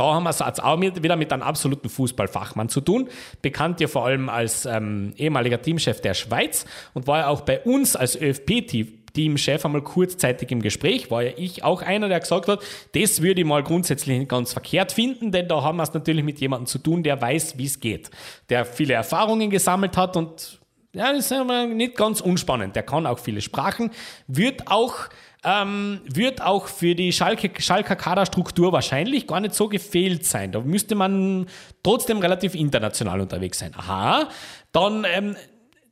Da 0.00 0.14
haben 0.14 0.22
wir 0.22 0.30
es 0.30 0.40
auch 0.40 0.80
wieder 0.80 1.16
mit 1.16 1.30
einem 1.30 1.42
absoluten 1.42 1.90
Fußballfachmann 1.90 2.70
zu 2.70 2.80
tun. 2.80 3.10
Bekannt 3.42 3.82
ja 3.82 3.86
vor 3.86 4.06
allem 4.06 4.30
als 4.30 4.64
ähm, 4.64 5.12
ehemaliger 5.18 5.60
Teamchef 5.60 6.00
der 6.00 6.14
Schweiz 6.14 6.64
und 6.94 7.06
war 7.06 7.18
ja 7.18 7.26
auch 7.28 7.42
bei 7.42 7.60
uns 7.60 7.96
als 7.96 8.18
ÖFP-Teamchef 8.18 9.62
einmal 9.62 9.82
kurzzeitig 9.82 10.52
im 10.52 10.62
Gespräch. 10.62 11.10
War 11.10 11.24
ja 11.24 11.32
ich 11.36 11.64
auch 11.64 11.82
einer, 11.82 12.08
der 12.08 12.20
gesagt 12.20 12.48
hat, 12.48 12.60
das 12.94 13.20
würde 13.20 13.42
ich 13.42 13.46
mal 13.46 13.62
grundsätzlich 13.62 14.20
nicht 14.20 14.30
ganz 14.30 14.54
verkehrt 14.54 14.92
finden, 14.92 15.32
denn 15.32 15.48
da 15.48 15.62
haben 15.62 15.76
wir 15.76 15.82
es 15.82 15.92
natürlich 15.92 16.24
mit 16.24 16.40
jemandem 16.40 16.66
zu 16.66 16.78
tun, 16.78 17.02
der 17.02 17.20
weiß, 17.20 17.58
wie 17.58 17.66
es 17.66 17.78
geht. 17.78 18.10
Der 18.48 18.64
viele 18.64 18.94
Erfahrungen 18.94 19.50
gesammelt 19.50 19.98
hat 19.98 20.16
und 20.16 20.60
ja, 20.94 21.12
das 21.12 21.30
ist 21.30 21.44
nicht 21.74 21.94
ganz 21.94 22.22
unspannend. 22.22 22.74
Der 22.74 22.84
kann 22.84 23.06
auch 23.06 23.18
viele 23.18 23.42
Sprachen, 23.42 23.90
wird 24.28 24.66
auch 24.66 25.10
ähm, 25.44 26.00
wird 26.04 26.42
auch 26.42 26.66
für 26.66 26.94
die 26.94 27.12
Schalke, 27.12 27.50
Schalker 27.60 27.96
Kaderstruktur 27.96 28.72
wahrscheinlich 28.72 29.26
gar 29.26 29.40
nicht 29.40 29.54
so 29.54 29.68
gefehlt 29.68 30.26
sein. 30.26 30.52
Da 30.52 30.60
müsste 30.60 30.94
man 30.94 31.46
trotzdem 31.82 32.18
relativ 32.18 32.54
international 32.54 33.20
unterwegs 33.20 33.58
sein. 33.58 33.72
Aha, 33.74 34.28
dann, 34.72 35.06
ähm, 35.10 35.36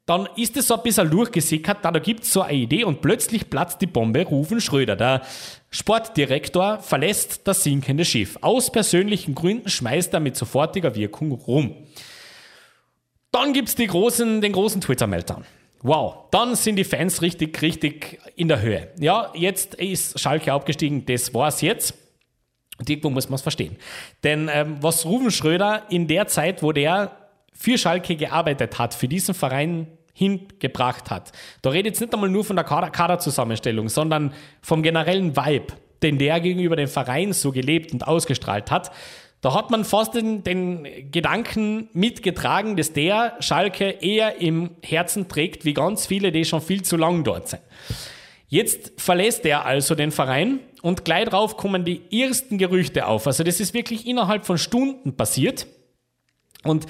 dann 0.04 0.28
ist 0.36 0.56
es 0.56 0.66
so 0.68 0.74
ein 0.74 0.82
bisschen 0.82 1.10
durchgesickert, 1.10 1.78
da, 1.82 1.90
gibt 1.92 2.24
es 2.24 2.32
so 2.32 2.42
eine 2.42 2.58
Idee 2.58 2.84
und 2.84 3.00
plötzlich 3.00 3.48
platzt 3.48 3.80
die 3.80 3.86
Bombe, 3.86 4.24
rufen 4.24 4.60
Schröder. 4.60 4.96
Der 4.96 5.22
Sportdirektor 5.70 6.80
verlässt 6.80 7.46
das 7.46 7.62
sinkende 7.62 8.04
Schiff. 8.04 8.38
Aus 8.42 8.70
persönlichen 8.70 9.34
Gründen 9.34 9.68
schmeißt 9.68 10.12
er 10.12 10.20
mit 10.20 10.36
sofortiger 10.36 10.94
Wirkung 10.94 11.32
rum. 11.32 11.74
Dann 13.32 13.52
gibt 13.52 13.68
es 13.68 13.76
großen, 13.76 14.40
den 14.40 14.52
großen 14.52 14.80
Twitter-Meltdown. 14.80 15.44
Wow, 15.82 16.28
dann 16.30 16.56
sind 16.56 16.76
die 16.76 16.84
Fans 16.84 17.22
richtig, 17.22 17.62
richtig 17.62 18.18
in 18.34 18.48
der 18.48 18.60
Höhe. 18.60 18.88
Ja, 18.98 19.30
jetzt 19.34 19.74
ist 19.76 20.18
Schalke 20.18 20.52
abgestiegen, 20.52 21.06
das 21.06 21.32
war's 21.32 21.60
jetzt. 21.60 21.94
Und 22.78 22.88
irgendwo 22.88 23.10
muss 23.10 23.28
man 23.28 23.36
es 23.36 23.42
verstehen. 23.42 23.76
Denn 24.22 24.48
ähm, 24.52 24.76
was 24.80 25.04
Ruven 25.04 25.30
Schröder 25.30 25.84
in 25.90 26.06
der 26.06 26.26
Zeit, 26.26 26.62
wo 26.62 26.72
der 26.72 27.12
für 27.52 27.76
Schalke 27.76 28.16
gearbeitet 28.16 28.78
hat, 28.78 28.94
für 28.94 29.08
diesen 29.08 29.34
Verein 29.34 29.88
hingebracht 30.14 31.10
hat, 31.10 31.32
da 31.62 31.70
redet 31.70 31.94
jetzt 31.94 32.00
nicht 32.00 32.14
einmal 32.14 32.30
nur 32.30 32.44
von 32.44 32.56
der 32.56 32.64
Kaderzusammenstellung, 32.64 33.88
sondern 33.88 34.32
vom 34.62 34.82
generellen 34.82 35.36
Vibe, 35.36 35.74
den 36.02 36.18
der 36.18 36.40
gegenüber 36.40 36.76
dem 36.76 36.88
Verein 36.88 37.32
so 37.32 37.50
gelebt 37.50 37.92
und 37.92 38.06
ausgestrahlt 38.06 38.70
hat, 38.70 38.92
da 39.40 39.54
hat 39.54 39.70
man 39.70 39.84
fast 39.84 40.14
den, 40.14 40.42
den, 40.42 41.10
Gedanken 41.12 41.88
mitgetragen, 41.92 42.76
dass 42.76 42.92
der 42.92 43.36
Schalke 43.40 43.88
eher 43.88 44.40
im 44.40 44.70
Herzen 44.82 45.28
trägt, 45.28 45.64
wie 45.64 45.74
ganz 45.74 46.06
viele, 46.06 46.32
die 46.32 46.44
schon 46.44 46.60
viel 46.60 46.82
zu 46.82 46.96
lang 46.96 47.22
dort 47.22 47.48
sind. 47.48 47.62
Jetzt 48.48 48.92
verlässt 48.96 49.44
er 49.44 49.64
also 49.64 49.94
den 49.94 50.10
Verein 50.10 50.60
und 50.82 51.04
gleich 51.04 51.28
drauf 51.28 51.56
kommen 51.56 51.84
die 51.84 52.00
ersten 52.10 52.58
Gerüchte 52.58 53.06
auf. 53.06 53.26
Also 53.26 53.44
das 53.44 53.60
ist 53.60 53.74
wirklich 53.74 54.06
innerhalb 54.06 54.46
von 54.46 54.58
Stunden 54.58 55.16
passiert. 55.16 55.66
Und 56.64 56.86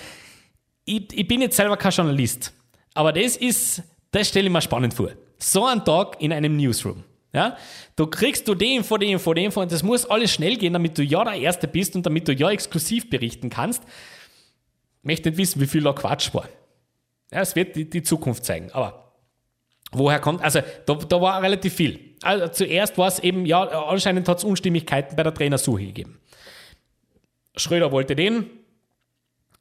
ich, 0.84 1.12
ich 1.12 1.28
bin 1.28 1.42
jetzt 1.42 1.56
selber 1.56 1.76
kein 1.76 1.92
Journalist, 1.92 2.54
aber 2.94 3.12
das 3.12 3.36
ist, 3.36 3.82
das 4.10 4.28
stelle 4.28 4.46
ich 4.46 4.52
mir 4.52 4.62
spannend 4.62 4.94
vor. 4.94 5.10
So 5.38 5.66
ein 5.66 5.84
Tag 5.84 6.16
in 6.20 6.32
einem 6.32 6.56
Newsroom. 6.56 7.04
Ja? 7.32 7.56
Du 7.96 8.06
kriegst 8.06 8.48
du 8.48 8.54
die 8.54 8.76
Info, 8.76 8.96
die 8.96 9.10
Info, 9.10 9.34
die 9.34 9.44
Info 9.44 9.60
und 9.60 9.70
das 9.70 9.82
muss 9.82 10.06
alles 10.06 10.32
schnell 10.32 10.56
gehen, 10.56 10.72
damit 10.72 10.96
du 10.96 11.02
ja 11.02 11.24
der 11.24 11.34
Erste 11.34 11.68
bist 11.68 11.94
und 11.96 12.06
damit 12.06 12.26
du 12.28 12.32
ja 12.32 12.50
exklusiv 12.50 13.10
berichten 13.10 13.50
kannst. 13.50 13.82
Ich 13.84 15.04
möchte 15.04 15.28
nicht 15.28 15.38
wissen, 15.38 15.60
wie 15.60 15.66
viel 15.66 15.82
da 15.82 15.92
Quatsch 15.92 16.32
war. 16.34 16.48
Ja, 17.30 17.40
es 17.40 17.54
wird 17.54 17.76
die, 17.76 17.88
die 17.88 18.02
Zukunft 18.02 18.44
zeigen. 18.44 18.70
Aber 18.72 19.12
woher 19.92 20.20
kommt, 20.20 20.42
also 20.42 20.60
da, 20.86 20.94
da 20.94 21.20
war 21.20 21.42
relativ 21.42 21.74
viel. 21.74 22.16
Also 22.22 22.48
zuerst 22.48 22.98
war 22.98 23.08
es 23.08 23.18
eben, 23.18 23.46
ja, 23.46 23.62
anscheinend 23.62 24.28
hat 24.28 24.38
es 24.38 24.44
Unstimmigkeiten 24.44 25.14
bei 25.14 25.22
der 25.22 25.34
Trainersuche 25.34 25.84
gegeben. 25.84 26.18
Schröder 27.56 27.92
wollte 27.92 28.16
den, 28.16 28.50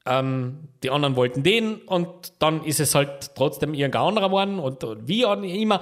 ähm, 0.05 0.69
die 0.83 0.89
anderen 0.89 1.15
wollten 1.15 1.43
den 1.43 1.75
und 1.75 2.33
dann 2.39 2.63
ist 2.63 2.79
es 2.79 2.95
halt 2.95 3.35
trotzdem 3.35 3.73
irgendein 3.73 4.01
anderer 4.03 4.27
geworden 4.27 4.59
und, 4.59 4.83
und 4.83 5.07
wie 5.07 5.23
immer. 5.23 5.81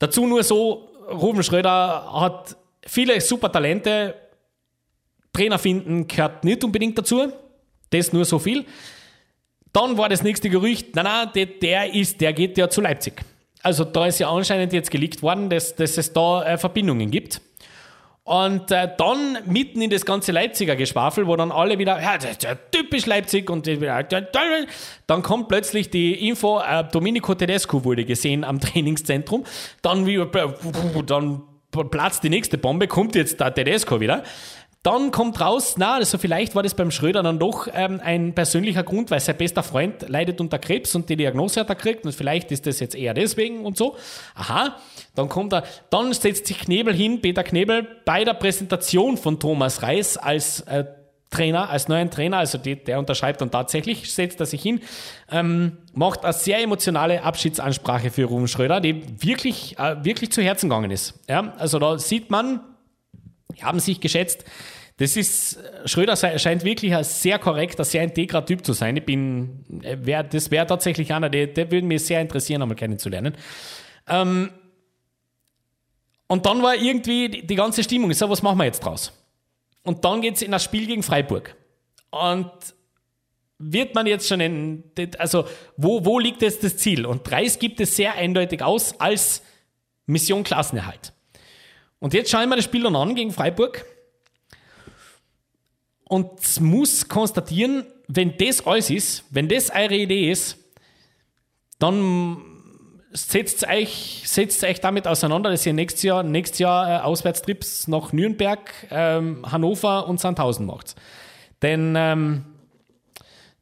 Dazu 0.00 0.26
nur 0.26 0.42
so, 0.42 0.88
Ruben 1.08 1.44
Schröder 1.44 2.12
hat 2.12 2.56
viele 2.84 3.20
super 3.20 3.52
Talente. 3.52 4.14
Trainer 5.32 5.58
finden 5.58 6.08
gehört 6.08 6.42
nicht 6.42 6.64
unbedingt 6.64 6.98
dazu. 6.98 7.32
Das 7.90 8.12
nur 8.12 8.24
so 8.24 8.38
viel. 8.38 8.64
Dann 9.72 9.96
war 9.98 10.08
das 10.08 10.22
nächste 10.22 10.50
Gerücht, 10.50 10.96
nein, 10.96 11.04
nein, 11.04 11.28
der, 11.34 11.46
der, 11.46 11.94
ist, 11.94 12.20
der 12.20 12.32
geht 12.32 12.58
ja 12.58 12.68
zu 12.68 12.80
Leipzig. 12.80 13.20
Also 13.62 13.84
da 13.84 14.06
ist 14.06 14.18
ja 14.18 14.30
anscheinend 14.30 14.72
jetzt 14.72 14.90
geleakt 14.90 15.22
worden, 15.22 15.48
dass, 15.48 15.76
dass 15.76 15.96
es 15.98 16.12
da 16.12 16.44
äh, 16.44 16.58
Verbindungen 16.58 17.10
gibt. 17.10 17.40
Und 18.30 18.70
äh, 18.70 18.88
dann 18.96 19.38
mitten 19.46 19.82
in 19.82 19.90
das 19.90 20.06
ganze 20.06 20.30
Leipziger 20.30 20.76
Geschwafel, 20.76 21.26
wo 21.26 21.34
dann 21.34 21.50
alle 21.50 21.80
wieder, 21.80 22.00
ja, 22.00 22.16
das 22.16 22.30
ist 22.30 22.44
ja 22.44 22.54
typisch 22.54 23.06
Leipzig 23.06 23.50
und 23.50 23.66
dann 25.08 25.22
kommt 25.24 25.48
plötzlich 25.48 25.90
die 25.90 26.28
Info, 26.28 26.60
äh, 26.60 26.84
Domenico 26.92 27.34
Tedesco 27.34 27.84
wurde 27.84 28.04
gesehen 28.04 28.44
am 28.44 28.60
Trainingszentrum. 28.60 29.42
Dann, 29.82 30.06
dann 31.06 31.42
platzt 31.90 32.22
die 32.22 32.30
nächste 32.30 32.56
Bombe, 32.56 32.86
kommt 32.86 33.16
jetzt 33.16 33.40
der 33.40 33.52
Tedesco 33.52 33.98
wieder. 33.98 34.22
Dann 34.82 35.10
kommt 35.10 35.38
raus, 35.42 35.74
na, 35.76 35.96
also 35.96 36.16
vielleicht 36.16 36.54
war 36.54 36.62
das 36.62 36.72
beim 36.72 36.90
Schröder 36.90 37.22
dann 37.22 37.38
doch 37.38 37.68
ähm, 37.74 38.00
ein 38.02 38.34
persönlicher 38.34 38.82
Grund, 38.82 39.10
weil 39.10 39.20
sein 39.20 39.36
bester 39.36 39.62
Freund 39.62 40.08
leidet 40.08 40.40
unter 40.40 40.58
Krebs 40.58 40.94
und 40.94 41.10
die 41.10 41.16
Diagnose 41.16 41.60
hat 41.60 41.68
er 41.68 41.74
gekriegt 41.74 42.06
und 42.06 42.14
vielleicht 42.14 42.50
ist 42.50 42.66
das 42.66 42.80
jetzt 42.80 42.94
eher 42.94 43.12
deswegen 43.12 43.66
und 43.66 43.76
so. 43.76 43.96
Aha, 44.34 44.76
dann 45.14 45.28
kommt 45.28 45.52
er, 45.52 45.64
dann 45.90 46.14
setzt 46.14 46.46
sich 46.46 46.60
Knebel 46.60 46.94
hin, 46.94 47.20
Peter 47.20 47.44
Knebel, 47.44 47.86
bei 48.06 48.24
der 48.24 48.32
Präsentation 48.32 49.18
von 49.18 49.38
Thomas 49.38 49.82
Reis 49.82 50.16
als 50.16 50.60
äh, 50.62 50.86
Trainer, 51.28 51.68
als 51.68 51.88
neuen 51.88 52.10
Trainer, 52.10 52.38
also 52.38 52.56
die, 52.56 52.74
der 52.74 52.98
unterschreibt 52.98 53.42
dann 53.42 53.50
tatsächlich, 53.50 54.10
setzt 54.12 54.40
er 54.40 54.46
sich 54.46 54.62
hin, 54.62 54.80
ähm, 55.30 55.76
macht 55.92 56.24
eine 56.24 56.32
sehr 56.32 56.58
emotionale 56.58 57.22
Abschiedsansprache 57.22 58.10
für 58.10 58.24
Ruben 58.24 58.48
Schröder, 58.48 58.80
die 58.80 59.04
wirklich, 59.22 59.78
äh, 59.78 60.02
wirklich 60.02 60.32
zu 60.32 60.42
Herzen 60.42 60.70
gegangen 60.70 60.90
ist. 60.90 61.20
Ja, 61.28 61.52
also 61.58 61.78
da 61.78 61.98
sieht 61.98 62.30
man, 62.30 62.60
haben 63.62 63.80
sich 63.80 64.00
geschätzt. 64.00 64.44
Das 64.96 65.16
ist, 65.16 65.58
Schröder 65.86 66.14
scheint 66.16 66.62
wirklich 66.62 66.94
ein 66.94 67.04
sehr 67.04 67.38
korrekter, 67.38 67.84
sehr 67.84 68.02
integrer 68.02 68.44
Typ 68.44 68.66
zu 68.66 68.74
sein. 68.74 68.98
Ich 68.98 69.04
bin, 69.06 69.64
wär, 69.68 70.22
das 70.22 70.50
wäre 70.50 70.66
tatsächlich 70.66 71.14
einer, 71.14 71.30
der, 71.30 71.46
der 71.46 71.70
würde 71.70 71.86
mich 71.86 72.04
sehr 72.04 72.20
interessieren, 72.20 72.60
einmal 72.60 72.76
kennenzulernen. 72.76 73.34
Ähm, 74.06 74.50
und 76.26 76.44
dann 76.44 76.62
war 76.62 76.76
irgendwie 76.76 77.30
die, 77.30 77.46
die 77.46 77.54
ganze 77.54 77.82
Stimmung, 77.82 78.12
so, 78.12 78.28
was 78.28 78.42
machen 78.42 78.58
wir 78.58 78.66
jetzt 78.66 78.84
draus? 78.84 79.12
Und 79.82 80.04
dann 80.04 80.20
geht 80.20 80.36
es 80.36 80.42
in 80.42 80.52
das 80.52 80.64
Spiel 80.64 80.86
gegen 80.86 81.02
Freiburg. 81.02 81.56
Und 82.10 82.52
wird 83.58 83.94
man 83.94 84.06
jetzt 84.06 84.28
schon 84.28 84.40
in, 84.40 84.84
also 85.18 85.46
wo, 85.76 86.04
wo 86.04 86.18
liegt 86.18 86.42
jetzt 86.42 86.62
das 86.62 86.76
Ziel? 86.76 87.06
Und 87.06 87.30
Reis 87.30 87.58
gibt 87.58 87.80
es 87.80 87.96
sehr 87.96 88.14
eindeutig 88.14 88.62
aus 88.62 88.98
als 89.00 89.42
Mission 90.06 90.44
Klassenerhalt. 90.44 91.12
Und 92.00 92.14
jetzt 92.14 92.30
schauen 92.30 92.48
wir 92.48 92.56
das 92.56 92.64
Spiel 92.64 92.82
dann 92.82 92.96
an 92.96 93.14
gegen 93.14 93.30
Freiburg 93.30 93.84
und 96.04 96.60
muss 96.60 97.08
konstatieren, 97.08 97.86
wenn 98.08 98.36
das 98.36 98.66
alles 98.66 98.90
ist, 98.90 99.24
wenn 99.30 99.48
das 99.48 99.70
eure 99.70 99.94
Idee 99.94 100.30
ist, 100.30 100.58
dann 101.78 102.38
setzt 103.12 103.66
euch, 103.68 104.22
setzt 104.24 104.64
euch 104.64 104.80
damit 104.80 105.06
auseinander, 105.06 105.50
dass 105.50 105.66
ihr 105.66 105.72
nächstes 105.72 106.02
Jahr, 106.02 106.22
nächstes 106.22 106.58
Jahr 106.58 106.88
äh, 106.88 107.02
Auswärtstrips 107.02 107.88
nach 107.88 108.12
Nürnberg, 108.12 108.72
ähm, 108.90 109.44
Hannover 109.50 110.08
und 110.08 110.20
Sandhausen 110.20 110.66
macht. 110.66 110.96
Denn 111.62 111.94
ähm, 111.96 112.44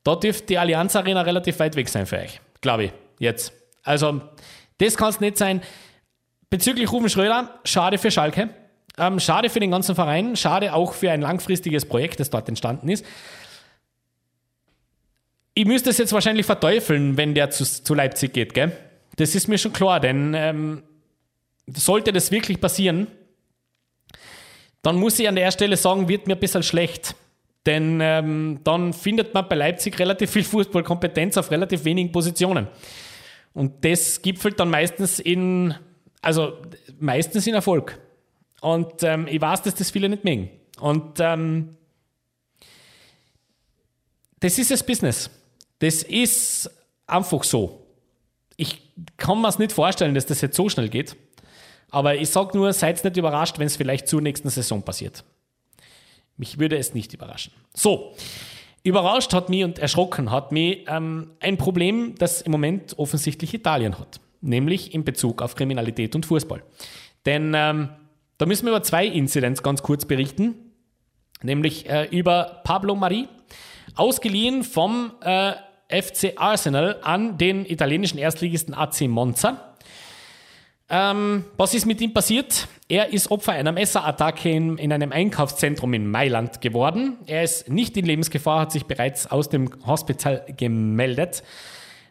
da 0.04 0.16
dürfte 0.16 0.46
die 0.46 0.58
Allianz 0.58 0.96
Arena 0.96 1.22
relativ 1.22 1.58
weit 1.58 1.76
weg 1.76 1.88
sein 1.88 2.06
für 2.06 2.18
euch, 2.18 2.40
glaube 2.60 2.84
ich, 2.84 2.92
jetzt. 3.18 3.52
Also, 3.82 4.20
das 4.78 4.96
kann 4.96 5.10
es 5.10 5.20
nicht 5.20 5.38
sein. 5.38 5.62
Bezüglich 6.50 6.90
Rufen 6.90 7.08
Schröder, 7.08 7.60
schade 7.64 7.98
für 7.98 8.10
Schalke. 8.10 8.50
Ähm, 8.96 9.20
schade 9.20 9.50
für 9.50 9.60
den 9.60 9.70
ganzen 9.70 9.94
Verein, 9.94 10.34
schade 10.34 10.74
auch 10.74 10.92
für 10.92 11.10
ein 11.10 11.20
langfristiges 11.20 11.84
Projekt, 11.86 12.18
das 12.20 12.30
dort 12.30 12.48
entstanden 12.48 12.88
ist. 12.88 13.04
Ich 15.54 15.66
müsste 15.66 15.90
es 15.90 15.98
jetzt 15.98 16.12
wahrscheinlich 16.12 16.46
verteufeln, 16.46 17.16
wenn 17.16 17.34
der 17.34 17.50
zu, 17.50 17.64
zu 17.64 17.94
Leipzig 17.94 18.32
geht, 18.32 18.54
gell? 18.54 18.72
Das 19.16 19.34
ist 19.34 19.48
mir 19.48 19.58
schon 19.58 19.72
klar, 19.72 20.00
denn 20.00 20.34
ähm, 20.34 20.82
sollte 21.66 22.12
das 22.12 22.30
wirklich 22.30 22.60
passieren, 22.60 23.08
dann 24.82 24.96
muss 24.96 25.18
ich 25.18 25.28
an 25.28 25.36
der 25.36 25.50
Stelle 25.50 25.76
sagen, 25.76 26.08
wird 26.08 26.26
mir 26.26 26.34
ein 26.34 26.40
bisschen 26.40 26.62
schlecht. 26.62 27.14
Denn 27.66 28.00
ähm, 28.00 28.60
dann 28.64 28.92
findet 28.92 29.34
man 29.34 29.48
bei 29.48 29.56
Leipzig 29.56 29.98
relativ 29.98 30.30
viel 30.30 30.44
Fußballkompetenz 30.44 31.36
auf 31.36 31.50
relativ 31.50 31.84
wenigen 31.84 32.12
Positionen. 32.12 32.68
Und 33.52 33.84
das 33.84 34.22
gipfelt 34.22 34.60
dann 34.60 34.70
meistens 34.70 35.18
in, 35.18 35.74
also 36.22 36.56
meistens 36.98 37.46
in 37.46 37.54
Erfolg. 37.54 37.98
Und 38.60 39.02
ähm, 39.02 39.26
ich 39.28 39.40
weiß, 39.40 39.62
dass 39.62 39.74
das 39.74 39.90
viele 39.90 40.08
nicht 40.08 40.24
mögen. 40.24 40.50
Und 40.80 41.20
ähm, 41.20 41.76
das 44.40 44.58
ist 44.58 44.70
das 44.70 44.84
Business. 44.84 45.30
Das 45.78 46.02
ist 46.02 46.70
einfach 47.06 47.44
so. 47.44 47.86
Ich 48.56 48.82
kann 49.16 49.40
mir 49.40 49.48
es 49.48 49.58
nicht 49.58 49.72
vorstellen, 49.72 50.14
dass 50.14 50.26
das 50.26 50.40
jetzt 50.40 50.56
so 50.56 50.68
schnell 50.68 50.88
geht. 50.88 51.16
Aber 51.90 52.16
ich 52.16 52.28
sage 52.28 52.56
nur, 52.56 52.72
seid 52.72 53.02
nicht 53.02 53.16
überrascht, 53.16 53.58
wenn 53.58 53.66
es 53.66 53.76
vielleicht 53.76 54.08
zur 54.08 54.20
nächsten 54.20 54.50
Saison 54.50 54.82
passiert. 54.82 55.24
Mich 56.36 56.58
würde 56.58 56.76
es 56.76 56.94
nicht 56.94 57.14
überraschen. 57.14 57.52
So, 57.74 58.14
überrascht 58.82 59.32
hat 59.32 59.48
mich 59.48 59.64
und 59.64 59.78
erschrocken 59.78 60.30
hat 60.30 60.52
mich 60.52 60.84
ähm, 60.86 61.30
ein 61.40 61.56
Problem, 61.56 62.14
das 62.18 62.42
im 62.42 62.52
Moment 62.52 62.98
offensichtlich 62.98 63.54
Italien 63.54 63.98
hat. 63.98 64.20
Nämlich 64.40 64.94
in 64.94 65.04
Bezug 65.04 65.42
auf 65.42 65.54
Kriminalität 65.54 66.14
und 66.14 66.26
Fußball. 66.26 66.62
Denn 67.26 67.52
ähm, 67.54 67.90
da 68.38 68.46
müssen 68.46 68.66
wir 68.66 68.70
über 68.70 68.82
zwei 68.82 69.06
Inzidenz 69.06 69.62
ganz 69.62 69.82
kurz 69.82 70.04
berichten, 70.04 70.54
nämlich 71.42 71.88
äh, 71.88 72.04
über 72.10 72.60
Pablo 72.64 72.94
Mari, 72.94 73.28
ausgeliehen 73.96 74.62
vom 74.62 75.12
äh, 75.22 75.52
FC 75.90 76.34
Arsenal 76.36 77.00
an 77.02 77.38
den 77.38 77.66
italienischen 77.66 78.18
Erstligisten 78.18 78.74
AC 78.74 79.02
Monza. 79.02 79.74
Ähm, 80.90 81.44
was 81.56 81.74
ist 81.74 81.84
mit 81.84 82.00
ihm 82.00 82.14
passiert? 82.14 82.68
Er 82.88 83.12
ist 83.12 83.30
Opfer 83.30 83.52
einer 83.52 83.72
Messerattacke 83.72 84.50
in, 84.50 84.78
in, 84.78 84.92
einem 84.92 85.12
Einkaufszentrum 85.12 85.92
in 85.92 86.10
Mailand 86.10 86.62
geworden. 86.62 87.18
Er 87.26 87.42
ist 87.42 87.68
nicht 87.68 87.96
in 87.98 88.06
Lebensgefahr, 88.06 88.60
hat 88.60 88.72
sich 88.72 88.86
bereits 88.86 89.30
aus 89.30 89.50
dem 89.50 89.68
Hospital 89.86 90.46
gemeldet. 90.56 91.42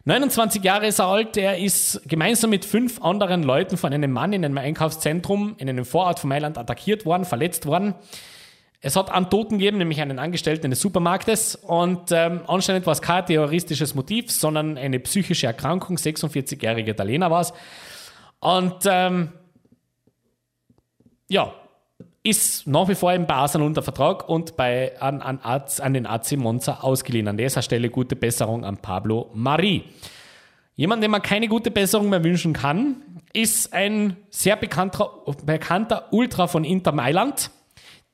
29 0.08 0.64
Jahre 0.64 0.86
ist 0.86 1.00
er 1.00 1.06
alt, 1.06 1.36
er 1.36 1.58
ist 1.58 2.00
gemeinsam 2.08 2.48
mit 2.48 2.64
fünf 2.64 3.02
anderen 3.02 3.42
Leuten 3.42 3.76
von 3.76 3.92
einem 3.92 4.10
Mann 4.10 4.32
in 4.32 4.42
einem 4.42 4.56
Einkaufszentrum 4.56 5.54
in 5.58 5.68
einem 5.68 5.84
Vorort 5.84 6.18
von 6.18 6.28
Mailand 6.28 6.56
attackiert 6.56 7.04
worden, 7.04 7.26
verletzt 7.26 7.66
worden. 7.66 7.94
Es 8.80 8.96
hat 8.96 9.10
einen 9.10 9.28
Toten 9.28 9.58
gegeben, 9.58 9.76
nämlich 9.76 10.00
einen 10.00 10.18
Angestellten 10.18 10.64
eines 10.64 10.80
Supermarktes 10.80 11.56
und 11.56 12.10
ähm, 12.10 12.40
anscheinend 12.46 12.86
war 12.86 12.94
es 12.94 13.02
kein 13.02 13.26
terroristisches 13.26 13.94
Motiv, 13.94 14.30
sondern 14.30 14.78
eine 14.78 14.98
psychische 14.98 15.46
Erkrankung. 15.46 15.98
46-jährige 15.98 16.92
Italiener 16.92 17.30
war 17.30 17.42
es. 17.42 17.52
Und 18.40 18.86
ähm, 18.86 19.32
ja, 21.28 21.52
ist 22.22 22.66
nach 22.66 22.88
wie 22.88 22.94
vor 22.94 23.12
im 23.12 23.26
Basel 23.26 23.62
unter 23.62 23.82
Vertrag 23.82 24.28
und 24.28 24.56
bei, 24.56 25.00
an, 25.00 25.22
an, 25.22 25.40
an 25.40 25.94
den 25.94 26.06
AC 26.06 26.32
Monza 26.32 26.80
ausgeliehen. 26.80 27.28
An 27.28 27.36
dieser 27.36 27.62
Stelle 27.62 27.90
gute 27.90 28.16
Besserung 28.16 28.64
an 28.64 28.78
Pablo 28.78 29.30
Marie. 29.34 29.84
Jemand, 30.74 31.02
dem 31.02 31.10
man 31.10 31.22
keine 31.22 31.48
gute 31.48 31.70
Besserung 31.70 32.08
mehr 32.08 32.22
wünschen 32.22 32.52
kann, 32.52 33.02
ist 33.32 33.72
ein 33.72 34.16
sehr 34.30 34.56
bekannter, 34.56 35.10
bekannter 35.44 36.12
Ultra 36.12 36.46
von 36.46 36.64
Inter 36.64 36.92
Mailand. 36.92 37.50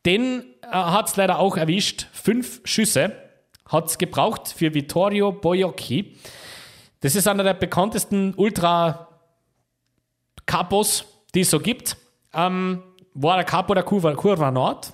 Den 0.07 0.45
äh, 0.63 0.67
hat 0.69 1.09
es 1.09 1.17
leider 1.17 1.39
auch 1.39 1.57
erwischt. 1.57 2.07
Fünf 2.13 2.61
Schüsse 2.65 3.13
hat 3.69 3.89
es 3.89 3.99
gebraucht 3.99 4.49
für 4.49 4.73
Vittorio 4.75 5.33
Boiocchi. 5.33 6.17
Das 7.01 7.17
ist 7.17 7.29
einer 7.29 7.43
der 7.45 7.55
bekanntesten 7.55 8.35
Ultra-Capos, 8.35 9.07
die 11.35 11.41
es 11.41 11.51
so 11.51 11.61
gibt. 11.61 11.97
Ähm, 12.33 12.83
war 13.15 13.37
der 13.37 13.45
Capo 13.45 13.75
der 13.75 13.85
Kurva, 13.85 14.12
Kurva 14.15 14.51
Nord. 14.51 14.93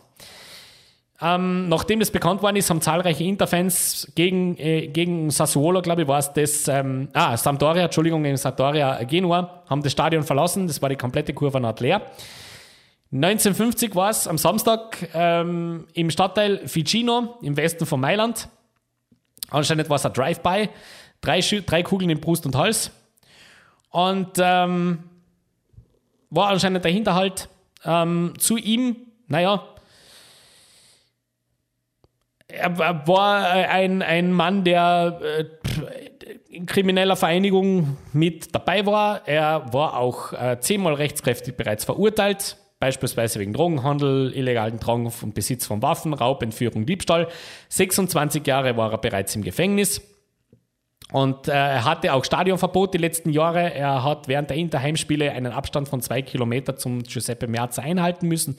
Ähm, 1.23 1.69
nachdem 1.69 2.01
das 2.01 2.11
bekannt 2.11 2.41
worden 2.41 2.57
ist, 2.57 2.71
haben 2.71 2.81
zahlreiche 2.81 3.25
Interfans 3.25 4.11
gegen, 4.15 4.57
äh, 4.57 4.87
gegen 4.89 5.31
Sassuolo, 5.31 5.83
glaube 5.83 6.03
ich, 6.03 6.09
war 6.09 6.19
es 6.19 6.33
das, 6.33 6.67
ähm, 6.69 7.09
ah, 7.13 7.37
Sampdoria, 7.37 7.85
Entschuldigung, 7.85 8.23
gegen 8.23 8.39
Sampdoria 8.39 9.03
Genua, 9.05 9.63
haben 9.69 9.83
das 9.83 9.93
Stadion 9.93 10.23
verlassen, 10.23 10.67
das 10.67 10.81
war 10.81 10.89
die 10.89 10.97
komplette 10.97 11.35
Kurva 11.35 11.61
Nord 11.61 11.81
leer. 11.81 12.03
1950 13.13 13.95
war 13.97 14.11
es 14.11 14.29
am 14.29 14.39
Samstag 14.39 15.09
ähm, 15.15 15.87
im 15.95 16.11
Stadtteil 16.11 16.67
Ficino 16.67 17.37
im 17.43 17.57
Westen 17.57 17.85
von 17.85 18.01
Mailand. 18.01 18.49
Anscheinend 19.51 19.91
war 19.91 19.97
es 19.97 20.07
ein 20.07 20.13
Drive-by, 20.13 20.69
drei, 21.21 21.41
drei 21.41 21.83
Kugeln 21.83 22.09
in 22.09 22.21
Brust 22.21 22.47
und 22.47 22.55
Hals. 22.55 22.93
Und 23.91 24.39
ähm, 24.39 25.01
war 26.31 26.49
anscheinend 26.49 26.85
der 26.85 26.93
Hinterhalt 26.93 27.49
ähm, 27.85 28.35
zu 28.39 28.57
ihm, 28.57 28.97
naja, 29.29 29.63
er, 32.53 33.07
war 33.07 33.51
ein, 33.51 34.03
ein 34.03 34.33
Mann, 34.33 34.65
der 34.65 35.21
äh, 35.23 35.45
in 36.49 36.67
krimineller 36.67 37.17
Vereinigung 37.17 37.97
mit 38.13 38.55
dabei 38.55 38.85
war. 38.87 39.27
Er 39.27 39.73
war 39.73 39.97
auch 39.97 40.33
äh, 40.33 40.59
zehnmal 40.61 40.95
rechtskräftig 40.95 41.57
bereits 41.57 41.85
verurteilt, 41.85 42.57
beispielsweise 42.81 43.39
wegen 43.39 43.53
Drogenhandel, 43.53 44.33
illegalen 44.35 44.81
Drang 44.81 45.07
und 45.07 45.35
Besitz 45.35 45.67
von 45.67 45.83
Waffen, 45.83 46.13
Raub, 46.13 46.43
Entführung, 46.43 46.87
Diebstahl. 46.87 47.29
26 47.69 48.47
Jahre 48.47 48.77
war 48.77 48.93
er 48.93 48.99
bereits 48.99 49.35
im 49.37 49.43
Gefängnis. 49.43 50.03
Und 51.13 51.49
äh, 51.49 51.53
er 51.53 51.85
hatte 51.85 52.13
auch 52.15 52.25
Stadionverbot 52.25 52.95
die 52.95 52.99
letzten 52.99 53.31
Jahre. 53.31 53.75
Er 53.75 54.05
hat 54.05 54.29
während 54.29 54.51
der 54.51 54.57
Interheimspiele 54.57 55.33
einen 55.33 55.53
Abstand 55.53 55.89
von 55.89 56.01
zwei 56.03 56.23
Kilometer 56.23 56.77
zum 56.77 57.03
Giuseppe 57.03 57.49
Meazza 57.49 57.83
einhalten 57.83 58.29
müssen. 58.29 58.57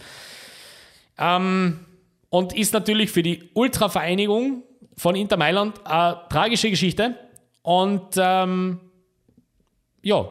Ähm, 1.17 1.85
und 2.29 2.53
ist 2.53 2.73
natürlich 2.73 3.11
für 3.11 3.23
die 3.23 3.49
Ultra-Vereinigung 3.53 4.63
von 4.97 5.15
Inter 5.15 5.37
Mailand 5.37 5.85
eine 5.85 6.21
tragische 6.29 6.69
Geschichte. 6.69 7.15
Und 7.61 8.15
ähm, 8.17 8.79
ja, 10.01 10.29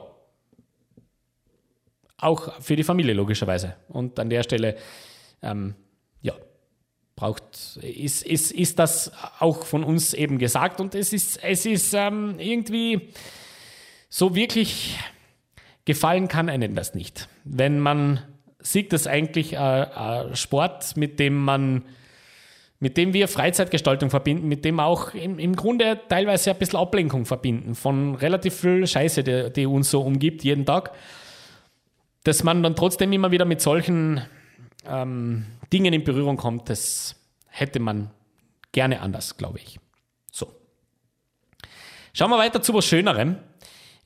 auch 2.18 2.60
für 2.60 2.76
die 2.76 2.84
Familie 2.84 3.14
logischerweise. 3.14 3.76
Und 3.88 4.18
an 4.18 4.28
der 4.28 4.42
Stelle, 4.42 4.76
ähm, 5.42 5.74
ja, 6.20 6.34
braucht, 7.20 7.76
ist, 7.82 8.22
ist, 8.22 8.50
ist 8.50 8.78
das 8.78 9.12
auch 9.38 9.64
von 9.64 9.84
uns 9.84 10.14
eben 10.14 10.38
gesagt. 10.38 10.80
Und 10.80 10.94
es 10.94 11.12
ist, 11.12 11.44
es 11.44 11.66
ist 11.66 11.92
ähm, 11.92 12.36
irgendwie 12.38 13.10
so 14.08 14.34
wirklich 14.34 14.98
gefallen 15.84 16.28
kann 16.28 16.48
einem 16.48 16.74
das 16.74 16.94
nicht. 16.94 17.28
Wenn 17.44 17.78
man 17.78 18.22
sieht, 18.58 18.92
dass 18.94 19.06
eigentlich 19.06 19.52
äh, 19.52 20.34
Sport, 20.34 20.96
mit 20.96 21.18
dem 21.20 21.36
man 21.44 21.84
mit 22.82 22.96
dem 22.96 23.12
wir 23.12 23.28
Freizeitgestaltung 23.28 24.08
verbinden, 24.08 24.48
mit 24.48 24.64
dem 24.64 24.80
auch 24.80 25.12
im, 25.12 25.38
im 25.38 25.54
Grunde 25.54 26.00
teilweise 26.08 26.52
ein 26.52 26.56
bisschen 26.56 26.78
Ablenkung 26.78 27.26
verbinden 27.26 27.74
von 27.74 28.14
relativ 28.14 28.54
viel 28.54 28.86
Scheiße, 28.86 29.22
die, 29.22 29.52
die 29.52 29.66
uns 29.66 29.90
so 29.90 30.00
umgibt 30.00 30.42
jeden 30.44 30.64
Tag, 30.64 30.92
dass 32.24 32.42
man 32.42 32.62
dann 32.62 32.74
trotzdem 32.76 33.12
immer 33.12 33.30
wieder 33.30 33.44
mit 33.44 33.60
solchen 33.60 34.22
ähm, 34.86 35.46
Dingen 35.72 35.92
in 35.92 36.04
Berührung 36.04 36.36
kommt, 36.36 36.68
das 36.68 37.16
hätte 37.48 37.80
man 37.80 38.10
gerne 38.72 39.00
anders, 39.00 39.36
glaube 39.36 39.58
ich. 39.58 39.78
So. 40.30 40.52
Schauen 42.12 42.30
wir 42.30 42.38
weiter 42.38 42.62
zu 42.62 42.74
was 42.74 42.86
Schönerem. 42.86 43.36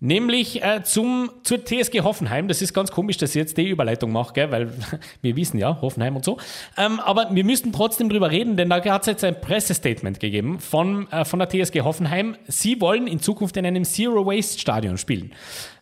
Nämlich 0.00 0.62
äh, 0.62 0.82
zum, 0.82 1.30
zur 1.44 1.64
TSG 1.64 2.00
Hoffenheim. 2.02 2.46
Das 2.46 2.60
ist 2.60 2.74
ganz 2.74 2.90
komisch, 2.90 3.16
dass 3.16 3.30
ich 3.30 3.36
jetzt 3.36 3.56
die 3.56 3.68
Überleitung 3.68 4.12
mache, 4.12 4.34
gell? 4.34 4.50
weil 4.50 4.70
wir 5.22 5.36
wissen 5.36 5.56
ja, 5.56 5.80
Hoffenheim 5.80 6.16
und 6.16 6.24
so. 6.24 6.36
Ähm, 6.76 7.00
aber 7.00 7.28
wir 7.34 7.44
müssten 7.44 7.72
trotzdem 7.72 8.10
drüber 8.10 8.30
reden, 8.30 8.58
denn 8.58 8.68
da 8.68 8.84
hat 8.84 9.02
es 9.02 9.06
jetzt 9.06 9.24
ein 9.24 9.40
Pressestatement 9.40 10.20
gegeben 10.20 10.58
von, 10.58 11.10
äh, 11.10 11.24
von 11.24 11.38
der 11.38 11.48
TSG 11.48 11.80
Hoffenheim. 11.82 12.36
Sie 12.48 12.80
wollen 12.82 13.06
in 13.06 13.20
Zukunft 13.20 13.56
in 13.56 13.64
einem 13.64 13.84
Zero-Waste-Stadion 13.84 14.98
spielen. 14.98 15.32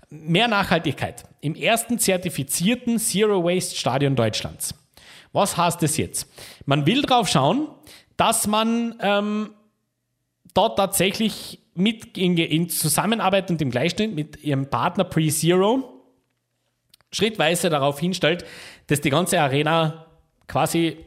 Mehr 0.09 0.47
Nachhaltigkeit. 0.47 1.25
Im 1.41 1.57
ersten 1.57 1.99
zertifizierten 1.99 2.99
Zero-Waste-Stadion 2.99 4.15
Deutschlands. 4.15 4.75
Was 5.33 5.57
heißt 5.57 5.83
das 5.83 5.97
jetzt? 5.97 6.27
Man 6.67 6.87
will 6.87 7.03
drauf 7.03 7.29
schauen, 7.29 7.69
dass 8.17 8.47
man 8.47 8.95
ähm, 9.01 9.51
dort 10.55 10.77
tatsächlich 10.77 11.61
mit 11.75 12.19
in, 12.19 12.37
in 12.37 12.69
Zusammenarbeit 12.69 13.51
und 13.51 13.61
im 13.63 13.71
Gleichschnitt 13.71 14.15
mit 14.15 14.43
ihrem 14.43 14.69
Partner 14.69 15.05
Pre-Zero 15.05 15.89
schrittweise 17.11 17.71
darauf 17.71 17.99
hinstellt, 17.99 18.45
dass 18.87 19.01
die 19.01 19.11
ganze 19.11 19.41
Arena 19.41 20.07
quasi 20.49 20.99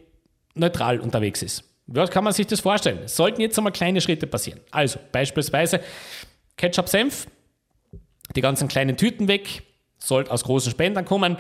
neutral 0.56 1.00
unterwegs 1.00 1.42
ist. 1.42 1.64
Was 1.88 2.10
kann 2.10 2.24
man 2.24 2.34
sich 2.34 2.48
das 2.48 2.62
vorstellen? 2.62 3.00
Es 3.06 3.16
sollten 3.16 3.42
jetzt 3.42 3.58
einmal 3.58 3.74
kleine 3.74 4.02
Schritte 4.02 4.26
passieren. 4.26 4.60
Also 4.72 5.00
beispielsweise 5.12 5.82
Ketchup-Senf, 6.58 7.28
die 8.36 8.42
ganzen 8.42 8.68
kleinen 8.68 8.98
Tüten 8.98 9.28
weg, 9.28 9.64
sollte 10.00 10.32
aus 10.32 10.44
großen 10.44 10.72
Spendern 10.72 11.06
kommen. 11.06 11.38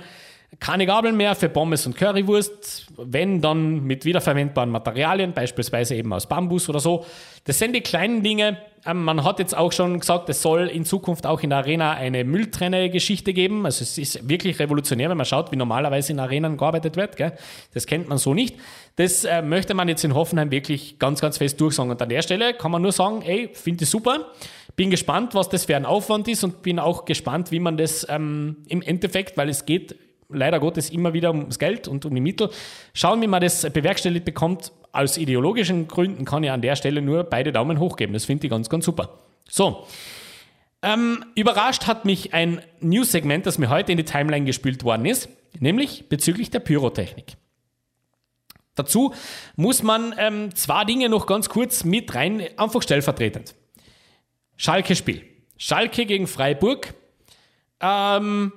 Keine 0.59 0.85
Gabeln 0.85 1.17
mehr 1.17 1.35
für 1.35 1.49
Pommes 1.49 1.85
und 1.85 1.97
Currywurst, 1.97 2.87
wenn 2.97 3.41
dann 3.41 3.83
mit 3.83 4.05
wiederverwendbaren 4.05 4.69
Materialien, 4.69 5.33
beispielsweise 5.33 5.95
eben 5.95 6.13
aus 6.13 6.27
Bambus 6.27 6.69
oder 6.69 6.79
so. 6.79 7.05
Das 7.43 7.59
sind 7.59 7.75
die 7.75 7.81
kleinen 7.81 8.23
Dinge. 8.23 8.57
Ähm, 8.85 9.03
man 9.03 9.23
hat 9.23 9.39
jetzt 9.39 9.55
auch 9.57 9.71
schon 9.71 9.99
gesagt, 9.99 10.29
es 10.29 10.41
soll 10.41 10.67
in 10.67 10.85
Zukunft 10.85 11.25
auch 11.25 11.41
in 11.41 11.49
der 11.49 11.59
Arena 11.59 11.93
eine 11.93 12.23
Mülltrenne-Geschichte 12.23 13.33
geben. 13.33 13.65
Also 13.65 13.83
es 13.83 13.97
ist 13.97 14.29
wirklich 14.29 14.59
revolutionär, 14.59 15.09
wenn 15.09 15.17
man 15.17 15.25
schaut, 15.25 15.51
wie 15.51 15.55
normalerweise 15.55 16.13
in 16.13 16.19
Arenen 16.19 16.57
gearbeitet 16.57 16.95
wird. 16.95 17.17
Gell? 17.17 17.33
Das 17.73 17.85
kennt 17.85 18.07
man 18.07 18.17
so 18.17 18.33
nicht. 18.33 18.55
Das 18.95 19.25
äh, 19.25 19.41
möchte 19.41 19.73
man 19.73 19.89
jetzt 19.89 20.03
in 20.03 20.13
Hoffenheim 20.13 20.51
wirklich 20.51 20.99
ganz, 20.99 21.21
ganz 21.21 21.37
fest 21.37 21.59
durchsagen. 21.59 21.91
Und 21.91 22.01
an 22.01 22.09
der 22.09 22.21
Stelle 22.21 22.53
kann 22.53 22.71
man 22.71 22.81
nur 22.81 22.91
sagen, 22.91 23.21
ey, 23.23 23.49
finde 23.53 23.83
ich 23.83 23.89
super. 23.89 24.27
Bin 24.75 24.89
gespannt, 24.89 25.35
was 25.35 25.49
das 25.49 25.65
für 25.65 25.75
ein 25.75 25.85
Aufwand 25.85 26.27
ist 26.27 26.43
und 26.43 26.61
bin 26.61 26.79
auch 26.79 27.05
gespannt, 27.05 27.51
wie 27.51 27.59
man 27.59 27.77
das 27.77 28.05
ähm, 28.09 28.57
im 28.67 28.81
Endeffekt, 28.81 29.37
weil 29.37 29.49
es 29.49 29.65
geht 29.65 29.95
leider 30.29 30.59
Gottes 30.59 30.89
immer 30.89 31.13
wieder 31.13 31.31
ums 31.31 31.59
Geld 31.59 31.87
und 31.87 32.05
um 32.05 32.13
die 32.13 32.21
Mittel. 32.21 32.49
Schauen, 32.93 33.21
wie 33.21 33.27
man 33.27 33.41
das 33.41 33.69
bewerkstelligt 33.71 34.25
bekommt. 34.25 34.71
Aus 34.91 35.17
ideologischen 35.17 35.87
Gründen 35.87 36.25
kann 36.25 36.43
ich 36.43 36.51
an 36.51 36.61
der 36.61 36.75
Stelle 36.75 37.01
nur 37.01 37.23
beide 37.23 37.51
Daumen 37.51 37.79
hoch 37.79 37.97
geben. 37.97 38.13
Das 38.13 38.25
finde 38.25 38.47
ich 38.47 38.51
ganz, 38.51 38.69
ganz 38.69 38.85
super. 38.85 39.19
So. 39.49 39.85
Ähm, 40.81 41.25
überrascht 41.35 41.87
hat 41.87 42.05
mich 42.05 42.33
ein 42.33 42.61
News-Segment, 42.79 43.45
das 43.45 43.57
mir 43.57 43.69
heute 43.69 43.91
in 43.91 43.97
die 43.97 44.05
Timeline 44.05 44.45
gespült 44.45 44.83
worden 44.83 45.05
ist, 45.05 45.29
nämlich 45.59 46.09
bezüglich 46.09 46.51
der 46.51 46.59
Pyrotechnik. 46.59 47.37
Dazu 48.75 49.13
muss 49.55 49.81
man 49.83 50.13
ähm, 50.17 50.53
zwei 50.53 50.83
Dinge 50.83 51.09
noch 51.09 51.25
ganz 51.25 51.49
kurz 51.49 51.85
mit 51.85 52.13
rein, 52.13 52.43
einfach 52.57 52.81
stellvertretend. 52.81 53.55
Schalke-Spiel. 54.57 55.23
Schalke 55.57 56.05
gegen 56.05 56.27
Freiburg. 56.27 56.93
Ähm, 57.79 58.51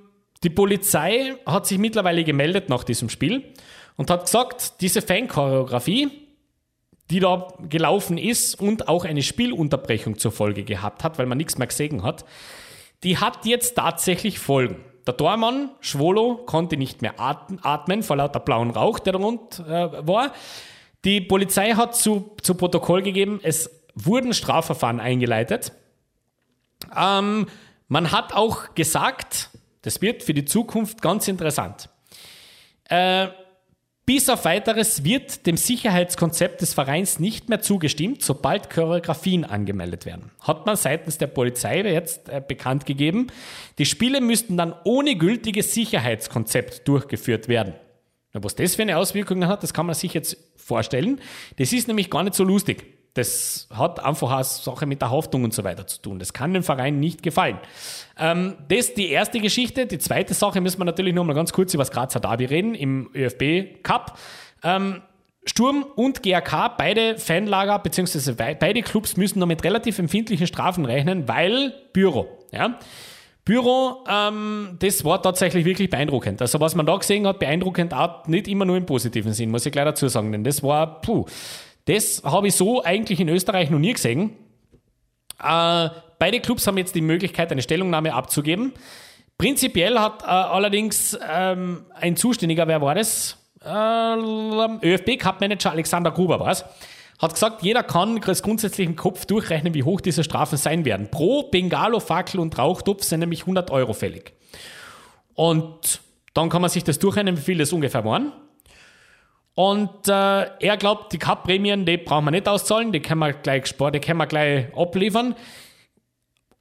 die 0.44 0.50
Polizei 0.50 1.34
hat 1.46 1.66
sich 1.66 1.78
mittlerweile 1.78 2.24
gemeldet 2.24 2.68
nach 2.68 2.84
diesem 2.84 3.08
Spiel 3.08 3.54
und 3.96 4.10
hat 4.10 4.24
gesagt, 4.24 4.80
diese 4.80 5.02
Fanchoreografie, 5.02 6.10
die 7.10 7.20
da 7.20 7.48
gelaufen 7.68 8.18
ist 8.18 8.60
und 8.60 8.88
auch 8.88 9.04
eine 9.04 9.22
Spielunterbrechung 9.22 10.18
zur 10.18 10.30
Folge 10.30 10.62
gehabt 10.62 11.04
hat, 11.04 11.18
weil 11.18 11.26
man 11.26 11.38
nichts 11.38 11.58
mehr 11.58 11.66
gesehen 11.66 12.02
hat, 12.02 12.24
die 13.02 13.18
hat 13.18 13.46
jetzt 13.46 13.76
tatsächlich 13.76 14.38
Folgen. 14.38 14.84
Der 15.06 15.16
Tormann, 15.16 15.70
Schwolo, 15.80 16.36
konnte 16.36 16.76
nicht 16.76 17.00
mehr 17.00 17.14
atmen 17.18 18.02
vor 18.02 18.16
lauter 18.16 18.40
blauen 18.40 18.70
Rauch, 18.70 18.98
der 18.98 19.14
rund 19.14 19.58
äh, 19.60 20.06
war. 20.06 20.32
Die 21.04 21.20
Polizei 21.20 21.72
hat 21.72 21.96
zu, 21.96 22.36
zu 22.42 22.54
Protokoll 22.54 23.02
gegeben, 23.02 23.40
es 23.42 23.70
wurden 23.94 24.34
Strafverfahren 24.34 25.00
eingeleitet. 25.00 25.72
Ähm, 26.94 27.46
man 27.88 28.12
hat 28.12 28.34
auch 28.34 28.74
gesagt, 28.74 29.50
das 29.88 30.02
wird 30.02 30.22
für 30.22 30.34
die 30.34 30.44
Zukunft 30.44 31.00
ganz 31.00 31.28
interessant. 31.28 31.88
Äh, 32.90 33.28
bis 34.04 34.28
auf 34.28 34.44
weiteres 34.44 35.02
wird 35.02 35.46
dem 35.46 35.56
Sicherheitskonzept 35.56 36.60
des 36.60 36.74
Vereins 36.74 37.18
nicht 37.20 37.48
mehr 37.48 37.62
zugestimmt, 37.62 38.22
sobald 38.22 38.68
Choreografien 38.68 39.46
angemeldet 39.46 40.04
werden. 40.04 40.30
Hat 40.42 40.66
man 40.66 40.76
seitens 40.76 41.16
der 41.16 41.28
Polizei 41.28 41.80
jetzt 41.80 42.28
äh, 42.28 42.42
bekannt 42.46 42.84
gegeben. 42.84 43.28
Die 43.78 43.86
Spiele 43.86 44.20
müssten 44.20 44.58
dann 44.58 44.74
ohne 44.84 45.16
gültiges 45.16 45.72
Sicherheitskonzept 45.72 46.86
durchgeführt 46.86 47.48
werden. 47.48 47.72
Was 48.34 48.56
das 48.56 48.74
für 48.74 48.82
eine 48.82 48.98
Auswirkung 48.98 49.46
hat, 49.46 49.62
das 49.62 49.72
kann 49.72 49.86
man 49.86 49.94
sich 49.94 50.12
jetzt 50.12 50.36
vorstellen. 50.56 51.18
Das 51.56 51.72
ist 51.72 51.88
nämlich 51.88 52.10
gar 52.10 52.24
nicht 52.24 52.34
so 52.34 52.44
lustig. 52.44 52.97
Das 53.18 53.66
hat 53.74 54.04
einfach 54.04 54.30
eine 54.30 54.44
Sache 54.44 54.86
mit 54.86 55.02
der 55.02 55.10
Haftung 55.10 55.42
und 55.42 55.52
so 55.52 55.64
weiter 55.64 55.86
zu 55.86 56.00
tun. 56.00 56.20
Das 56.20 56.32
kann 56.32 56.54
dem 56.54 56.62
Verein 56.62 57.00
nicht 57.00 57.22
gefallen. 57.22 57.58
Ähm, 58.16 58.54
das 58.68 58.78
ist 58.78 58.96
die 58.96 59.10
erste 59.10 59.40
Geschichte. 59.40 59.86
Die 59.86 59.98
zweite 59.98 60.34
Sache 60.34 60.60
müssen 60.60 60.78
wir 60.78 60.84
natürlich 60.84 61.14
noch 61.14 61.24
mal 61.24 61.34
ganz 61.34 61.52
kurz 61.52 61.74
über 61.74 61.82
das 61.82 61.90
Grazer 61.90 62.20
Derby 62.20 62.44
reden 62.44 62.74
im 62.76 63.10
ÖFB 63.14 63.82
Cup. 63.82 64.18
Ähm, 64.62 65.02
Sturm 65.44 65.84
und 65.96 66.22
GAK, 66.22 66.76
beide 66.76 67.18
Fanlager 67.18 67.78
bzw. 67.80 68.54
beide 68.54 68.82
Clubs 68.82 69.16
müssen 69.16 69.40
noch 69.40 69.46
mit 69.46 69.64
relativ 69.64 69.98
empfindlichen 69.98 70.46
Strafen 70.46 70.84
rechnen, 70.84 71.26
weil 71.26 71.72
Büro. 71.92 72.28
Ja? 72.52 72.78
Büro, 73.44 74.04
ähm, 74.08 74.76
das 74.78 75.04
war 75.04 75.22
tatsächlich 75.22 75.64
wirklich 75.64 75.88
beeindruckend. 75.88 76.42
Also 76.42 76.60
was 76.60 76.74
man 76.74 76.84
da 76.84 76.96
gesehen 76.96 77.26
hat, 77.26 77.38
beeindruckend 77.38 77.94
auch 77.94 78.26
nicht 78.26 78.46
immer 78.46 78.66
nur 78.66 78.76
im 78.76 78.84
positiven 78.84 79.32
Sinn, 79.32 79.50
muss 79.50 79.64
ich 79.64 79.72
gleich 79.72 79.86
dazu 79.86 80.06
sagen, 80.08 80.30
denn 80.32 80.44
das 80.44 80.62
war, 80.62 81.00
puh, 81.00 81.24
das 81.88 82.22
habe 82.22 82.48
ich 82.48 82.54
so 82.54 82.84
eigentlich 82.84 83.18
in 83.18 83.28
Österreich 83.28 83.70
noch 83.70 83.78
nie 83.78 83.94
gesehen. 83.94 84.36
Äh, 85.42 85.88
beide 86.18 86.40
Clubs 86.40 86.66
haben 86.66 86.76
jetzt 86.76 86.94
die 86.94 87.00
Möglichkeit, 87.00 87.50
eine 87.50 87.62
Stellungnahme 87.62 88.12
abzugeben. 88.12 88.72
Prinzipiell 89.38 89.98
hat 89.98 90.22
äh, 90.22 90.26
allerdings 90.26 91.18
ähm, 91.26 91.86
ein 91.94 92.16
Zuständiger, 92.16 92.68
wer 92.68 92.82
war 92.82 92.94
das? 92.94 93.38
Äh, 93.64 93.68
ÖFB 94.86 95.18
Cup 95.18 95.40
Manager 95.40 95.70
Alexander 95.70 96.10
Gruber 96.10 96.40
war 96.40 96.50
es, 96.50 96.64
hat 97.18 97.32
gesagt, 97.32 97.62
jeder 97.62 97.82
kann 97.82 98.20
grundsätzlich 98.20 98.86
im 98.86 98.94
Kopf 98.94 99.24
durchrechnen, 99.24 99.72
wie 99.74 99.82
hoch 99.82 100.00
diese 100.00 100.22
Strafen 100.22 100.58
sein 100.58 100.84
werden. 100.84 101.10
Pro 101.10 101.44
Bengalo, 101.44 102.00
Fackel 102.00 102.38
und 102.38 102.58
Rauchtopf 102.58 103.02
sind 103.02 103.20
nämlich 103.20 103.40
100 103.42 103.70
Euro 103.70 103.94
fällig. 103.94 104.34
Und 105.34 106.00
dann 106.34 106.50
kann 106.50 106.60
man 106.60 106.70
sich 106.70 106.84
das 106.84 106.98
durchrechnen, 106.98 107.36
wie 107.36 107.42
viel 107.42 107.58
das 107.58 107.72
ungefähr 107.72 108.04
waren. 108.04 108.32
Und 109.58 110.06
äh, 110.06 110.46
er 110.60 110.76
glaubt, 110.76 111.12
die 111.12 111.18
Cup-Prämien, 111.18 111.84
die 111.84 111.96
brauchen 111.96 112.26
wir 112.26 112.30
nicht 112.30 112.46
auszahlen, 112.46 112.92
die 112.92 113.00
können 113.00 113.18
wir 113.18 113.32
gleich 113.32 113.66
sparen, 113.66 113.92
die 113.92 113.98
können 113.98 114.18
wir 114.18 114.28
gleich 114.28 114.66
abliefern. 114.72 115.34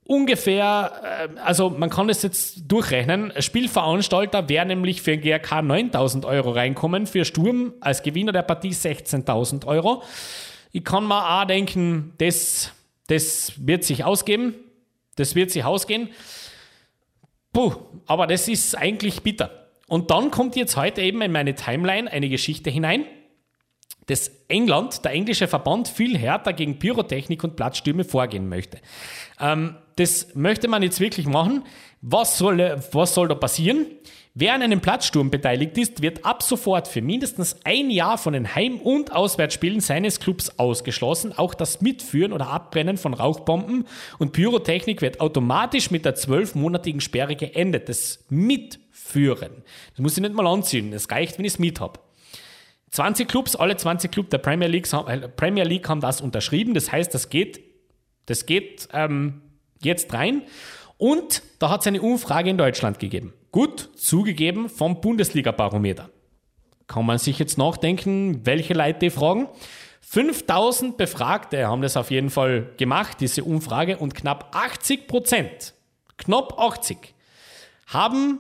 Ungefähr, 0.04 1.30
äh, 1.36 1.40
also 1.42 1.70
man 1.70 1.92
kann 1.92 2.08
das 2.08 2.24
jetzt 2.24 2.64
durchrechnen. 2.68 3.32
Spielveranstalter 3.38 4.50
wäre 4.50 4.66
nämlich 4.66 5.04
für 5.04 5.16
GRK 5.16 5.62
9000 5.62 6.26
Euro 6.26 6.50
reinkommen, 6.50 7.06
für 7.06 7.24
Sturm 7.24 7.76
als 7.82 8.02
Gewinner 8.02 8.32
der 8.32 8.42
Partie 8.42 8.72
16.000 8.72 9.68
Euro. 9.68 10.02
Ich 10.72 10.84
kann 10.84 11.08
mir 11.08 11.24
auch 11.24 11.46
denken, 11.46 12.16
das, 12.18 12.72
das 13.10 13.54
wird 13.58 13.84
sich 13.84 14.06
ausgeben. 14.06 14.56
Das 15.18 15.36
wird 15.36 15.52
sich 15.52 15.64
ausgehen. 15.64 16.10
Puh, 17.54 17.76
aber 18.08 18.26
das 18.26 18.48
ist 18.48 18.76
eigentlich 18.76 19.22
bitter. 19.22 19.67
Und 19.88 20.12
dann 20.12 20.32
kommt 20.32 20.56
jetzt 20.56 20.76
heute 20.76 21.02
eben 21.02 21.22
in 21.22 21.32
meine 21.32 21.56
Timeline 21.56 22.12
eine 22.12 22.30
Geschichte 22.30 22.70
hinein, 22.70 23.06
dass 24.08 24.32
England, 24.48 25.04
der 25.04 25.12
englische 25.12 25.48
Verband, 25.48 25.88
viel 25.88 26.18
härter 26.18 26.54
gegen 26.54 26.80
Pyrotechnik 26.80 27.44
und 27.44 27.56
Platzstürme 27.56 28.04
vorgehen 28.04 28.50
möchte. 28.50 28.80
Ähm, 29.40 29.76
das 29.98 30.34
möchte 30.36 30.68
man 30.68 30.84
jetzt 30.84 31.00
wirklich 31.00 31.26
machen. 31.26 31.64
Was 32.02 32.38
soll, 32.38 32.82
was 32.92 33.14
soll 33.14 33.28
da 33.28 33.36
passieren? 33.36 33.88
Wer 34.34 34.54
an 34.54 34.62
einem 34.62 34.82
Platzsturm 34.82 35.32
beteiligt 35.32 35.78
ist, 35.80 36.04
wird 36.04 36.24
ab 36.24 36.44
sofort 36.44 36.88
für 36.88 37.02
mindestens 37.02 37.58
ein 37.64 37.90
Jahr 37.90 38.20
von 38.20 38.34
den 38.34 38.54
Heim- 38.54 38.80
und 38.80 39.12
Auswärtsspielen 39.12 39.82
seines 39.82 40.20
Clubs 40.20 40.60
ausgeschlossen. 40.60 41.34
Auch 41.36 41.56
das 41.56 41.82
Mitführen 41.82 42.34
oder 42.34 42.48
Abbrennen 42.50 42.98
von 42.98 43.16
Rauchbomben 43.16 43.88
und 44.20 44.34
Pyrotechnik 44.34 45.02
wird 45.02 45.20
automatisch 45.22 45.90
mit 45.90 46.06
der 46.06 46.14
zwölfmonatigen 46.14 47.02
Sperre 47.02 47.36
geendet. 47.36 47.90
Das 47.90 48.26
Mitführen 48.30 48.87
führen. 49.08 49.64
Das 49.92 50.00
muss 50.00 50.18
ich 50.18 50.22
nicht 50.22 50.36
mal 50.36 50.48
anziehen. 50.48 50.94
Es 50.94 51.10
reicht, 51.10 51.38
wenn 51.38 51.46
ich 51.46 51.54
es 51.54 51.60
mit 51.60 51.80
habe. 51.80 52.00
20 52.92 53.28
Clubs, 53.28 53.56
alle 53.56 53.76
20 53.76 54.12
Clubs 54.12 54.30
der 54.30 54.38
Premier 54.38 54.68
League, 54.68 54.92
äh, 54.92 55.28
Premier 55.30 55.64
League 55.64 55.88
haben 55.90 56.02
das 56.02 56.22
unterschrieben. 56.22 56.74
Das 56.74 56.92
heißt, 56.92 57.14
das 57.14 57.30
geht, 57.30 57.62
das 58.26 58.46
geht 58.46 58.88
ähm, 58.94 59.42
jetzt 59.82 60.14
rein. 60.14 60.44
Und 60.98 61.44
da 61.60 61.70
hat 61.70 61.82
es 61.82 61.88
eine 61.88 62.02
Umfrage 62.02 62.50
in 62.50 62.58
Deutschland 62.58 63.00
gegeben. 63.00 63.34
Gut, 63.52 63.90
zugegeben 63.96 64.70
vom 64.70 65.00
Bundesliga-Barometer. 65.02 66.10
Kann 66.88 67.06
man 67.06 67.18
sich 67.18 67.38
jetzt 67.38 67.58
nachdenken, 67.58 68.46
welche 68.46 68.74
Leute 68.74 69.00
die 69.00 69.10
fragen? 69.10 69.48
5000 70.02 70.96
Befragte 70.96 71.68
haben 71.68 71.82
das 71.82 71.98
auf 71.98 72.12
jeden 72.12 72.30
Fall 72.30 72.70
gemacht, 72.78 73.18
diese 73.20 73.44
Umfrage, 73.44 73.98
und 73.98 74.16
knapp 74.16 74.56
80 74.56 75.06
Prozent, 75.08 75.74
knapp 76.18 76.58
80, 76.58 77.14
haben 77.88 78.40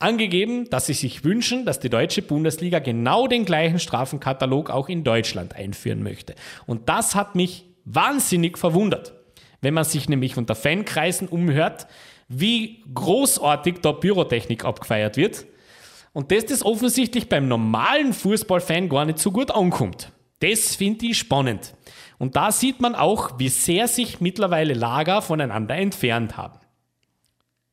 angegeben, 0.00 0.68
dass 0.70 0.86
sie 0.86 0.94
sich 0.94 1.24
wünschen, 1.24 1.64
dass 1.66 1.78
die 1.78 1.90
deutsche 1.90 2.22
Bundesliga 2.22 2.78
genau 2.78 3.26
den 3.26 3.44
gleichen 3.44 3.78
Strafenkatalog 3.78 4.70
auch 4.70 4.88
in 4.88 5.04
Deutschland 5.04 5.54
einführen 5.54 6.02
möchte. 6.02 6.34
Und 6.66 6.88
das 6.88 7.14
hat 7.14 7.34
mich 7.34 7.66
wahnsinnig 7.84 8.58
verwundert, 8.58 9.12
wenn 9.60 9.74
man 9.74 9.84
sich 9.84 10.08
nämlich 10.08 10.36
unter 10.36 10.54
Fankreisen 10.54 11.28
umhört, 11.28 11.86
wie 12.28 12.82
großartig 12.94 13.80
da 13.82 13.92
Pyrotechnik 13.92 14.64
abgefeiert 14.64 15.16
wird 15.16 15.46
und 16.12 16.30
dass 16.30 16.46
das 16.46 16.64
offensichtlich 16.64 17.28
beim 17.28 17.48
normalen 17.48 18.12
Fußballfan 18.12 18.88
gar 18.88 19.04
nicht 19.04 19.18
so 19.18 19.30
gut 19.30 19.50
ankommt. 19.50 20.12
Das 20.38 20.76
finde 20.76 21.06
ich 21.06 21.18
spannend. 21.18 21.74
Und 22.18 22.36
da 22.36 22.52
sieht 22.52 22.80
man 22.80 22.94
auch, 22.94 23.38
wie 23.38 23.48
sehr 23.48 23.88
sich 23.88 24.20
mittlerweile 24.20 24.74
Lager 24.74 25.20
voneinander 25.22 25.76
entfernt 25.76 26.36
haben. 26.36 26.59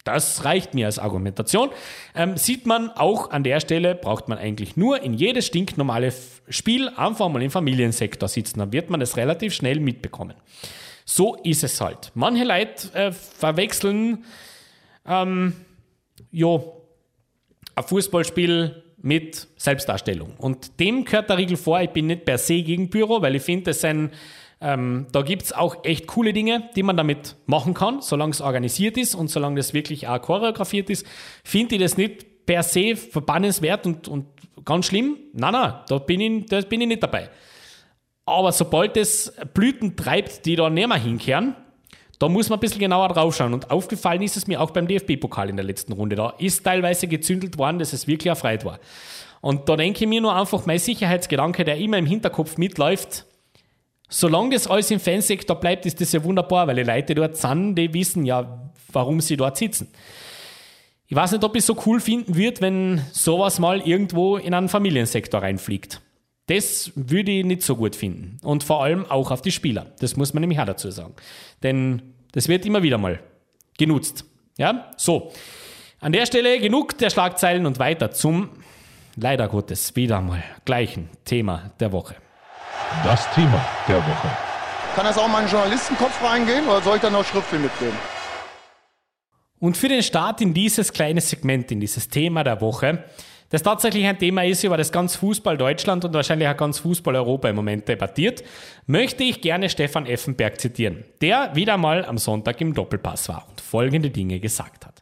Das 0.08 0.46
reicht 0.46 0.74
mir 0.74 0.86
als 0.86 1.00
Argumentation. 1.00 1.70
Ähm, 2.16 2.38
sieht 2.38 2.66
man 2.66 2.90
auch 2.92 3.32
an 3.32 3.44
der 3.44 3.60
Stelle, 3.60 3.94
braucht 3.94 4.30
man 4.30 4.38
eigentlich 4.38 4.78
nur 4.78 5.02
in 5.02 5.14
jedes 5.14 5.48
stinknormale 5.48 6.14
Spiel 6.50 6.90
einfach 6.90 7.30
mal 7.30 7.44
im 7.44 7.52
Familiensektor 7.52 8.30
sitzen. 8.30 8.60
Dann 8.60 8.72
wird 8.72 8.90
man 8.90 9.02
es 9.02 9.18
relativ 9.18 9.54
schnell 9.54 9.80
mitbekommen. 9.80 10.36
So 11.04 11.36
ist 11.36 11.64
es 11.64 11.80
halt. 11.82 12.12
Manche 12.16 12.46
Leute 12.46 12.94
äh, 12.94 13.12
verwechseln 13.12 14.24
ähm, 15.06 15.54
jo, 16.32 16.84
ein 17.76 17.84
Fußballspiel 17.84 18.84
mit 18.98 19.48
Selbstdarstellung. 19.58 20.36
Und 20.38 20.80
dem 20.80 21.06
gehört 21.06 21.30
der 21.30 21.38
Riegel 21.38 21.58
vor. 21.58 21.80
Ich 21.82 21.92
bin 21.92 22.08
nicht 22.08 22.26
per 22.26 22.38
se 22.38 22.62
gegen 22.62 22.90
Pyro, 22.90 23.22
weil 23.22 23.36
ich 23.36 23.44
finde, 23.44 23.72
ähm, 24.60 25.08
da 25.12 25.22
gibt 25.22 25.44
es 25.44 25.54
auch 25.54 25.84
echt 25.84 26.08
coole 26.08 26.34
Dinge, 26.34 26.70
die 26.76 26.84
man 26.84 26.98
damit 26.98 27.36
machen 27.46 27.74
kann, 27.74 28.02
solange 28.02 28.32
es 28.32 28.42
organisiert 28.42 28.98
ist 28.98 29.14
und 29.14 29.30
solange 29.30 29.58
das 29.58 29.74
wirklich 29.74 30.08
auch 30.08 30.20
choreografiert 30.20 30.90
ist, 30.90 31.06
finde 31.44 31.76
ich 31.76 31.82
das 31.82 31.98
nicht 31.98 32.46
per 32.48 32.64
se 32.64 32.96
verbannenswert 32.96 33.86
und, 33.86 34.08
und 34.08 34.26
ganz 34.66 34.88
schlimm. 34.88 35.18
Nein, 35.34 35.54
nein, 35.54 35.74
da 35.88 36.00
bin, 36.00 36.22
ich, 36.22 36.46
da 36.48 36.62
bin 36.62 36.82
ich 36.82 36.88
nicht 36.88 37.04
dabei. 37.04 37.30
Aber 38.26 38.52
sobald 38.52 38.98
es 38.98 39.34
Blüten 39.54 39.96
treibt, 39.96 40.46
die 40.46 40.56
da 40.56 40.70
nicht 40.70 40.88
mehr 40.88 40.98
hinkehren, 40.98 41.56
da 42.20 42.30
muss 42.30 42.50
man 42.50 42.58
ein 42.58 42.62
bisschen 42.62 42.80
genauer 42.80 43.10
drauf 43.10 43.36
schauen. 43.36 43.54
Und 43.54 43.70
aufgefallen 43.70 44.22
ist 44.22 44.38
es 44.38 44.48
mir 44.48 44.60
auch 44.60 44.72
beim 44.72 44.88
DFB-Pokal 44.88 45.50
in 45.50 45.56
der 45.56 45.66
letzten 45.66 45.94
Runde. 45.94 46.16
Da 46.16 46.34
ist 46.40 46.64
teilweise 46.64 47.08
gezündelt 47.08 47.58
worden, 47.58 47.80
dass 47.80 47.94
es 47.94 48.08
wirklich 48.08 48.28
erfreut 48.28 48.66
war. 48.66 48.80
Und 49.42 49.70
da 49.70 49.76
denke 49.76 50.04
ich 50.04 50.10
mir 50.10 50.22
nur 50.22 50.36
einfach, 50.36 50.66
mein 50.66 50.80
Sicherheitsgedanke, 50.80 51.64
der 51.64 51.78
immer 51.78 51.98
im 51.98 52.08
Hinterkopf 52.08 52.58
mitläuft, 52.58 53.26
solange 54.10 54.56
das 54.56 54.68
alles 54.68 54.90
im 54.90 55.00
Fansektor 55.00 55.56
bleibt, 55.58 55.86
ist 55.86 56.02
das 56.02 56.12
ja 56.12 56.24
wunderbar, 56.24 56.68
weil 56.68 56.76
die 56.76 56.84
Leute 56.84 57.14
dort 57.14 57.38
sind, 57.38 57.76
die 57.76 57.94
wissen 57.94 58.26
ja, 58.26 58.72
warum 58.92 59.22
sie 59.22 59.38
dort 59.38 59.58
sitzen. 59.58 59.90
Ich 61.08 61.16
weiß 61.16 61.34
nicht, 61.34 61.44
ob 61.44 61.56
ich 61.56 61.60
es 61.60 61.68
so 61.68 61.78
cool 61.86 62.00
finden 62.00 62.36
würde, 62.36 62.62
wenn 62.62 63.02
sowas 63.12 63.60
mal 63.60 63.80
irgendwo 63.80 64.38
in 64.38 64.54
einen 64.54 64.70
Familiensektor 64.70 65.42
reinfliegt. 65.42 66.02
Das 66.48 66.92
würde 66.96 67.32
ich 67.32 67.46
nicht 67.46 67.62
so 67.62 67.76
gut 67.76 67.96
finden. 67.96 68.38
Und 68.42 68.64
vor 68.64 68.84
allem 68.84 69.06
auch 69.06 69.32
auf 69.32 69.42
die 69.42 69.52
Spieler. 69.52 69.88
Das 70.00 70.16
muss 70.16 70.34
man 70.34 70.42
nämlich 70.42 70.60
auch 70.60 70.66
dazu 70.66 70.90
sagen. 70.92 71.14
Denn 71.62 72.14
das 72.32 72.48
wird 72.48 72.66
immer 72.66 72.84
wieder 72.84 72.98
mal 72.98 73.20
genutzt. 73.78 74.26
Ja, 74.58 74.92
so. 74.98 75.32
An 76.00 76.14
der 76.14 76.26
Stelle 76.26 76.60
genug 76.60 76.98
der 76.98 77.10
Schlagzeilen 77.10 77.66
und 77.66 77.80
weiter 77.80 78.12
zum, 78.12 78.50
leider 79.16 79.48
Gottes, 79.48 79.96
wieder 79.96 80.22
mal 80.22 80.44
gleichen 80.64 81.10
Thema 81.26 81.72
der 81.80 81.92
Woche. 81.92 82.16
Das 83.04 83.30
Thema 83.34 83.66
der 83.88 83.98
Woche. 83.98 84.30
Kann 84.96 85.06
das 85.06 85.18
auch 85.18 85.28
mal 85.28 85.42
in 85.42 85.46
den 85.46 85.52
Journalistenkopf 85.52 86.24
reingehen 86.24 86.66
oder 86.66 86.82
soll 86.82 86.96
ich 86.96 87.02
dann 87.02 87.14
noch 87.14 87.26
Schriftfühl 87.26 87.60
mitnehmen? 87.60 87.98
Und 89.60 89.76
für 89.76 89.90
den 89.90 90.04
Start 90.04 90.40
in 90.42 90.54
dieses 90.54 90.94
kleine 90.94 91.20
Segment, 91.20 91.72
in 91.72 91.80
dieses 91.80 92.10
Thema 92.10 92.44
der 92.44 92.62
Woche, 92.62 93.04
das 93.50 93.64
tatsächlich 93.64 94.06
ein 94.06 94.20
Thema 94.20 94.44
ist, 94.44 94.64
über 94.64 94.78
das 94.78 94.92
ganz 94.92 95.16
Fußball 95.16 95.58
Deutschland 95.58 96.04
und 96.04 96.14
wahrscheinlich 96.14 96.50
auch 96.50 96.58
ganz 96.58 96.80
Fußball 96.80 97.16
Europa 97.16 97.50
im 97.50 97.56
Moment 97.56 97.88
debattiert, 97.88 98.44
möchte 98.86 99.24
ich 99.24 99.42
gerne 99.42 99.70
Stefan 99.70 100.06
Effenberg 100.06 100.60
zitieren, 100.60 101.06
der 101.22 101.56
wieder 101.56 101.78
mal 101.78 102.04
am 102.06 102.18
Sonntag 102.18 102.60
im 102.60 102.74
Doppelpass 102.74 103.30
war 103.30 103.48
und 103.50 103.62
folgende 103.62 104.10
Dinge 104.10 104.40
gesagt 104.40 104.86
hat. 104.86 105.02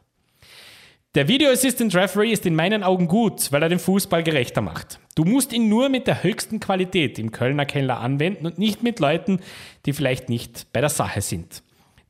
Der 1.16 1.28
Video 1.28 1.50
Assistant 1.50 1.94
Referee 1.94 2.30
ist 2.30 2.44
in 2.44 2.54
meinen 2.54 2.82
Augen 2.82 3.08
gut, 3.08 3.50
weil 3.50 3.62
er 3.62 3.70
den 3.70 3.78
Fußball 3.78 4.22
gerechter 4.22 4.60
macht. 4.60 5.00
Du 5.14 5.24
musst 5.24 5.54
ihn 5.54 5.66
nur 5.66 5.88
mit 5.88 6.06
der 6.06 6.22
höchsten 6.22 6.60
Qualität 6.60 7.18
im 7.18 7.32
Kölner 7.32 7.64
Keller 7.64 8.00
anwenden 8.00 8.44
und 8.44 8.58
nicht 8.58 8.82
mit 8.82 9.00
Leuten, 9.00 9.40
die 9.86 9.94
vielleicht 9.94 10.28
nicht 10.28 10.70
bei 10.74 10.82
der 10.82 10.90
Sache 10.90 11.22
sind. 11.22 11.62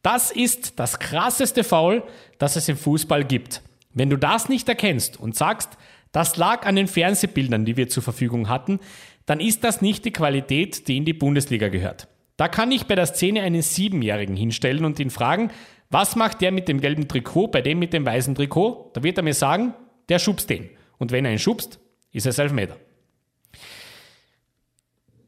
Das 0.02 0.32
ist 0.32 0.80
das 0.80 0.98
krasseste 0.98 1.62
Foul, 1.62 2.02
das 2.38 2.56
es 2.56 2.68
im 2.68 2.76
Fußball 2.76 3.24
gibt. 3.24 3.62
Wenn 3.94 4.10
du 4.10 4.16
das 4.16 4.48
nicht 4.48 4.68
erkennst 4.68 5.20
und 5.20 5.36
sagst, 5.36 5.78
das 6.16 6.38
lag 6.38 6.64
an 6.64 6.76
den 6.76 6.88
Fernsehbildern, 6.88 7.66
die 7.66 7.76
wir 7.76 7.90
zur 7.90 8.02
Verfügung 8.02 8.48
hatten, 8.48 8.80
dann 9.26 9.38
ist 9.38 9.64
das 9.64 9.82
nicht 9.82 10.06
die 10.06 10.12
Qualität, 10.12 10.88
die 10.88 10.96
in 10.96 11.04
die 11.04 11.12
Bundesliga 11.12 11.68
gehört. 11.68 12.08
Da 12.38 12.48
kann 12.48 12.72
ich 12.72 12.86
bei 12.86 12.94
der 12.94 13.04
Szene 13.04 13.42
einen 13.42 13.60
Siebenjährigen 13.60 14.34
hinstellen 14.34 14.86
und 14.86 14.98
ihn 14.98 15.10
fragen, 15.10 15.50
was 15.90 16.16
macht 16.16 16.40
der 16.40 16.52
mit 16.52 16.68
dem 16.68 16.80
gelben 16.80 17.06
Trikot 17.06 17.48
bei 17.48 17.60
dem 17.60 17.78
mit 17.78 17.92
dem 17.92 18.06
weißen 18.06 18.34
Trikot? 18.34 18.92
Da 18.94 19.02
wird 19.02 19.18
er 19.18 19.24
mir 19.24 19.34
sagen, 19.34 19.74
der 20.08 20.18
schubst 20.18 20.48
den. 20.48 20.70
Und 20.96 21.12
wenn 21.12 21.26
er 21.26 21.32
ihn 21.32 21.38
schubst, 21.38 21.80
ist 22.12 22.24
es 22.24 22.38
Elfmeter. 22.38 22.78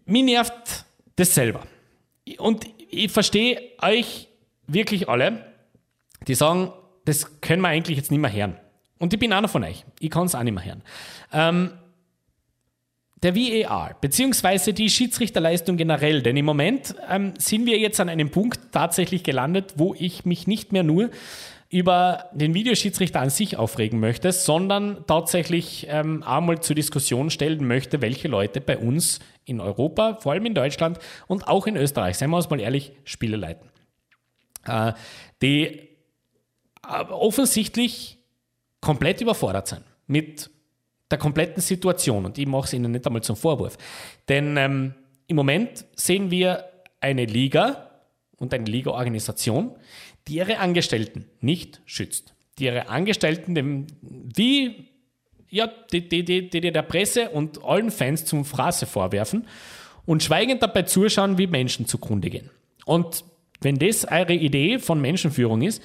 Mir 0.07 0.23
nervt 0.23 0.87
das 1.17 1.35
selber. 1.35 1.67
Und 2.39 2.65
ich 2.89 3.13
verstehe 3.13 3.61
euch 3.83 4.29
wirklich 4.67 5.07
alle, 5.11 5.53
die 6.27 6.35
sagen, 6.35 6.73
das 7.05 7.43
können 7.43 7.61
wir 7.61 7.69
eigentlich 7.69 7.99
jetzt 7.99 8.11
nicht 8.11 8.21
mehr 8.21 8.33
hören. 8.33 8.57
Und 8.99 9.13
ich 9.13 9.19
bin 9.19 9.33
einer 9.33 9.49
von 9.49 9.65
euch. 9.65 9.85
Ich 10.01 10.11
kann 10.11 10.27
es 10.27 10.35
auch 10.35 10.43
nicht 10.43 10.55
mehr 10.55 10.65
hören. 10.65 10.83
Ähm, 11.33 11.71
der 13.23 13.35
VAR, 13.35 13.97
beziehungsweise 14.01 14.73
die 14.73 14.91
Schiedsrichterleistung 14.91 15.77
generell. 15.77 16.23
Denn 16.23 16.37
im 16.37 16.45
Moment 16.45 16.95
ähm, 17.11 17.35
sind 17.39 17.67
wir 17.67 17.79
jetzt 17.79 18.01
an 18.01 18.09
einem 18.09 18.31
Punkt 18.31 18.73
tatsächlich 18.73 19.25
gelandet, 19.25 19.75
wo 19.77 19.95
ich 19.95 20.25
mich 20.25 20.47
nicht 20.47 20.73
mehr 20.73 20.85
nur 20.85 21.11
über 21.71 22.31
den 22.33 22.55
Videoschiedsrichter 22.55 23.21
an 23.21 23.29
sich 23.29 23.57
aufregen 23.57 24.01
möchte, 24.01 24.33
sondern 24.33 25.05
tatsächlich 25.07 25.87
ähm, 25.91 26.23
einmal 26.23 26.61
zur 26.61 26.75
Diskussion 26.75 27.29
stellen 27.29 27.67
möchte, 27.67 28.01
welche 28.01 28.29
Leute 28.29 28.61
bei 28.61 28.79
uns 28.79 29.19
in 29.45 29.61
Europa, 29.61 30.17
vor 30.21 30.33
allem 30.33 30.47
in 30.47 30.55
Deutschland 30.55 30.99
und 31.27 31.47
auch 31.47 31.67
in 31.67 31.77
Österreich, 31.77 32.17
seien 32.17 32.31
wir 32.31 32.37
uns 32.37 32.49
mal 32.49 32.61
ehrlich, 32.61 32.93
Spiele 33.05 33.37
leiten. 33.37 33.69
Äh, 34.67 34.93
die 35.43 35.67
äh, 36.87 37.05
offensichtlich 37.11 38.18
komplett 38.89 39.21
überfordert 39.21 39.69
sein 39.69 39.85
mit 40.07 40.49
der 41.11 41.19
kompletten 41.19 41.61
Situation. 41.61 42.25
Und 42.25 42.39
ich 42.39 42.47
mache 42.47 42.65
es 42.65 42.73
Ihnen 42.73 42.91
nicht 42.91 43.07
einmal 43.07 43.23
zum 43.23 43.37
Vorwurf. 43.37 43.77
Denn 44.31 44.57
ähm, 44.57 44.95
im 45.27 45.37
Moment 45.37 45.85
sehen 45.95 46.31
wir 46.31 46.65
eine 46.99 47.27
Liga 47.27 47.91
und 48.39 48.55
eine 48.55 48.65
Liga-Organisation, 48.65 49.73
die 50.27 50.37
ihre 50.37 50.57
Angestellten 50.57 51.27
nicht 51.43 51.83
schützt. 51.85 52.33
Die 52.59 52.65
ihre 52.65 52.89
Angestellten 52.89 53.55
dem, 53.55 53.89
wie 54.01 54.89
ja, 55.51 55.71
die, 55.93 56.09
die, 56.09 56.25
die, 56.25 56.49
die 56.49 56.73
der 56.73 56.81
Presse 56.81 57.29
und 57.29 57.63
allen 57.63 57.91
Fans 57.91 58.25
zum 58.25 58.47
Phrase 58.47 58.87
vorwerfen 58.87 59.47
und 60.07 60.23
schweigend 60.23 60.63
dabei 60.63 60.85
zuschauen, 60.85 61.37
wie 61.37 61.47
Menschen 61.47 61.85
zugrunde 61.85 62.31
gehen. 62.31 62.49
Und 62.87 63.23
wenn 63.61 63.79
das 63.79 64.07
eure 64.07 64.33
Idee 64.33 64.79
von 64.79 64.99
Menschenführung 64.99 65.61
ist, 65.61 65.83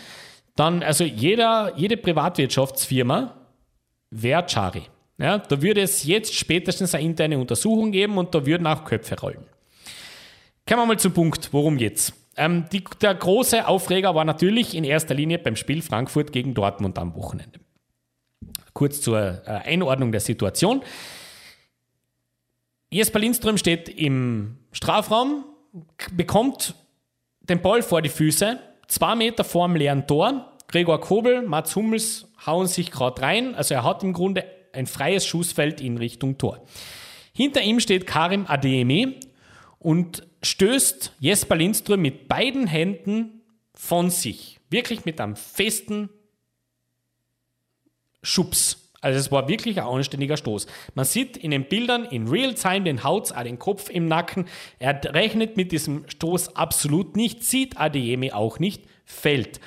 dann, 0.56 0.84
also 0.84 1.04
jeder, 1.04 1.74
jede 1.76 1.98
Privatwirtschaftsfirma 1.98 3.36
wäre 4.12 4.46
Chari. 4.46 4.84
Ja, 5.18 5.38
da 5.38 5.62
würde 5.62 5.82
es 5.82 6.04
jetzt 6.04 6.34
spätestens 6.34 6.96
eine 6.96 7.06
interne 7.06 7.38
Untersuchung 7.38 7.92
geben 7.92 8.18
und 8.18 8.34
da 8.34 8.46
würden 8.46 8.66
auch 8.68 8.84
Köpfe 8.84 9.20
rollen. 9.20 9.46
Kommen 10.68 10.82
wir 10.82 10.86
mal 10.86 11.00
zum 11.00 11.14
Punkt, 11.14 11.52
worum 11.52 11.78
geht's? 11.78 12.14
Ähm, 12.36 12.66
die, 12.72 12.84
der 13.02 13.14
große 13.14 13.68
Aufreger 13.68 14.16
war 14.16 14.26
natürlich 14.26 14.76
in 14.76 14.84
erster 14.84 15.14
Linie 15.14 15.40
beim 15.40 15.56
Spiel 15.56 15.82
Frankfurt 15.82 16.32
gegen 16.32 16.54
Dortmund 16.54 16.98
am 16.98 17.16
Wochenende. 17.16 17.60
Kurz 18.74 19.02
zur 19.02 19.44
äh, 19.46 19.50
Einordnung 19.50 20.12
der 20.12 20.22
Situation. 20.22 20.82
Jesper 22.92 23.20
Lindström 23.20 23.58
steht 23.58 23.90
im 23.90 24.58
Strafraum, 24.72 25.46
bekommt 26.12 26.76
den 27.42 27.62
Ball 27.62 27.82
vor 27.82 28.02
die 28.02 28.10
Füße, 28.10 28.60
zwei 28.94 29.16
Meter 29.16 29.44
vor 29.44 29.68
dem 29.68 29.76
leeren 29.76 30.08
Tor. 30.08 30.54
Gregor 30.68 31.02
Kobel, 31.02 31.42
Mats 31.42 31.76
Hummels 31.76 32.28
hauen 32.46 32.68
sich 32.68 32.92
gerade 32.92 33.22
rein. 33.22 33.56
Also 33.56 33.74
er 33.74 33.84
hat 33.84 34.04
im 34.04 34.14
Grunde 34.14 34.46
ein 34.72 34.88
freies 34.88 35.26
Schussfeld 35.26 35.82
in 35.82 35.98
Richtung 35.98 36.38
Tor. 36.38 36.66
Hinter 37.34 37.62
ihm 37.62 37.80
steht 37.80 38.08
Karim 38.08 38.46
Adeyemi 38.48 39.20
und 39.80 40.28
stößt 40.42 41.14
Jesper 41.20 41.56
Lindström 41.56 42.02
mit 42.02 42.28
beiden 42.28 42.68
Händen 42.68 43.42
von 43.74 44.10
sich. 44.10 44.60
Wirklich 44.70 45.06
mit 45.06 45.20
einem 45.20 45.36
festen 45.36 46.10
Schubs 48.22 48.83
Also 49.04 49.20
es 49.20 49.32
war 49.32 49.50
wirklich 49.50 49.82
ein 49.82 49.86
anständiger 49.86 50.38
Stoß. 50.38 50.66
Man 50.96 51.04
sieht 51.04 51.36
in 51.36 51.52
den 51.52 51.66
Bildern 51.66 52.06
in 52.06 52.28
Realtime 52.30 52.86
den 52.86 53.04
Hautz 53.04 53.32
auch 53.32 53.44
den 53.44 53.60
Kopf 53.60 53.90
im 53.90 54.08
Nacken. 54.08 54.46
Er 54.80 55.00
rechnet 55.14 55.58
mit 55.58 55.74
diesem 55.74 56.06
Stoß 56.08 56.56
absolut 56.56 57.18
nicht, 57.18 57.44
sieht 57.44 57.78
Adeyemi 57.78 58.32
auch 58.32 58.60
nicht, 58.60 58.86
fällt. 59.04 59.60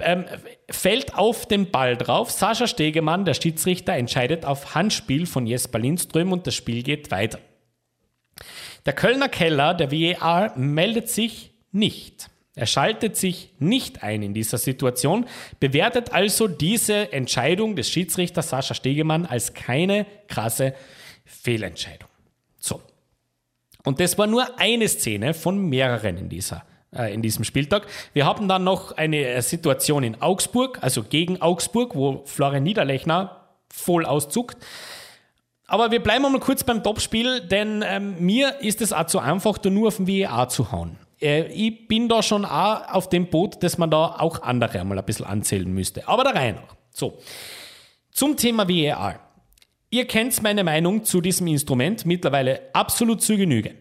Ähm, 0.00 0.24
fällt 0.68 1.14
auf 1.14 1.46
den 1.46 1.70
Ball 1.70 1.96
drauf. 1.96 2.32
Sascha 2.32 2.66
Stegemann, 2.66 3.24
der 3.24 3.34
Schiedsrichter, 3.34 3.94
entscheidet 3.94 4.44
auf 4.44 4.74
Handspiel 4.74 5.26
von 5.26 5.46
Jesper 5.46 5.78
Lindström 5.78 6.32
und 6.32 6.46
das 6.48 6.56
Spiel 6.56 6.82
geht 6.82 7.12
weiter. 7.12 7.38
Der 8.84 8.94
Kölner 8.94 9.28
Keller, 9.28 9.74
der 9.74 9.92
VAR, 9.92 10.58
meldet 10.58 11.08
sich 11.08 11.52
nicht. 11.70 12.30
Er 12.56 12.64
schaltet 12.64 13.18
sich 13.18 13.52
nicht 13.58 14.02
ein 14.02 14.22
in 14.22 14.32
dieser 14.32 14.56
Situation, 14.56 15.26
bewertet 15.60 16.14
also 16.14 16.48
diese 16.48 17.12
Entscheidung 17.12 17.76
des 17.76 17.90
Schiedsrichters 17.90 18.48
Sascha 18.48 18.72
Stegemann 18.72 19.26
als 19.26 19.52
keine 19.52 20.06
krasse 20.26 20.72
Fehlentscheidung. 21.26 22.08
So. 22.58 22.80
Und 23.84 24.00
das 24.00 24.16
war 24.16 24.26
nur 24.26 24.58
eine 24.58 24.88
Szene 24.88 25.34
von 25.34 25.68
mehreren 25.68 26.16
in, 26.16 26.28
dieser, 26.30 26.64
äh, 26.96 27.12
in 27.12 27.20
diesem 27.20 27.44
Spieltag. 27.44 27.86
Wir 28.14 28.24
haben 28.24 28.48
dann 28.48 28.64
noch 28.64 28.96
eine 28.96 29.18
äh, 29.18 29.42
Situation 29.42 30.02
in 30.02 30.22
Augsburg, 30.22 30.78
also 30.80 31.02
gegen 31.02 31.42
Augsburg, 31.42 31.94
wo 31.94 32.22
Florian 32.24 32.62
Niederlechner 32.62 33.48
voll 33.70 34.06
auszuckt. 34.06 34.56
Aber 35.66 35.90
wir 35.90 36.02
bleiben 36.02 36.22
mal 36.22 36.40
kurz 36.40 36.64
beim 36.64 36.82
Topspiel, 36.82 37.42
denn 37.42 37.84
ähm, 37.86 38.16
mir 38.18 38.60
ist 38.60 38.80
es 38.80 38.94
auch 38.94 39.06
zu 39.06 39.18
einfach, 39.18 39.58
da 39.58 39.68
nur 39.68 39.88
auf 39.88 39.98
den 39.98 40.08
VAR 40.08 40.48
zu 40.48 40.72
hauen. 40.72 40.96
Äh, 41.20 41.44
ich 41.52 41.88
bin 41.88 42.08
da 42.08 42.22
schon 42.22 42.44
auch 42.44 42.88
auf 42.92 43.08
dem 43.08 43.28
Boot, 43.28 43.62
dass 43.62 43.78
man 43.78 43.90
da 43.90 44.16
auch 44.18 44.42
andere 44.42 44.80
einmal 44.80 44.98
ein 44.98 45.04
bisschen 45.04 45.26
anzählen 45.26 45.72
müsste. 45.72 46.06
Aber 46.08 46.24
der 46.24 46.34
Reihe 46.34 46.52
nach. 46.54 46.76
So. 46.90 47.18
Zum 48.10 48.36
Thema 48.36 48.68
VAR. 48.68 49.20
Ihr 49.90 50.06
kennt 50.06 50.42
meine 50.42 50.64
Meinung 50.64 51.04
zu 51.04 51.20
diesem 51.20 51.46
Instrument 51.46 52.04
mittlerweile 52.06 52.62
absolut 52.72 53.22
zu 53.22 53.36
Genüge. 53.36 53.74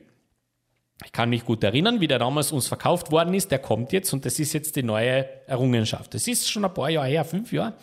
Ich 1.04 1.12
kann 1.12 1.30
mich 1.30 1.44
gut 1.44 1.64
erinnern, 1.64 2.00
wie 2.00 2.08
der 2.08 2.20
damals 2.20 2.52
uns 2.52 2.68
verkauft 2.68 3.12
worden 3.12 3.34
ist. 3.34 3.52
Der 3.52 3.60
kommt 3.60 3.92
jetzt 3.92 4.14
und 4.14 4.26
das 4.26 4.40
ist 4.40 4.54
jetzt 4.54 4.76
die 4.76 4.84
neue 4.84 5.28
Errungenschaft. 5.48 6.14
Das 6.14 6.28
ist 6.28 6.50
schon 6.50 6.64
ein 6.64 6.74
paar 6.74 6.90
Jahre 6.90 7.08
her, 7.08 7.26
fünf 7.26 7.52
Jahre. 7.52 7.74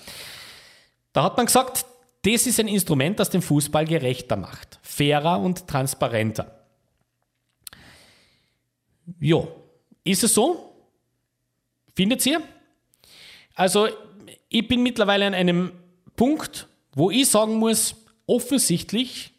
Da 1.12 1.24
hat 1.24 1.36
man 1.36 1.46
gesagt, 1.46 1.84
das 2.24 2.46
ist 2.46 2.58
ein 2.60 2.68
Instrument, 2.68 3.18
das 3.18 3.30
den 3.30 3.42
Fußball 3.42 3.84
gerechter 3.84 4.36
macht, 4.36 4.78
fairer 4.82 5.40
und 5.40 5.66
transparenter. 5.66 6.61
Ja, 9.20 9.46
ist 10.04 10.24
es 10.24 10.34
so? 10.34 10.74
Findet 11.94 12.24
ihr? 12.26 12.42
Also, 13.54 13.88
ich 14.48 14.66
bin 14.66 14.82
mittlerweile 14.82 15.26
an 15.26 15.34
einem 15.34 15.72
Punkt, 16.16 16.68
wo 16.94 17.10
ich 17.10 17.28
sagen 17.28 17.54
muss, 17.56 17.94
offensichtlich 18.26 19.32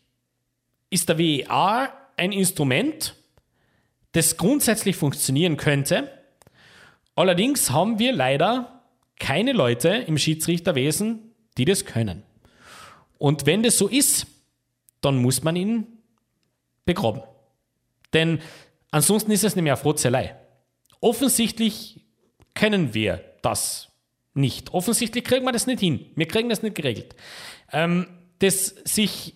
ist 0.90 1.10
der 1.10 1.18
WEA 1.18 1.92
ein 2.18 2.32
Instrument, 2.32 3.16
das 4.12 4.38
grundsätzlich 4.38 4.96
funktionieren 4.96 5.58
könnte. 5.58 6.12
Allerdings 7.16 7.72
haben 7.72 8.00
wir 8.00 8.12
leider 8.12 8.84
keine 9.20 9.54
Leute 9.54 9.90
im 9.90 10.18
Schiedsrichterwesen, 10.18 11.32
die 11.58 11.66
das 11.66 11.86
können. 11.86 12.24
Und 13.18 13.46
wenn 13.46 13.64
das 13.64 13.78
so 13.78 13.88
ist, 13.88 14.28
dann 15.02 15.18
muss 15.18 15.44
man 15.44 15.56
ihn 15.56 15.88
begraben. 16.86 17.24
Denn 18.14 18.40
Ansonsten 18.94 19.32
ist 19.32 19.44
es 19.44 19.56
nämlich 19.56 19.72
eine 19.72 19.82
Frotzelei. 19.82 20.36
Offensichtlich 21.02 22.06
können 22.54 22.94
wir 22.94 23.24
das 23.42 23.90
nicht. 24.36 24.72
Offensichtlich 24.72 25.24
kriegen 25.24 25.44
wir 25.46 25.52
das 25.52 25.66
nicht 25.66 25.80
hin. 25.80 26.12
Wir 26.16 26.28
kriegen 26.28 26.48
das 26.48 26.62
nicht 26.62 26.76
geregelt. 26.76 27.16
Ähm, 27.72 28.06
das 28.38 28.68
sich 28.86 29.34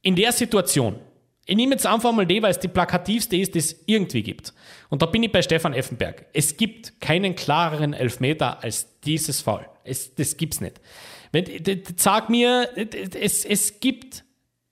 in 0.00 0.16
der 0.16 0.32
Situation, 0.32 0.98
ich 1.44 1.56
nehme 1.56 1.72
jetzt 1.72 1.84
einfach 1.84 2.10
mal 2.10 2.24
die, 2.24 2.42
weil 2.42 2.52
es 2.52 2.58
die 2.58 2.68
plakativste 2.68 3.36
ist, 3.36 3.54
die 3.54 3.58
es 3.58 3.82
irgendwie 3.84 4.22
gibt. 4.22 4.54
Und 4.88 5.02
da 5.02 5.06
bin 5.06 5.22
ich 5.22 5.30
bei 5.30 5.42
Stefan 5.42 5.74
Effenberg. 5.74 6.24
Es 6.32 6.56
gibt 6.56 6.98
keinen 6.98 7.34
klareren 7.34 7.92
Elfmeter 7.92 8.64
als 8.64 8.98
dieses 9.02 9.42
Foul. 9.42 9.66
Es, 9.84 10.14
das 10.14 10.38
gibt's 10.38 10.62
nicht. 10.62 10.80
Wenn, 11.32 11.44
sag 11.96 12.30
mir, 12.30 12.70
es, 13.20 13.44
es 13.44 13.78
gibt 13.78 14.24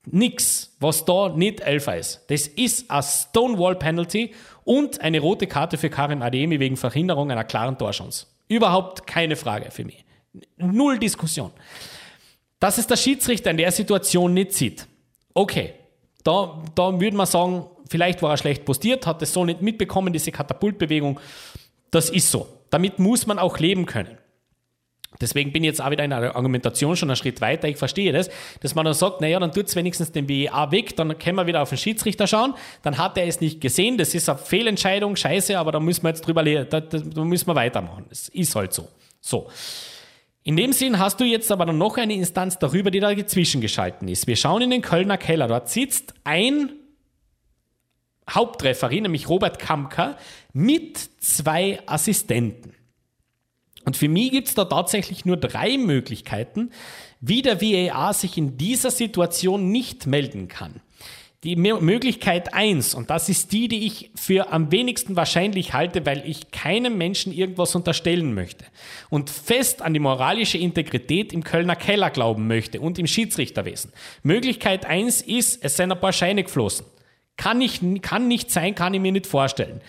Nix, 0.07 0.75
was 0.81 1.05
da 1.05 1.31
nicht 1.31 1.61
Elfer 1.61 1.97
ist. 1.97 2.23
Das 2.29 2.47
ist 2.47 2.91
ein 2.91 3.03
Stonewall 3.03 3.77
Penalty 3.77 4.33
und 4.65 5.01
eine 5.01 5.21
rote 5.21 5.47
Karte 5.47 5.79
für 5.79 5.91
Karim 5.91 6.23
Ademi 6.23 6.61
wegen 6.61 6.77
Verhinderung 6.77 7.31
einer 7.31 7.45
klaren 7.45 7.79
Torchance. 7.79 8.27
Überhaupt 8.49 9.07
keine 9.07 9.37
Frage 9.37 9.71
für 9.71 9.85
mich. 9.85 10.05
Null 10.57 10.99
Diskussion. 10.99 11.51
Dass 12.61 12.79
es 12.79 12.87
der 12.87 12.97
Schiedsrichter 12.97 13.51
in 13.51 13.57
der 13.57 13.73
Situation 13.73 14.35
nicht 14.35 14.53
sieht, 14.53 14.87
okay, 15.33 15.75
da, 16.23 16.63
da 16.75 16.99
würde 16.99 17.17
man 17.17 17.27
sagen, 17.27 17.67
vielleicht 17.89 18.23
war 18.23 18.31
er 18.31 18.37
schlecht 18.37 18.65
postiert, 18.65 19.07
hat 19.07 19.23
es 19.23 19.33
so 19.33 19.45
nicht 19.45 19.63
mitbekommen, 19.63 20.13
diese 20.13 20.33
Katapultbewegung. 20.33 21.21
Das 21.91 22.11
ist 22.11 22.31
so. 22.31 22.49
Damit 22.71 22.99
muss 22.99 23.27
man 23.27 23.39
auch 23.39 23.59
leben 23.59 23.87
können. 23.87 24.19
Deswegen 25.21 25.53
bin 25.53 25.63
ich 25.63 25.69
jetzt 25.69 25.83
auch 25.83 25.91
wieder 25.91 26.05
in 26.05 26.11
der 26.11 26.35
Argumentation 26.35 26.97
schon 26.97 27.09
einen 27.09 27.17
Schritt 27.17 27.41
weiter. 27.41 27.69
Ich 27.69 27.77
verstehe 27.77 28.13
das, 28.13 28.31
dass 28.61 28.75
man 28.75 28.85
dann 28.85 28.95
sagt, 28.95 29.21
naja, 29.21 29.39
dann 29.39 29.53
tut 29.53 29.67
es 29.67 29.77
wenigstens 29.77 30.13
den 30.13 30.29
WEA 30.29 30.71
weg, 30.71 30.97
dann 30.97 31.19
können 31.19 31.37
wir 31.37 31.47
wieder 31.47 31.63
auf 31.63 31.69
den 31.69 31.79
Schiedsrichter 31.79 32.27
schauen. 32.27 32.55
Dann 32.83 32.99
hat 32.99 33.17
er 33.17 33.27
es 33.27 33.41
nicht 33.41 33.61
gesehen, 33.61 33.97
das 33.97 34.15
ist 34.15 34.29
eine 34.29 34.39
Fehlentscheidung, 34.39 35.17
scheiße, 35.17 35.59
aber 35.59 35.73
da 35.73 35.81
müssen 35.81 36.03
wir 36.03 36.11
jetzt 36.11 36.27
drüber, 36.27 36.43
da, 36.43 36.81
da, 36.81 37.25
müssen 37.25 37.47
wir 37.47 37.55
weitermachen. 37.55 38.07
Das 38.09 38.29
ist 38.29 38.55
halt 38.55 38.73
so. 38.73 38.89
So. 39.21 39.49
In 40.43 40.57
dem 40.57 40.73
Sinn 40.73 40.99
hast 40.99 41.21
du 41.21 41.25
jetzt 41.25 41.51
aber 41.51 41.65
noch 41.73 41.97
eine 41.97 42.13
Instanz 42.13 42.59
darüber, 42.59 42.91
die 42.91 43.01
da 43.01 43.15
zwischengeschalten 43.27 44.09
ist. 44.09 44.27
Wir 44.27 44.37
schauen 44.37 44.61
in 44.61 44.71
den 44.71 44.83
Kölner 44.83 45.17
Keller. 45.17 45.49
Dort 45.49 45.71
sitzt 45.71 46.13
ein 46.25 46.71
Hauptreferie, 48.29 49.01
nämlich 49.01 49.29
Robert 49.29 49.59
Kamker, 49.59 50.19
mit 50.53 50.99
zwei 51.21 51.81
Assistenten. 51.87 52.75
Und 53.85 53.97
für 53.97 54.09
mich 54.09 54.31
gibt 54.31 54.49
es 54.49 54.55
da 54.55 54.65
tatsächlich 54.65 55.25
nur 55.25 55.37
drei 55.37 55.77
Möglichkeiten, 55.79 56.71
wie 57.21 57.43
der 57.43 57.61
VAR 57.61 58.15
sich 58.15 58.37
in 58.37 58.57
dieser 58.57 58.91
Situation 58.91 59.71
nicht 59.71 60.07
melden 60.07 60.49
kann. 60.49 60.81
Die 61.45 61.57
Möglichkeit 61.57 62.55
eins 62.55 62.95
und 62.95 63.11
das 63.11 63.29
ist 63.29 63.53
die, 63.53 63.69
die 63.69 63.87
ich 63.87 64.11
für 64.15 64.51
am 64.51 64.73
wenigsten 64.73 65.15
wahrscheinlich 65.15 65.75
halte, 65.75 66.07
weil 66.07 66.23
ich 66.27 66.51
keinem 66.53 66.97
Menschen 66.97 67.35
irgendwas 67.35 67.75
unterstellen 67.75 68.33
möchte 68.33 68.65
und 69.11 69.29
fest 69.29 69.83
an 69.83 69.93
die 69.93 70.01
moralische 70.01 70.57
Integrität 70.57 71.35
im 71.35 71.45
Kölner 71.45 71.77
Keller 71.77 72.09
glauben 72.09 72.47
möchte 72.47 72.81
und 72.81 72.99
im 72.99 73.07
Schiedsrichterwesen. 73.07 73.93
Möglichkeit 74.23 74.87
eins 74.87 75.21
ist, 75.21 75.63
es 75.63 75.77
sind 75.77 75.93
ein 75.93 76.01
paar 76.01 76.15
Scheine 76.15 76.45
geflossen. 76.45 76.87
Kann, 77.37 77.61
ich, 77.61 77.81
kann 78.01 78.27
nicht 78.27 78.51
sein, 78.51 78.75
kann 78.75 78.95
ich 78.95 79.01
mir 79.03 79.13
nicht 79.13 79.27
vorstellen. 79.27 79.83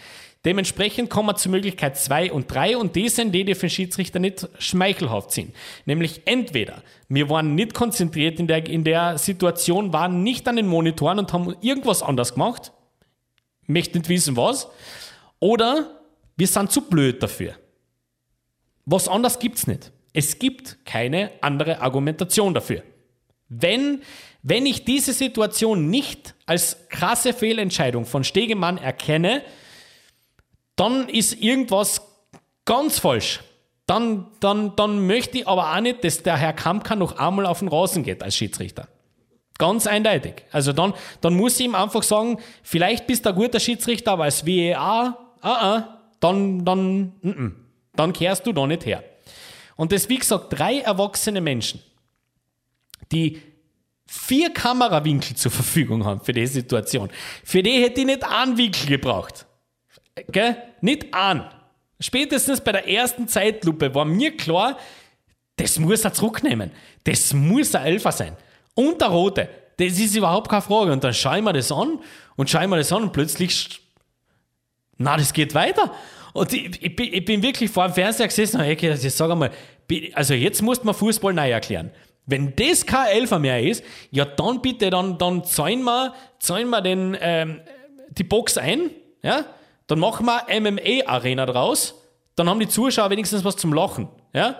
Dementsprechend 0.45 1.09
kommen 1.09 1.29
wir 1.29 1.35
zur 1.35 1.51
Möglichkeit 1.51 1.97
2 1.97 2.31
und 2.31 2.53
3 2.53 2.77
und 2.77 2.95
die 2.95 3.09
sind 3.09 3.31
die, 3.33 3.43
die 3.43 3.55
für 3.55 3.61
den 3.61 3.71
Schiedsrichter 3.71 4.19
nicht 4.19 4.47
schmeichelhaft 4.59 5.31
sind. 5.31 5.55
Nämlich 5.85 6.21
entweder 6.25 6.83
wir 7.09 7.29
waren 7.29 7.55
nicht 7.55 7.73
konzentriert 7.73 8.39
in 8.39 8.45
der, 8.45 8.67
in 8.67 8.83
der 8.83 9.17
Situation, 9.17 9.91
waren 9.91 10.21
nicht 10.21 10.47
an 10.47 10.55
den 10.55 10.67
Monitoren 10.67 11.17
und 11.17 11.33
haben 11.33 11.55
irgendwas 11.61 12.03
anders 12.03 12.35
gemacht, 12.35 12.71
möchte 13.65 13.97
nicht 13.97 14.07
wissen 14.07 14.37
was, 14.37 14.67
oder 15.39 15.99
wir 16.37 16.47
sind 16.47 16.71
zu 16.71 16.81
blöd 16.81 17.23
dafür. 17.23 17.55
Was 18.85 19.07
anders 19.07 19.39
gibt's 19.39 19.65
nicht. 19.65 19.91
Es 20.13 20.37
gibt 20.37 20.85
keine 20.85 21.31
andere 21.41 21.81
Argumentation 21.81 22.53
dafür. 22.53 22.83
Wenn, 23.49 24.03
wenn 24.43 24.67
ich 24.67 24.85
diese 24.85 25.13
Situation 25.13 25.89
nicht 25.89 26.35
als 26.45 26.87
krasse 26.89 27.33
Fehlentscheidung 27.33 28.05
von 28.05 28.23
Stegemann 28.23 28.77
erkenne, 28.77 29.41
dann 30.76 31.07
ist 31.09 31.41
irgendwas 31.41 32.01
ganz 32.65 32.99
falsch. 32.99 33.41
Dann, 33.88 34.28
dann, 34.39 34.76
dann 34.76 35.05
möchte 35.05 35.38
ich 35.38 35.47
aber 35.47 35.76
auch 35.76 35.80
nicht, 35.80 36.03
dass 36.03 36.23
der 36.23 36.38
Herr 36.38 36.53
Kampka 36.53 36.95
noch 36.95 37.17
einmal 37.17 37.45
auf 37.45 37.59
den 37.59 37.67
Rasen 37.67 38.03
geht 38.03 38.23
als 38.23 38.36
Schiedsrichter. 38.36 38.88
Ganz 39.57 39.88
eindeutig. 39.88 40.43
Also 40.51 40.73
dann, 40.73 40.93
dann 41.21 41.36
muss 41.36 41.59
ich 41.59 41.65
ihm 41.67 41.76
einfach 41.76 42.03
sagen, 42.03 42.39
vielleicht 42.63 43.07
bist 43.07 43.26
du 43.26 43.30
ein 43.30 43.36
guter 43.36 43.59
Schiedsrichter, 43.59 44.13
aber 44.13 44.26
als 44.26 44.45
WEA, 44.45 44.78
ah, 44.78 45.17
ah, 45.41 45.99
dann, 46.19 46.65
dann, 46.65 47.13
n 47.21 47.34
-n, 47.34 47.51
dann 47.95 48.11
kehrst 48.11 48.45
du 48.47 48.51
da 48.51 48.65
nicht 48.67 48.86
her. 48.86 49.03
Und 49.76 49.91
das, 49.91 50.09
wie 50.09 50.17
gesagt, 50.17 50.57
drei 50.57 50.80
erwachsene 50.80 51.39
Menschen, 51.39 51.80
die 53.11 53.41
vier 54.07 54.51
Kamerawinkel 54.51 55.36
zur 55.36 55.51
Verfügung 55.51 56.05
haben 56.05 56.21
für 56.21 56.34
die 56.34 56.47
Situation. 56.47 57.09
Für 57.43 57.61
die 57.61 57.82
hätte 57.82 58.01
ich 58.01 58.05
nicht 58.07 58.23
einen 58.23 58.57
Winkel 58.57 58.88
gebraucht. 58.88 59.45
Gell? 60.32 60.57
Nicht 60.82 61.13
an. 61.13 61.49
Spätestens 61.99 62.61
bei 62.61 62.72
der 62.72 62.88
ersten 62.88 63.28
Zeitlupe 63.28 63.93
war 63.93 64.05
mir 64.05 64.36
klar, 64.36 64.78
das 65.57 65.80
muss 65.80 66.03
er 66.03 66.13
zurücknehmen. 66.13 66.72
Das 67.03 67.34
muss 67.34 67.76
ein 67.76 67.86
Elfer 67.86 68.11
sein. 68.11 68.36
Und 68.74 69.01
der 69.01 69.09
Rote. 69.09 69.49
Das 69.78 69.99
ist 69.99 70.16
überhaupt 70.16 70.49
keine 70.49 70.61
Frage. 70.61 70.91
Und 70.91 71.03
dann 71.03 71.13
schauen 71.13 71.43
wir 71.43 71.53
das 71.53 71.72
an 71.72 71.99
und 72.36 72.49
schauen 72.49 72.70
wir 72.70 72.78
das 72.78 72.91
an 72.91 73.03
und 73.03 73.13
plötzlich, 73.13 73.82
na, 74.97 75.18
das 75.18 75.34
geht 75.34 75.53
weiter. 75.53 75.93
Und 76.34 76.51
ich, 76.51 76.82
ich, 76.82 76.95
bin, 76.95 77.13
ich 77.13 77.24
bin 77.24 77.41
wirklich 77.41 77.72
vor 77.72 77.88
dem 77.88 77.93
Fernseher 77.93 78.28
gesessen 78.28 78.59
und 78.59 78.68
ich, 78.68 78.84
ich 78.84 79.13
sage 79.13 79.36
mal, 79.36 79.51
also 80.13 80.34
jetzt 80.34 80.61
muss 80.61 80.84
man 80.84 80.93
Fußball 80.93 81.34
neu 81.34 81.49
erklären. 81.49 81.91
Wenn 82.26 82.55
das 82.55 82.86
kein 82.86 83.07
Elfer 83.07 83.39
mehr 83.39 83.61
ist, 83.61 83.84
ja 84.11 84.26
dann 84.26 84.61
bitte, 84.61 84.89
dann, 84.89 85.18
dann 85.18 85.43
zahlen 85.43 85.84
wir, 85.84 86.13
zahlen 86.39 86.70
wir 86.70 86.82
den, 86.82 87.16
ähm, 87.22 87.61
die 88.09 88.24
Box 88.24 88.57
ein, 88.57 88.89
ja, 89.22 89.45
dann 89.88 89.99
machen 89.99 90.25
wir 90.25 90.61
MMA-Arena 90.61 91.45
draus, 91.45 91.95
dann 92.36 92.49
haben 92.49 92.59
die 92.59 92.67
Zuschauer 92.67 93.09
wenigstens 93.09 93.43
was 93.43 93.55
zum 93.55 93.73
Lachen, 93.73 94.07
ja. 94.33 94.59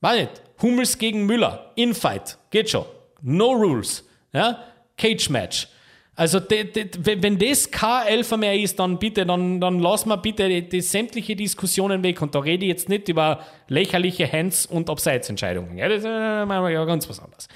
Weiß 0.00 0.20
nicht, 0.20 0.42
Hummels 0.60 0.98
gegen 0.98 1.26
Müller, 1.26 1.72
Infight, 1.76 2.38
geht 2.50 2.70
schon, 2.70 2.84
no 3.20 3.52
rules, 3.52 4.04
ja, 4.32 4.58
Cage 4.96 5.30
Match. 5.30 5.68
Also, 6.14 6.40
de, 6.40 6.64
de, 6.64 6.88
wenn 7.22 7.38
das 7.38 7.70
kein 7.70 8.22
mehr 8.38 8.54
ist, 8.58 8.78
dann 8.78 8.98
bitte, 8.98 9.24
dann, 9.24 9.60
dann 9.60 9.78
lassen 9.78 10.10
wir 10.10 10.18
bitte 10.18 10.46
die, 10.46 10.68
die, 10.68 10.82
sämtliche 10.82 11.34
Diskussionen 11.34 12.02
weg. 12.02 12.20
Und 12.20 12.34
da 12.34 12.40
rede 12.40 12.66
ich 12.66 12.68
jetzt 12.68 12.88
nicht 12.90 13.08
über 13.08 13.40
lächerliche 13.68 14.30
Hands- 14.30 14.66
und 14.66 14.90
Abseitsentscheidungen. 14.90 15.78
Ja, 15.78 15.88
das 15.88 15.98
ist 15.98 16.04
ja 16.04 16.84
ganz 16.84 17.08
was 17.08 17.18
anderes. 17.18 17.48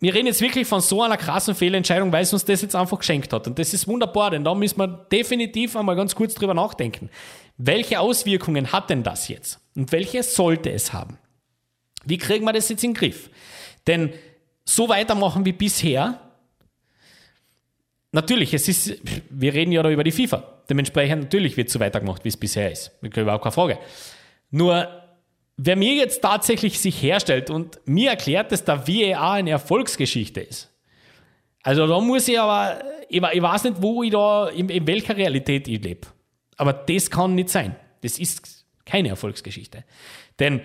Wir 0.00 0.14
reden 0.14 0.26
jetzt 0.26 0.40
wirklich 0.40 0.66
von 0.66 0.80
so 0.80 1.02
einer 1.02 1.18
krassen 1.18 1.54
Fehlentscheidung, 1.54 2.10
weil 2.10 2.22
es 2.22 2.32
uns 2.32 2.44
das 2.44 2.62
jetzt 2.62 2.74
einfach 2.74 2.98
geschenkt 2.98 3.32
hat. 3.32 3.46
Und 3.46 3.58
das 3.58 3.74
ist 3.74 3.86
wunderbar, 3.86 4.30
denn 4.30 4.44
da 4.44 4.54
müssen 4.54 4.78
wir 4.78 4.88
definitiv 4.88 5.76
einmal 5.76 5.94
ganz 5.94 6.14
kurz 6.14 6.34
drüber 6.34 6.54
nachdenken. 6.54 7.10
Welche 7.58 8.00
Auswirkungen 8.00 8.72
hat 8.72 8.88
denn 8.88 9.02
das 9.02 9.28
jetzt? 9.28 9.60
Und 9.76 9.92
welche 9.92 10.22
sollte 10.22 10.70
es 10.70 10.94
haben? 10.94 11.18
Wie 12.04 12.16
kriegen 12.16 12.46
wir 12.46 12.54
das 12.54 12.70
jetzt 12.70 12.82
in 12.82 12.94
den 12.94 12.98
Griff? 12.98 13.30
Denn 13.86 14.12
so 14.64 14.88
weitermachen 14.88 15.44
wie 15.44 15.52
bisher, 15.52 16.20
Natürlich, 18.12 18.52
es 18.54 18.66
ist, 18.66 19.00
wir 19.30 19.54
reden 19.54 19.70
ja 19.70 19.84
da 19.84 19.90
über 19.90 20.02
die 20.02 20.10
FIFA. 20.10 20.42
Dementsprechend 20.68 21.22
natürlich 21.22 21.56
wird 21.56 21.70
so 21.70 21.78
weitergemacht, 21.78 22.24
wie 22.24 22.28
es 22.28 22.36
bisher 22.36 22.70
ist. 22.70 22.90
Überhaupt 23.02 23.44
keine 23.44 23.52
Frage. 23.52 23.78
Nur, 24.50 24.99
wer 25.62 25.76
mir 25.76 25.94
jetzt 25.94 26.22
tatsächlich 26.22 26.80
sich 26.80 27.02
herstellt 27.02 27.50
und 27.50 27.80
mir 27.84 28.10
erklärt, 28.10 28.50
dass 28.50 28.64
der 28.64 28.86
VAR 28.88 29.32
eine 29.32 29.50
Erfolgsgeschichte 29.50 30.40
ist, 30.40 30.70
also 31.62 31.86
da 31.86 32.00
muss 32.00 32.26
ich 32.28 32.40
aber, 32.40 32.82
ich, 33.08 33.22
ich 33.22 33.42
weiß 33.42 33.64
nicht, 33.64 33.82
wo 33.82 34.02
ich 34.02 34.10
da, 34.10 34.48
in, 34.48 34.70
in 34.70 34.86
welcher 34.86 35.14
Realität 35.14 35.68
ich 35.68 35.82
lebe. 35.82 36.06
Aber 36.56 36.72
das 36.72 37.10
kann 37.10 37.34
nicht 37.34 37.50
sein. 37.50 37.76
Das 38.00 38.18
ist 38.18 38.64
keine 38.86 39.10
Erfolgsgeschichte. 39.10 39.84
Denn 40.38 40.62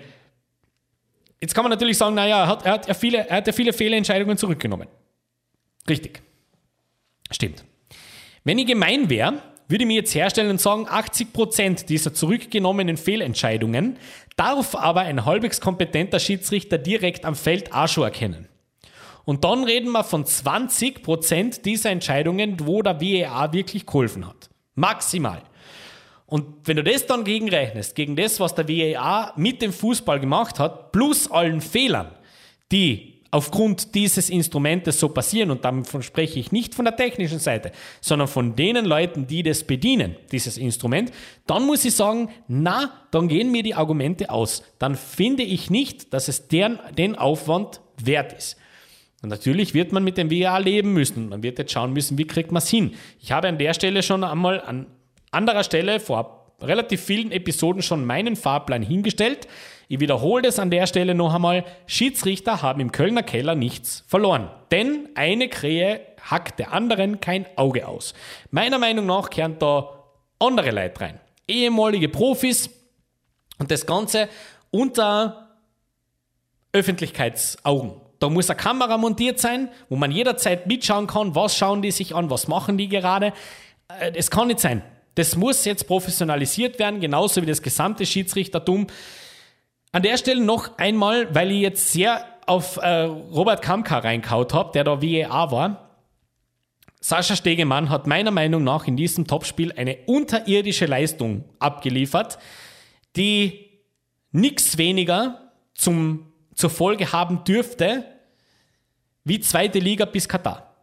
jetzt 1.40 1.54
kann 1.54 1.64
man 1.64 1.70
natürlich 1.70 1.98
sagen, 1.98 2.14
naja, 2.14 2.44
er 2.44 2.46
hat, 2.46 2.64
er 2.64 2.72
hat, 2.72 2.88
ja, 2.88 2.94
viele, 2.94 3.28
er 3.28 3.36
hat 3.36 3.46
ja 3.46 3.52
viele 3.52 3.74
Fehlentscheidungen 3.74 4.38
zurückgenommen. 4.38 4.88
Richtig. 5.86 6.22
Stimmt. 7.30 7.64
Wenn 8.44 8.58
ich 8.58 8.66
gemein 8.66 9.10
wäre, 9.10 9.42
würde 9.68 9.84
ich 9.84 9.88
mir 9.88 9.96
jetzt 9.96 10.14
herstellen 10.14 10.50
und 10.50 10.60
sagen, 10.60 10.86
80% 10.86 11.86
dieser 11.86 12.14
zurückgenommenen 12.14 12.96
Fehlentscheidungen 12.96 13.98
darf 14.36 14.74
aber 14.74 15.00
ein 15.00 15.24
halbwegs 15.24 15.60
kompetenter 15.60 16.20
Schiedsrichter 16.20 16.78
direkt 16.78 17.24
am 17.24 17.34
Feld 17.34 17.72
auch 17.72 17.88
schon 17.88 18.04
erkennen. 18.04 18.48
Und 19.24 19.42
dann 19.42 19.64
reden 19.64 19.90
wir 19.90 20.04
von 20.04 20.24
20% 20.24 21.62
dieser 21.62 21.90
Entscheidungen, 21.90 22.58
wo 22.60 22.80
der 22.82 23.00
VAR 23.00 23.52
wirklich 23.52 23.84
geholfen 23.84 24.26
hat. 24.26 24.48
Maximal. 24.76 25.42
Und 26.26 26.66
wenn 26.66 26.76
du 26.76 26.84
das 26.84 27.06
dann 27.06 27.24
gegenrechnest, 27.24 27.94
gegen 27.94 28.14
das, 28.14 28.38
was 28.38 28.54
der 28.54 28.68
VAR 28.68 29.32
mit 29.36 29.62
dem 29.62 29.72
Fußball 29.72 30.20
gemacht 30.20 30.58
hat, 30.60 30.92
plus 30.92 31.30
allen 31.30 31.60
Fehlern, 31.60 32.12
die 32.70 33.15
aufgrund 33.30 33.94
dieses 33.94 34.30
Instrumentes 34.30 35.00
so 35.00 35.08
passieren, 35.08 35.50
und 35.50 35.64
davon 35.64 36.02
spreche 36.02 36.38
ich 36.38 36.52
nicht 36.52 36.74
von 36.74 36.84
der 36.84 36.96
technischen 36.96 37.38
Seite, 37.38 37.72
sondern 38.00 38.28
von 38.28 38.56
den 38.56 38.84
Leuten, 38.84 39.26
die 39.26 39.42
das 39.42 39.64
bedienen, 39.64 40.16
dieses 40.32 40.58
Instrument, 40.58 41.12
dann 41.46 41.66
muss 41.66 41.84
ich 41.84 41.94
sagen, 41.94 42.28
na, 42.48 42.92
dann 43.10 43.28
gehen 43.28 43.50
mir 43.50 43.62
die 43.62 43.74
Argumente 43.74 44.30
aus. 44.30 44.62
Dann 44.78 44.94
finde 44.94 45.42
ich 45.42 45.70
nicht, 45.70 46.12
dass 46.12 46.28
es 46.28 46.48
deren, 46.48 46.78
den 46.96 47.16
Aufwand 47.16 47.80
wert 48.02 48.32
ist. 48.32 48.56
Und 49.22 49.30
natürlich 49.30 49.74
wird 49.74 49.92
man 49.92 50.04
mit 50.04 50.18
dem 50.18 50.30
VA 50.30 50.58
leben 50.58 50.92
müssen. 50.92 51.30
Man 51.30 51.42
wird 51.42 51.58
jetzt 51.58 51.72
schauen 51.72 51.92
müssen, 51.92 52.18
wie 52.18 52.26
kriegt 52.26 52.52
man 52.52 52.62
es 52.62 52.68
hin. 52.68 52.92
Ich 53.20 53.32
habe 53.32 53.48
an 53.48 53.58
der 53.58 53.74
Stelle 53.74 54.02
schon 54.02 54.22
einmal 54.22 54.60
an 54.60 54.86
anderer 55.30 55.64
Stelle 55.64 56.00
vor 56.00 56.35
relativ 56.60 57.02
vielen 57.02 57.32
Episoden 57.32 57.82
schon 57.82 58.04
meinen 58.04 58.36
Fahrplan 58.36 58.82
hingestellt. 58.82 59.48
Ich 59.88 60.00
wiederhole 60.00 60.42
das 60.42 60.58
an 60.58 60.70
der 60.70 60.86
Stelle 60.86 61.14
noch 61.14 61.34
einmal. 61.34 61.64
Schiedsrichter 61.86 62.62
haben 62.62 62.80
im 62.80 62.92
Kölner 62.92 63.22
Keller 63.22 63.54
nichts 63.54 64.04
verloren. 64.08 64.50
Denn 64.70 65.08
eine 65.14 65.48
Krähe 65.48 66.00
hackt 66.30 66.58
der 66.58 66.72
anderen 66.72 67.20
kein 67.20 67.46
Auge 67.56 67.86
aus. 67.86 68.14
Meiner 68.50 68.78
Meinung 68.78 69.06
nach 69.06 69.30
kehren 69.30 69.58
da 69.58 70.04
andere 70.38 70.70
Leute 70.70 71.00
rein. 71.00 71.20
Ehemalige 71.46 72.08
Profis 72.08 72.70
und 73.58 73.70
das 73.70 73.86
Ganze 73.86 74.28
unter 74.70 75.50
Öffentlichkeitsaugen. 76.72 78.00
Da 78.18 78.28
muss 78.28 78.50
eine 78.50 78.58
Kamera 78.58 78.98
montiert 78.98 79.38
sein, 79.38 79.68
wo 79.88 79.96
man 79.96 80.10
jederzeit 80.10 80.66
mitschauen 80.66 81.06
kann, 81.06 81.34
was 81.34 81.56
schauen 81.56 81.82
die 81.82 81.90
sich 81.90 82.14
an, 82.14 82.30
was 82.30 82.48
machen 82.48 82.76
die 82.76 82.88
gerade. 82.88 83.32
Es 84.14 84.28
äh, 84.28 84.30
kann 84.30 84.48
nicht 84.48 84.60
sein. 84.60 84.82
Das 85.16 85.34
muss 85.34 85.64
jetzt 85.64 85.86
professionalisiert 85.86 86.78
werden, 86.78 87.00
genauso 87.00 87.42
wie 87.42 87.46
das 87.46 87.62
gesamte 87.62 88.06
Schiedsrichtertum. 88.06 88.86
An 89.90 90.02
der 90.02 90.18
Stelle 90.18 90.44
noch 90.44 90.76
einmal, 90.78 91.34
weil 91.34 91.50
ich 91.50 91.62
jetzt 91.62 91.90
sehr 91.90 92.24
auf 92.44 92.76
äh, 92.76 93.00
Robert 93.00 93.62
Kamka 93.62 93.98
reinkaut 93.98 94.52
habe, 94.52 94.72
der 94.72 94.84
da 94.84 95.02
VAR 95.02 95.50
war. 95.50 95.90
Sascha 97.00 97.34
Stegemann 97.34 97.88
hat 97.88 98.06
meiner 98.06 98.30
Meinung 98.30 98.62
nach 98.62 98.86
in 98.86 98.96
diesem 98.96 99.26
Topspiel 99.26 99.72
eine 99.72 99.96
unterirdische 100.06 100.86
Leistung 100.86 101.44
abgeliefert, 101.58 102.38
die 103.16 103.70
nichts 104.32 104.76
weniger 104.76 105.52
zum, 105.74 106.30
zur 106.54 106.68
Folge 106.68 107.12
haben 107.12 107.42
dürfte 107.44 108.04
wie 109.24 109.40
zweite 109.40 109.78
Liga 109.78 110.04
bis 110.04 110.28
Katar. 110.28 110.76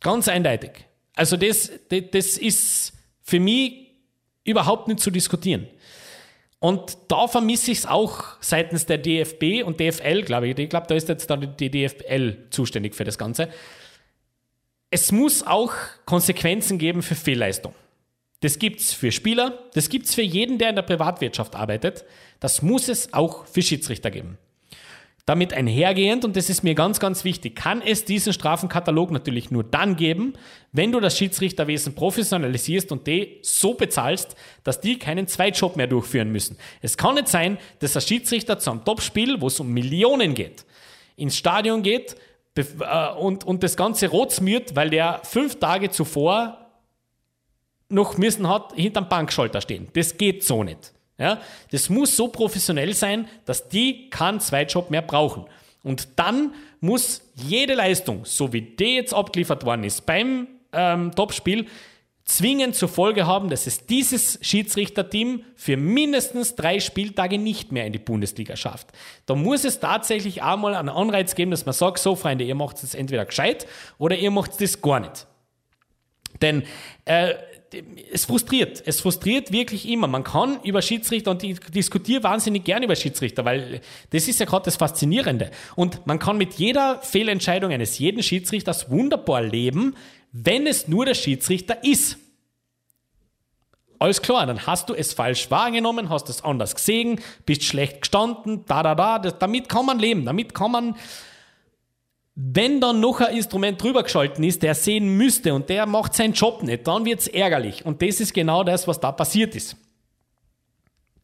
Ganz 0.00 0.26
eindeutig. 0.26 0.70
Also 1.14 1.36
das, 1.36 1.70
das, 1.90 2.02
das 2.12 2.38
ist 2.38 2.99
für 3.30 3.38
mich 3.38 3.92
überhaupt 4.44 4.88
nicht 4.88 5.00
zu 5.00 5.12
diskutieren. 5.12 5.68
Und 6.58 6.98
da 7.08 7.28
vermisse 7.28 7.70
ich 7.70 7.78
es 7.78 7.86
auch 7.86 8.24
seitens 8.40 8.84
der 8.86 8.98
DFB 8.98 9.64
und 9.64 9.78
DFL, 9.78 10.22
glaube 10.22 10.48
ich. 10.48 10.58
Ich 10.58 10.68
glaube, 10.68 10.88
da 10.88 10.94
ist 10.96 11.08
jetzt 11.08 11.30
dann 11.30 11.56
die 11.56 11.70
DFL 11.70 12.48
zuständig 12.50 12.94
für 12.96 13.04
das 13.04 13.16
Ganze. 13.16 13.48
Es 14.90 15.12
muss 15.12 15.46
auch 15.46 15.72
Konsequenzen 16.04 16.76
geben 16.78 17.02
für 17.02 17.14
Fehlleistung. 17.14 17.72
Das 18.40 18.58
gibt 18.58 18.80
es 18.80 18.92
für 18.92 19.12
Spieler, 19.12 19.58
das 19.74 19.88
gibt 19.88 20.06
es 20.06 20.14
für 20.14 20.22
jeden, 20.22 20.58
der 20.58 20.70
in 20.70 20.76
der 20.76 20.82
Privatwirtschaft 20.82 21.54
arbeitet. 21.54 22.04
Das 22.40 22.62
muss 22.62 22.88
es 22.88 23.12
auch 23.12 23.46
für 23.46 23.62
Schiedsrichter 23.62 24.10
geben. 24.10 24.38
Damit 25.26 25.52
einhergehend, 25.52 26.24
und 26.24 26.36
das 26.36 26.50
ist 26.50 26.64
mir 26.64 26.74
ganz, 26.74 26.98
ganz 26.98 27.24
wichtig, 27.24 27.54
kann 27.54 27.82
es 27.82 28.04
diesen 28.04 28.32
Strafenkatalog 28.32 29.10
natürlich 29.10 29.50
nur 29.50 29.62
dann 29.62 29.96
geben, 29.96 30.34
wenn 30.72 30.92
du 30.92 31.00
das 31.00 31.16
Schiedsrichterwesen 31.18 31.94
professionalisierst 31.94 32.90
und 32.90 33.06
die 33.06 33.38
so 33.42 33.74
bezahlst, 33.74 34.34
dass 34.64 34.80
die 34.80 34.98
keinen 34.98 35.26
Zweitjob 35.26 35.76
mehr 35.76 35.86
durchführen 35.86 36.32
müssen. 36.32 36.56
Es 36.80 36.96
kann 36.96 37.14
nicht 37.14 37.28
sein, 37.28 37.58
dass 37.80 37.92
der 37.92 38.00
Schiedsrichter 38.00 38.58
zu 38.58 38.70
einem 38.70 38.84
Topspiel, 38.84 39.40
wo 39.40 39.48
es 39.48 39.60
um 39.60 39.70
Millionen 39.72 40.34
geht, 40.34 40.64
ins 41.16 41.36
Stadion 41.36 41.82
geht 41.82 42.16
äh, 42.56 43.12
und, 43.18 43.44
und 43.44 43.62
das 43.62 43.76
Ganze 43.76 44.08
rotsmürt, 44.08 44.74
weil 44.74 44.90
der 44.90 45.20
fünf 45.24 45.58
Tage 45.60 45.90
zuvor 45.90 46.56
noch 47.88 48.16
müssen 48.16 48.48
hat 48.48 48.72
hinterm 48.74 49.08
Bankschalter 49.08 49.60
stehen. 49.60 49.88
Das 49.92 50.16
geht 50.16 50.44
so 50.44 50.64
nicht. 50.64 50.92
Ja, 51.20 51.38
das 51.70 51.90
muss 51.90 52.16
so 52.16 52.28
professionell 52.28 52.94
sein, 52.94 53.28
dass 53.44 53.68
die 53.68 54.08
keinen 54.08 54.40
Zweitjob 54.40 54.90
mehr 54.90 55.02
brauchen. 55.02 55.44
Und 55.82 56.08
dann 56.16 56.54
muss 56.80 57.20
jede 57.34 57.74
Leistung, 57.74 58.24
so 58.24 58.54
wie 58.54 58.62
die 58.62 58.96
jetzt 58.96 59.12
abgeliefert 59.12 59.66
worden 59.66 59.84
ist 59.84 60.06
beim 60.06 60.48
ähm, 60.72 61.14
Topspiel, 61.14 61.66
zwingend 62.24 62.74
zur 62.74 62.88
Folge 62.88 63.26
haben, 63.26 63.50
dass 63.50 63.66
es 63.66 63.84
dieses 63.86 64.38
Schiedsrichterteam 64.40 65.44
für 65.56 65.76
mindestens 65.76 66.54
drei 66.54 66.80
Spieltage 66.80 67.38
nicht 67.38 67.70
mehr 67.70 67.84
in 67.84 67.92
die 67.92 67.98
Bundesliga 67.98 68.56
schafft. 68.56 68.88
Da 69.26 69.34
muss 69.34 69.64
es 69.64 69.78
tatsächlich 69.78 70.42
einmal 70.42 70.74
einen 70.74 70.88
Anreiz 70.88 71.34
geben, 71.34 71.50
dass 71.50 71.66
man 71.66 71.74
sagt, 71.74 71.98
so 71.98 72.16
Freunde, 72.16 72.44
ihr 72.44 72.54
macht 72.54 72.82
es 72.82 72.94
entweder 72.94 73.26
gescheit 73.26 73.66
oder 73.98 74.16
ihr 74.16 74.30
macht 74.30 74.58
es 74.62 74.80
gar 74.80 75.00
nicht. 75.00 75.26
Denn 76.40 76.62
äh, 77.04 77.34
es 78.12 78.24
frustriert. 78.24 78.82
Es 78.84 79.00
frustriert 79.00 79.52
wirklich 79.52 79.88
immer. 79.88 80.06
Man 80.06 80.24
kann 80.24 80.60
über 80.64 80.82
Schiedsrichter 80.82 81.30
und 81.30 81.42
ich 81.42 81.60
diskutiere 81.60 82.22
wahnsinnig 82.22 82.64
gerne 82.64 82.86
über 82.86 82.96
Schiedsrichter, 82.96 83.44
weil 83.44 83.80
das 84.10 84.26
ist 84.28 84.40
ja 84.40 84.46
gerade 84.46 84.64
das 84.64 84.76
Faszinierende. 84.76 85.50
Und 85.76 86.06
man 86.06 86.18
kann 86.18 86.36
mit 86.36 86.54
jeder 86.54 87.00
Fehlentscheidung 87.02 87.70
eines 87.72 87.98
jeden 87.98 88.22
Schiedsrichters 88.22 88.90
wunderbar 88.90 89.42
leben, 89.42 89.94
wenn 90.32 90.66
es 90.66 90.88
nur 90.88 91.06
der 91.06 91.14
Schiedsrichter 91.14 91.84
ist. 91.84 92.18
Alles 93.98 94.22
klar, 94.22 94.46
dann 94.46 94.66
hast 94.66 94.88
du 94.88 94.94
es 94.94 95.12
falsch 95.12 95.50
wahrgenommen, 95.50 96.08
hast 96.08 96.30
es 96.30 96.42
anders 96.42 96.74
gesehen, 96.74 97.20
bist 97.44 97.64
schlecht 97.64 98.00
gestanden, 98.00 98.64
da, 98.66 98.82
da, 98.82 98.94
da. 98.94 99.18
damit 99.18 99.68
kann 99.68 99.84
man 99.84 99.98
leben, 99.98 100.24
damit 100.24 100.54
kann 100.54 100.72
man 100.72 100.96
wenn 102.42 102.80
dann 102.80 103.00
noch 103.00 103.20
ein 103.20 103.36
Instrument 103.36 103.82
drüber 103.82 104.02
geschalten 104.02 104.42
ist, 104.44 104.62
der 104.62 104.74
sehen 104.74 105.16
müsste 105.16 105.52
und 105.52 105.68
der 105.68 105.84
macht 105.84 106.14
seinen 106.14 106.32
Job 106.32 106.62
nicht, 106.62 106.86
dann 106.86 107.04
wird 107.04 107.20
es 107.20 107.28
ärgerlich. 107.28 107.84
Und 107.84 108.00
das 108.00 108.18
ist 108.18 108.32
genau 108.32 108.64
das, 108.64 108.88
was 108.88 108.98
da 108.98 109.12
passiert 109.12 109.54
ist. 109.54 109.76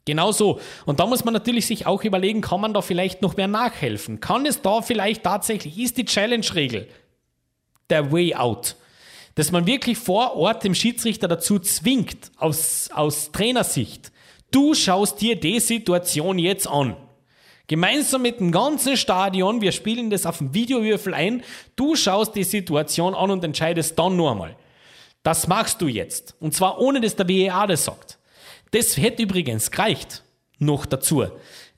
Genau 0.05 0.31
so. 0.31 0.61
Und 0.85 1.01
da 1.01 1.07
muss 1.07 1.25
man 1.25 1.33
natürlich 1.33 1.67
sich 1.67 1.87
auch 1.87 2.05
überlegen, 2.05 2.43
kann 2.43 2.61
man 2.61 2.75
da 2.75 2.83
vielleicht 2.83 3.23
noch 3.23 3.37
mehr 3.37 3.49
nachhelfen? 3.49 4.21
Kann 4.21 4.45
es 4.45 4.61
da 4.61 4.83
vielleicht 4.83 5.25
tatsächlich, 5.25 5.79
ist 5.79 5.97
die 5.97 6.05
Challenge-Regel 6.05 6.87
der 7.89 8.13
Way 8.13 8.35
out? 8.35 8.77
Dass 9.37 9.51
man 9.51 9.67
wirklich 9.67 9.97
vor 9.97 10.37
Ort 10.37 10.65
dem 10.65 10.75
Schiedsrichter 10.75 11.29
dazu 11.29 11.59
zwingt, 11.59 12.31
aus, 12.37 12.91
aus 12.93 13.33
Trainersicht, 13.33 14.13
du 14.51 14.75
schaust 14.75 15.21
dir 15.21 15.37
die 15.37 15.61
Situation 15.61 16.39
jetzt 16.39 16.69
an. 16.69 16.95
Gemeinsam 17.69 18.23
mit 18.23 18.39
dem 18.39 18.53
ganzen 18.53 18.97
Stadion, 18.97 19.61
wir 19.61 19.73
spielen 19.73 20.11
das 20.11 20.25
auf 20.25 20.39
dem 20.39 20.55
Videowürfel 20.55 21.15
ein, 21.15 21.43
du 21.75 21.97
schaust 21.97 22.35
die 22.35 22.45
Situation 22.45 23.15
an 23.15 23.31
und 23.31 23.43
entscheidest 23.43 23.99
dann 23.99 24.17
nur 24.17 24.31
einmal. 24.31 24.57
Das 25.25 25.49
machst 25.49 25.83
du 25.83 25.89
jetzt. 25.89 26.37
Und 26.39 26.55
zwar 26.55 26.81
ohne, 26.81 27.01
dass 27.01 27.17
der 27.17 27.27
WEA 27.27 27.67
das 27.67 27.85
sagt. 27.85 28.19
Das 28.71 28.97
hätte 28.97 29.25
übrigens 29.25 29.71
gereicht. 29.73 30.23
Noch 30.59 30.87
dazu. 30.87 31.25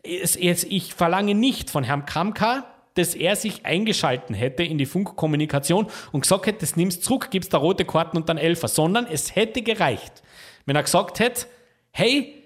Ich 0.02 0.94
verlange 0.94 1.34
nicht 1.34 1.70
von 1.70 1.84
Herrn 1.84 2.04
Kamka, 2.04 2.66
dass 2.94 3.14
er 3.14 3.36
sich 3.36 3.64
eingeschalten 3.64 4.34
hätte 4.34 4.64
in 4.64 4.76
die 4.76 4.86
Funkkommunikation 4.86 5.86
und 6.12 6.20
gesagt 6.22 6.46
hätte, 6.46 6.60
das 6.60 6.76
nimmst 6.76 7.04
zurück, 7.04 7.28
gibst 7.30 7.54
da 7.54 7.58
rote 7.58 7.84
Karten 7.84 8.16
und 8.16 8.28
dann 8.28 8.38
Elfer, 8.38 8.68
sondern 8.68 9.06
es 9.06 9.34
hätte 9.34 9.62
gereicht, 9.62 10.22
wenn 10.66 10.76
er 10.76 10.82
gesagt 10.82 11.20
hätte, 11.20 11.46
hey, 11.92 12.37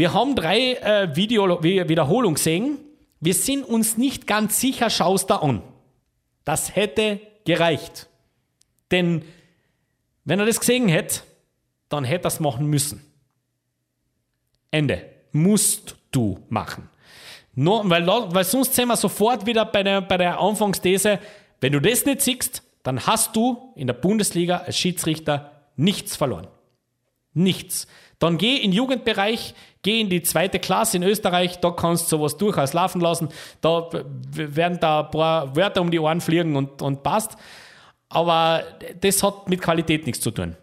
wir 0.00 0.14
haben 0.14 0.34
drei 0.34 0.76
äh, 0.76 1.14
Video 1.14 1.62
Wiederholungen 1.62 2.36
gesehen, 2.36 2.78
wir 3.20 3.34
sind 3.34 3.64
uns 3.64 3.98
nicht 3.98 4.26
ganz 4.26 4.58
sicher, 4.58 4.88
schaust 4.88 5.28
da 5.28 5.36
an. 5.36 5.62
Das 6.46 6.74
hätte 6.74 7.20
gereicht. 7.44 8.08
Denn 8.90 9.22
wenn 10.24 10.40
er 10.40 10.46
das 10.46 10.58
gesehen 10.58 10.88
hätte, 10.88 11.20
dann 11.90 12.04
hätte 12.04 12.24
er 12.24 12.28
es 12.28 12.40
machen 12.40 12.64
müssen. 12.64 13.04
Ende. 14.70 15.04
Musst 15.32 15.96
du 16.12 16.38
machen. 16.48 16.88
Nur, 17.54 17.88
weil, 17.90 18.06
weil 18.06 18.44
sonst 18.44 18.74
sind 18.74 18.88
wir 18.88 18.96
sofort 18.96 19.44
wieder 19.44 19.66
bei 19.66 19.82
der, 19.82 20.00
bei 20.00 20.16
der 20.16 20.40
Anfangsthese, 20.40 21.18
wenn 21.60 21.72
du 21.72 21.80
das 21.80 22.06
nicht 22.06 22.22
siehst, 22.22 22.62
dann 22.84 23.06
hast 23.06 23.36
du 23.36 23.74
in 23.76 23.86
der 23.86 23.94
Bundesliga 23.94 24.56
als 24.60 24.78
Schiedsrichter 24.78 25.68
nichts 25.76 26.16
verloren. 26.16 26.48
Nichts. 27.34 27.86
Dann 28.18 28.38
geh 28.38 28.56
in 28.56 28.70
den 28.70 28.72
Jugendbereich, 28.72 29.54
geh 29.82 30.00
in 30.00 30.10
die 30.10 30.22
zweite 30.22 30.58
Klasse 30.58 30.98
in 30.98 31.02
Österreich, 31.02 31.58
da 31.60 31.70
kannst 31.70 32.04
du 32.04 32.16
sowas 32.16 32.36
durchaus 32.36 32.72
laufen 32.72 33.00
lassen. 33.00 33.28
Da 33.60 33.88
werden 34.32 34.78
da 34.80 35.00
ein 35.00 35.10
paar 35.10 35.56
Wörter 35.56 35.80
um 35.80 35.90
die 35.90 35.98
Ohren 35.98 36.20
fliegen 36.20 36.56
und, 36.56 36.82
und 36.82 37.02
passt. 37.02 37.36
Aber 38.08 38.64
das 39.00 39.22
hat 39.22 39.48
mit 39.48 39.62
Qualität 39.62 40.06
nichts 40.06 40.20
zu 40.20 40.30
tun. 40.30 40.56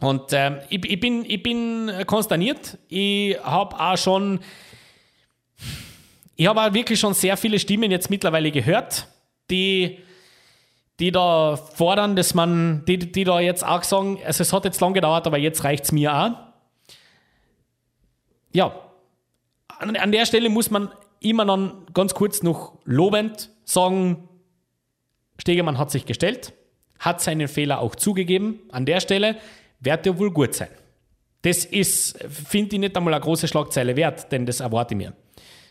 Und 0.00 0.32
ähm, 0.32 0.58
ich, 0.68 0.84
ich, 0.84 1.00
bin, 1.00 1.24
ich 1.26 1.42
bin 1.42 1.90
konsterniert. 2.06 2.78
Ich 2.88 3.38
habe 3.42 3.78
auch 3.78 3.98
schon, 3.98 4.40
ich 6.36 6.46
habe 6.46 6.60
auch 6.60 6.72
wirklich 6.72 6.98
schon 6.98 7.14
sehr 7.14 7.36
viele 7.36 7.58
Stimmen 7.58 7.90
jetzt 7.90 8.08
mittlerweile 8.08 8.50
gehört, 8.50 9.08
die, 9.50 9.98
die 10.98 11.10
da 11.10 11.56
fordern, 11.56 12.16
dass 12.16 12.34
man, 12.34 12.84
die, 12.86 12.98
die 12.98 13.24
da 13.24 13.40
jetzt 13.40 13.64
auch 13.64 13.82
sagen, 13.82 14.18
also 14.24 14.42
es 14.42 14.52
hat 14.52 14.64
jetzt 14.64 14.80
lang 14.80 14.94
gedauert, 14.94 15.26
aber 15.26 15.38
jetzt 15.38 15.64
reicht 15.64 15.84
es 15.84 15.92
mir 15.92 16.14
auch. 16.14 16.49
Ja, 18.52 18.74
an, 19.78 19.96
an 19.96 20.12
der 20.12 20.26
Stelle 20.26 20.48
muss 20.48 20.70
man 20.70 20.90
immer 21.20 21.44
dann 21.44 21.86
ganz 21.94 22.14
kurz 22.14 22.42
noch 22.42 22.78
lobend 22.84 23.50
sagen, 23.64 24.28
Stegemann 25.38 25.78
hat 25.78 25.90
sich 25.90 26.06
gestellt, 26.06 26.52
hat 26.98 27.20
seinen 27.20 27.48
Fehler 27.48 27.80
auch 27.80 27.94
zugegeben 27.94 28.60
an 28.70 28.86
der 28.86 29.00
Stelle 29.00 29.36
wird 29.80 30.04
ja 30.06 30.18
wohl 30.18 30.30
gut 30.30 30.54
sein. 30.54 30.68
Das 31.42 31.64
ist, 31.64 32.22
finde 32.28 32.76
ich, 32.76 32.80
nicht 32.80 32.96
einmal 32.96 33.14
eine 33.14 33.22
große 33.22 33.48
Schlagzeile 33.48 33.96
wert, 33.96 34.30
denn 34.30 34.44
das 34.44 34.60
erwarte 34.60 34.94
ich 34.94 34.98
mir. 34.98 35.14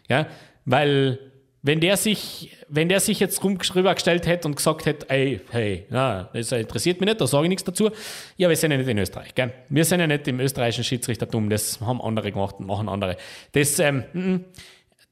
Ja, 0.07 0.25
weil 0.65 1.19
wenn 1.61 1.79
der 1.79 1.97
sich, 1.97 2.57
wenn 2.69 2.87
der 2.87 2.99
sich 2.99 3.19
jetzt 3.19 3.43
rübergestellt 3.43 4.25
hätte 4.27 4.47
und 4.47 4.55
gesagt 4.55 4.85
hätte, 4.85 5.09
ey, 5.09 5.41
hey, 5.51 5.85
na, 5.89 6.29
das 6.33 6.51
interessiert 6.51 6.99
mich 7.01 7.07
nicht, 7.07 7.19
da 7.19 7.27
sage 7.27 7.45
ich 7.45 7.49
nichts 7.49 7.63
dazu. 7.63 7.89
Ja, 8.37 8.47
wir 8.47 8.55
sind 8.55 8.71
ja 8.71 8.77
nicht 8.77 8.89
in 8.89 8.97
Österreich, 8.97 9.35
gell? 9.35 9.53
Wir 9.67 9.83
sind 9.83 9.99
ja 9.99 10.07
nicht 10.07 10.27
im 10.27 10.39
österreichischen 10.39 10.85
Schiedsrichtertum, 10.85 11.49
das 11.49 11.81
haben 11.81 12.01
andere 12.01 12.31
gemacht 12.31 12.55
und 12.59 12.67
machen 12.67 12.87
andere. 12.87 13.17
Das, 13.51 13.77
ähm, 13.79 14.03
mm, 14.13 14.45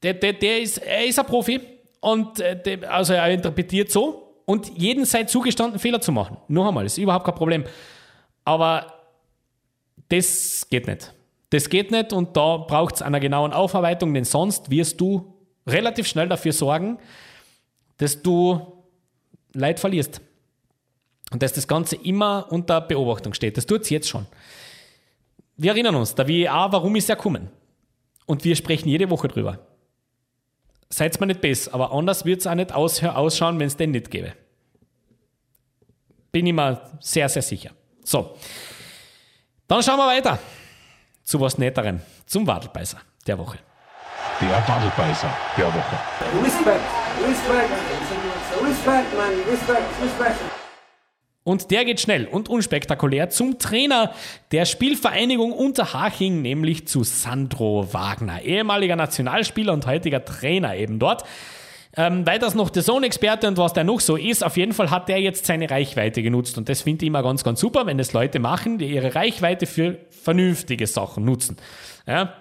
der, 0.02 0.14
der, 0.14 0.32
der 0.32 0.60
ist, 0.62 0.78
er 0.78 1.04
ist 1.04 1.18
ein 1.18 1.26
Profi 1.26 1.60
und 2.00 2.40
äh, 2.40 2.60
der, 2.60 2.92
also 2.92 3.12
er 3.12 3.28
interpretiert 3.30 3.90
so 3.90 4.42
und 4.46 4.70
jeden 4.78 5.04
sei 5.04 5.24
zugestanden, 5.24 5.78
Fehler 5.78 6.00
zu 6.00 6.12
machen. 6.12 6.38
Noch 6.48 6.68
einmal, 6.68 6.84
das 6.84 6.94
ist 6.94 7.02
überhaupt 7.02 7.26
kein 7.26 7.34
Problem. 7.34 7.64
Aber 8.44 8.94
das 10.08 10.66
geht 10.70 10.86
nicht. 10.86 11.12
Das 11.50 11.68
geht 11.68 11.90
nicht 11.90 12.14
und 12.14 12.36
da 12.36 12.56
braucht 12.58 12.96
es 12.96 13.02
einer 13.02 13.20
genauen 13.20 13.52
Aufarbeitung, 13.52 14.14
denn 14.14 14.24
sonst 14.24 14.70
wirst 14.70 15.00
du 15.00 15.37
relativ 15.68 16.06
schnell 16.06 16.28
dafür 16.28 16.52
sorgen, 16.52 16.98
dass 17.98 18.22
du 18.22 18.84
Leid 19.52 19.80
verlierst. 19.80 20.20
Und 21.30 21.42
dass 21.42 21.52
das 21.52 21.68
Ganze 21.68 21.96
immer 21.96 22.46
unter 22.50 22.80
Beobachtung 22.80 23.34
steht. 23.34 23.56
Das 23.56 23.66
tut 23.66 23.82
es 23.82 23.90
jetzt 23.90 24.08
schon. 24.08 24.26
Wir 25.56 25.72
erinnern 25.72 25.94
uns, 25.96 26.14
der 26.14 26.26
WEA, 26.26 26.72
warum 26.72 26.96
ist 26.96 27.10
er 27.10 27.16
gekommen? 27.16 27.50
Und 28.26 28.44
wir 28.44 28.56
sprechen 28.56 28.88
jede 28.88 29.10
Woche 29.10 29.28
drüber. 29.28 29.58
Seid 30.88 31.20
mir 31.20 31.26
nicht 31.26 31.40
besser, 31.40 31.74
aber 31.74 31.92
anders 31.92 32.24
wird 32.24 32.40
es 32.40 32.46
auch 32.46 32.54
nicht 32.54 32.72
ausschauen, 32.72 33.58
wenn 33.58 33.66
es 33.66 33.76
den 33.76 33.90
nicht 33.90 34.10
gäbe. 34.10 34.32
Bin 36.32 36.46
ich 36.46 36.52
mir 36.52 36.80
sehr, 37.00 37.28
sehr 37.28 37.42
sicher. 37.42 37.72
So. 38.04 38.36
Dann 39.66 39.82
schauen 39.82 39.98
wir 39.98 40.06
weiter 40.06 40.38
zu 41.24 41.40
was 41.40 41.58
Netterem, 41.58 42.00
zum 42.24 42.46
Wadelbeißer 42.46 43.00
der 43.26 43.38
Woche. 43.38 43.58
Der 44.40 44.50
Wadelbeißer 44.68 45.28
der 45.56 45.66
Woche. 45.66 45.98
Respekt, 46.44 46.80
Respekt, 47.26 47.70
Respekt, 48.62 49.16
man, 49.16 49.32
Respekt, 49.50 49.82
Respekt. 50.00 50.40
Und 51.42 51.72
der 51.72 51.84
geht 51.84 52.00
schnell 52.00 52.26
und 52.26 52.48
unspektakulär 52.48 53.30
zum 53.30 53.58
Trainer 53.58 54.12
der 54.52 54.64
Spielvereinigung 54.64 55.52
Unterhaching, 55.52 56.40
nämlich 56.40 56.86
zu 56.86 57.02
Sandro 57.02 57.92
Wagner, 57.92 58.42
ehemaliger 58.42 58.94
Nationalspieler 58.94 59.72
und 59.72 59.86
heutiger 59.86 60.24
Trainer 60.24 60.76
eben 60.76 61.00
dort. 61.00 61.24
Ähm, 61.96 62.24
weiters 62.24 62.54
noch 62.54 62.70
der 62.70 62.84
Zone-Experte 62.84 63.48
und 63.48 63.56
was 63.56 63.72
der 63.72 63.82
noch 63.82 63.98
so 63.98 64.14
ist. 64.14 64.44
Auf 64.44 64.56
jeden 64.56 64.72
Fall 64.72 64.92
hat 64.92 65.08
der 65.08 65.20
jetzt 65.20 65.46
seine 65.46 65.68
Reichweite 65.68 66.22
genutzt 66.22 66.58
und 66.58 66.68
das 66.68 66.82
finde 66.82 67.04
ich 67.04 67.08
immer 67.08 67.24
ganz, 67.24 67.42
ganz 67.42 67.58
super, 67.58 67.86
wenn 67.86 67.98
das 67.98 68.12
Leute 68.12 68.38
machen, 68.38 68.78
die 68.78 68.86
ihre 68.86 69.16
Reichweite 69.16 69.66
für 69.66 69.98
vernünftige 70.10 70.86
Sachen 70.86 71.24
nutzen. 71.24 71.56
Ja, 72.06 72.34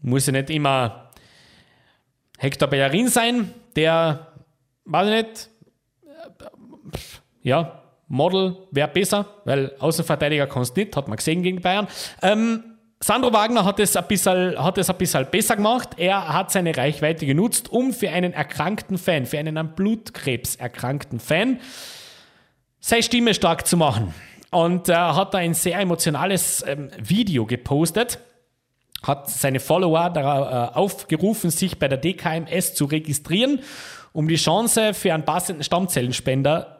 muss 0.00 0.26
ja 0.26 0.32
nicht 0.32 0.50
immer 0.50 1.05
Hector 2.38 2.68
Bellerin 2.68 3.08
sein, 3.08 3.52
der, 3.74 4.32
weiß 4.84 5.08
ich 5.08 5.26
nicht, 5.26 5.50
ja, 7.42 7.82
Model 8.08 8.56
wäre 8.70 8.88
besser, 8.88 9.26
weil 9.44 9.72
Außenverteidiger 9.78 10.46
kannst 10.46 10.76
nicht, 10.76 10.96
hat 10.96 11.08
man 11.08 11.16
gesehen 11.16 11.42
gegen 11.42 11.60
Bayern. 11.60 11.88
Ähm, 12.22 12.76
Sandro 13.00 13.32
Wagner 13.32 13.64
hat 13.64 13.78
es, 13.78 13.94
ein 13.94 14.06
bisschen, 14.06 14.62
hat 14.62 14.78
es 14.78 14.88
ein 14.88 14.96
bisschen 14.96 15.26
besser 15.30 15.56
gemacht. 15.56 15.90
Er 15.96 16.32
hat 16.32 16.50
seine 16.50 16.76
Reichweite 16.76 17.26
genutzt, 17.26 17.70
um 17.70 17.92
für 17.92 18.10
einen 18.10 18.32
erkrankten 18.32 18.96
Fan, 18.96 19.26
für 19.26 19.38
einen 19.38 19.58
an 19.58 19.74
Blutkrebs 19.74 20.56
erkrankten 20.56 21.20
Fan, 21.20 21.60
seine 22.80 23.02
Stimme 23.02 23.34
stark 23.34 23.66
zu 23.66 23.76
machen. 23.76 24.14
Und 24.50 24.88
er 24.88 25.14
hat 25.14 25.34
da 25.34 25.38
ein 25.38 25.54
sehr 25.54 25.78
emotionales 25.78 26.64
ähm, 26.66 26.90
Video 26.98 27.44
gepostet, 27.44 28.18
hat 29.02 29.30
seine 29.30 29.60
Follower 29.60 30.10
darauf 30.10 30.74
äh, 30.74 30.78
aufgerufen, 30.78 31.50
sich 31.50 31.78
bei 31.78 31.88
der 31.88 31.98
DKMS 31.98 32.74
zu 32.74 32.86
registrieren, 32.86 33.60
um 34.12 34.28
die 34.28 34.36
Chance 34.36 34.94
für 34.94 35.12
einen 35.12 35.24
passenden 35.24 35.62
Stammzellenspender 35.62 36.76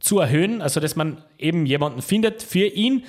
zu 0.00 0.18
erhöhen, 0.18 0.60
also 0.60 0.80
dass 0.80 0.96
man 0.96 1.22
eben 1.38 1.66
jemanden 1.66 2.02
findet 2.02 2.42
für 2.42 2.66
ihn. 2.66 3.04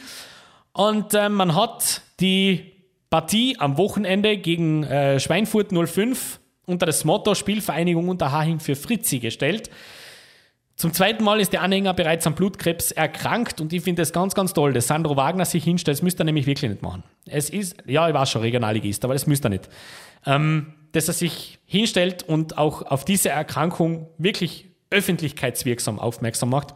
Und 0.74 1.14
äh, 1.14 1.30
man 1.30 1.56
hat 1.56 2.02
die 2.20 2.74
Partie 3.10 3.56
am 3.60 3.78
Wochenende 3.78 4.38
gegen 4.38 4.84
äh, 4.84 5.20
Schweinfurt 5.20 5.72
05 5.72 6.39
unter 6.65 6.86
das 6.86 7.06
Motto 7.06 7.36
Spielvereinigung 7.36 8.10
Unterhaching 8.10 8.60
für 8.60 8.76
Fritzi 8.76 9.19
gestellt. 9.19 9.69
Zum 10.78 10.94
zweiten 10.94 11.24
Mal 11.24 11.40
ist 11.40 11.54
der 11.54 11.64
Anhänger 11.64 11.95
bereits 11.95 12.28
am 12.28 12.36
Blutkrebs 12.36 12.91
erkrankt 12.91 13.60
und 13.60 13.74
ich 13.74 13.82
finde 13.82 14.04
es 14.04 14.14
ganz, 14.14 14.36
ganz 14.36 14.54
toll, 14.54 14.74
dass 14.74 14.86
Sandro 14.86 15.18
Wagner 15.18 15.44
sich 15.44 15.64
hinstellt. 15.64 15.98
Das 15.98 16.04
müsste 16.04 16.22
er 16.22 16.26
nämlich 16.26 16.45
wirklich 16.45 16.70
nicht 16.70 16.84
machen. 16.84 17.04
Es 17.26 17.49
ist, 17.49 17.78
ja, 17.88 18.08
ich 18.08 18.14
war 18.14 18.28
schon 18.28 18.41
Regionalligist, 18.41 19.04
aber 19.04 19.16
das 19.16 19.26
müsste 19.26 19.48
er 19.48 19.49
nicht. 19.49 19.70
Ähm, 20.28 20.74
dass 20.91 21.08
er 21.08 21.16
sich 21.16 21.58
hinstellt 21.66 22.22
und 22.22 22.60
auch 22.60 22.84
auf 22.84 23.06
diese 23.06 23.30
Erkrankung 23.30 24.08
wirklich 24.20 24.70
öffentlichkeitswirksam 24.91 25.98
aufmerksam 25.98 26.49
macht. 26.49 26.76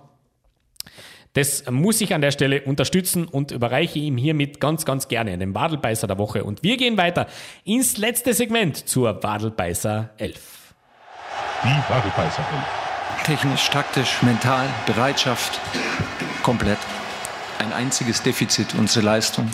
Das 1.34 1.70
muss 1.70 2.02
ich 2.02 2.16
an 2.16 2.22
der 2.22 2.32
Stelle 2.32 2.64
unterstützen 2.64 3.26
und 3.26 3.52
überreiche 3.52 4.00
ihm 4.00 4.18
hiermit 4.18 4.60
ganz, 4.60 4.84
ganz 4.84 5.10
gerne 5.10 5.38
den 5.38 5.54
Wadelbeißer 5.54 6.08
der 6.08 6.18
Woche. 6.18 6.44
Und 6.44 6.64
wir 6.64 6.76
gehen 6.76 6.98
weiter 6.98 7.28
ins 7.66 7.98
letzte 7.98 8.34
Segment 8.34 8.90
zur 8.90 9.22
Wadelbeißer 9.22 10.10
11. 10.18 10.74
Die 11.64 11.94
Wadelbeißer 11.94 12.40
11. 12.40 12.81
Technisch, 13.24 13.70
taktisch, 13.70 14.24
mental, 14.24 14.68
Bereitschaft, 14.88 15.62
komplett. 16.42 16.80
Ein 17.60 17.72
einziges 17.72 18.24
Defizit, 18.24 18.74
unsere 18.74 19.06
Leistung. 19.06 19.52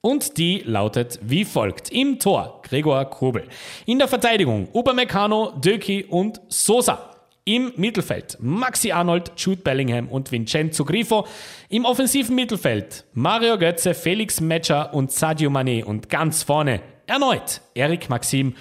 Und 0.00 0.38
die 0.38 0.62
lautet 0.64 1.18
wie 1.20 1.44
folgt. 1.44 1.90
Im 1.90 2.20
Tor 2.20 2.62
Gregor 2.62 3.04
Kobel. 3.06 3.48
In 3.86 3.98
der 3.98 4.06
Verteidigung 4.06 4.68
Upamecano, 4.72 5.54
Döki 5.56 6.04
und 6.04 6.40
Sosa. 6.48 7.10
Im 7.44 7.72
Mittelfeld 7.76 8.38
Maxi 8.40 8.92
Arnold, 8.92 9.32
Jude 9.36 9.62
Bellingham 9.62 10.08
und 10.08 10.30
Vincenzo 10.30 10.84
Grifo. 10.84 11.26
Im 11.68 11.84
offensiven 11.86 12.36
Mittelfeld 12.36 13.04
Mario 13.12 13.58
Götze, 13.58 13.94
Felix 13.94 14.40
Metscher 14.40 14.94
und 14.94 15.10
Sadio 15.10 15.50
Mané. 15.50 15.82
Und 15.82 16.08
ganz 16.08 16.44
vorne 16.44 16.80
erneut 17.06 17.60
Eric 17.74 18.08
Maxim, 18.08 18.54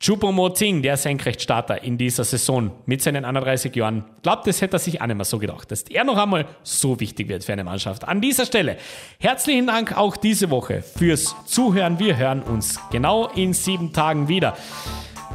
Choupo-Moting, 0.00 0.82
der 0.82 0.96
Senkrechtstarter 0.96 1.82
in 1.82 1.96
dieser 1.96 2.24
Saison 2.24 2.72
mit 2.86 3.02
seinen 3.02 3.24
31 3.24 3.74
Jahren, 3.74 4.04
glaubt, 4.22 4.46
das 4.46 4.60
hätte 4.60 4.76
er 4.76 4.78
sich 4.78 5.00
auch 5.00 5.06
nicht 5.06 5.16
mehr 5.16 5.24
so 5.24 5.38
gedacht, 5.38 5.70
dass 5.70 5.82
er 5.82 6.04
noch 6.04 6.18
einmal 6.18 6.46
so 6.62 6.98
wichtig 7.00 7.28
wird 7.28 7.44
für 7.44 7.52
eine 7.52 7.64
Mannschaft. 7.64 8.06
An 8.06 8.20
dieser 8.20 8.46
Stelle 8.46 8.76
herzlichen 9.18 9.66
Dank 9.66 9.96
auch 9.96 10.16
diese 10.16 10.50
Woche 10.50 10.82
fürs 10.82 11.34
Zuhören. 11.46 11.98
Wir 11.98 12.16
hören 12.16 12.42
uns 12.42 12.78
genau 12.90 13.28
in 13.28 13.52
sieben 13.52 13.92
Tagen 13.92 14.28
wieder. 14.28 14.56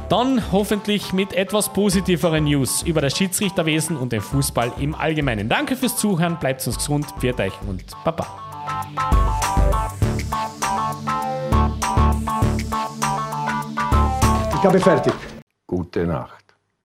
Dann 0.08 0.50
hoffentlich 0.50 1.12
mit 1.12 1.34
etwas 1.34 1.72
positiveren 1.72 2.44
News 2.44 2.82
über 2.82 3.00
das 3.00 3.16
Schiedsrichterwesen 3.16 3.96
und 3.96 4.12
den 4.12 4.20
Fußball 4.20 4.72
im 4.80 4.94
Allgemeinen. 4.94 5.48
Danke 5.48 5.76
fürs 5.76 5.96
Zuhören, 5.96 6.38
bleibt 6.38 6.66
uns 6.66 6.76
gesund, 6.76 7.06
pfiat 7.20 7.40
euch 7.40 7.52
und 7.66 7.84
Baba. 8.04 8.26
Ich 14.60 14.66
habe 14.66 14.78
fertig. 14.78 15.14
Gute 15.66 16.06
Nacht. 16.06 16.39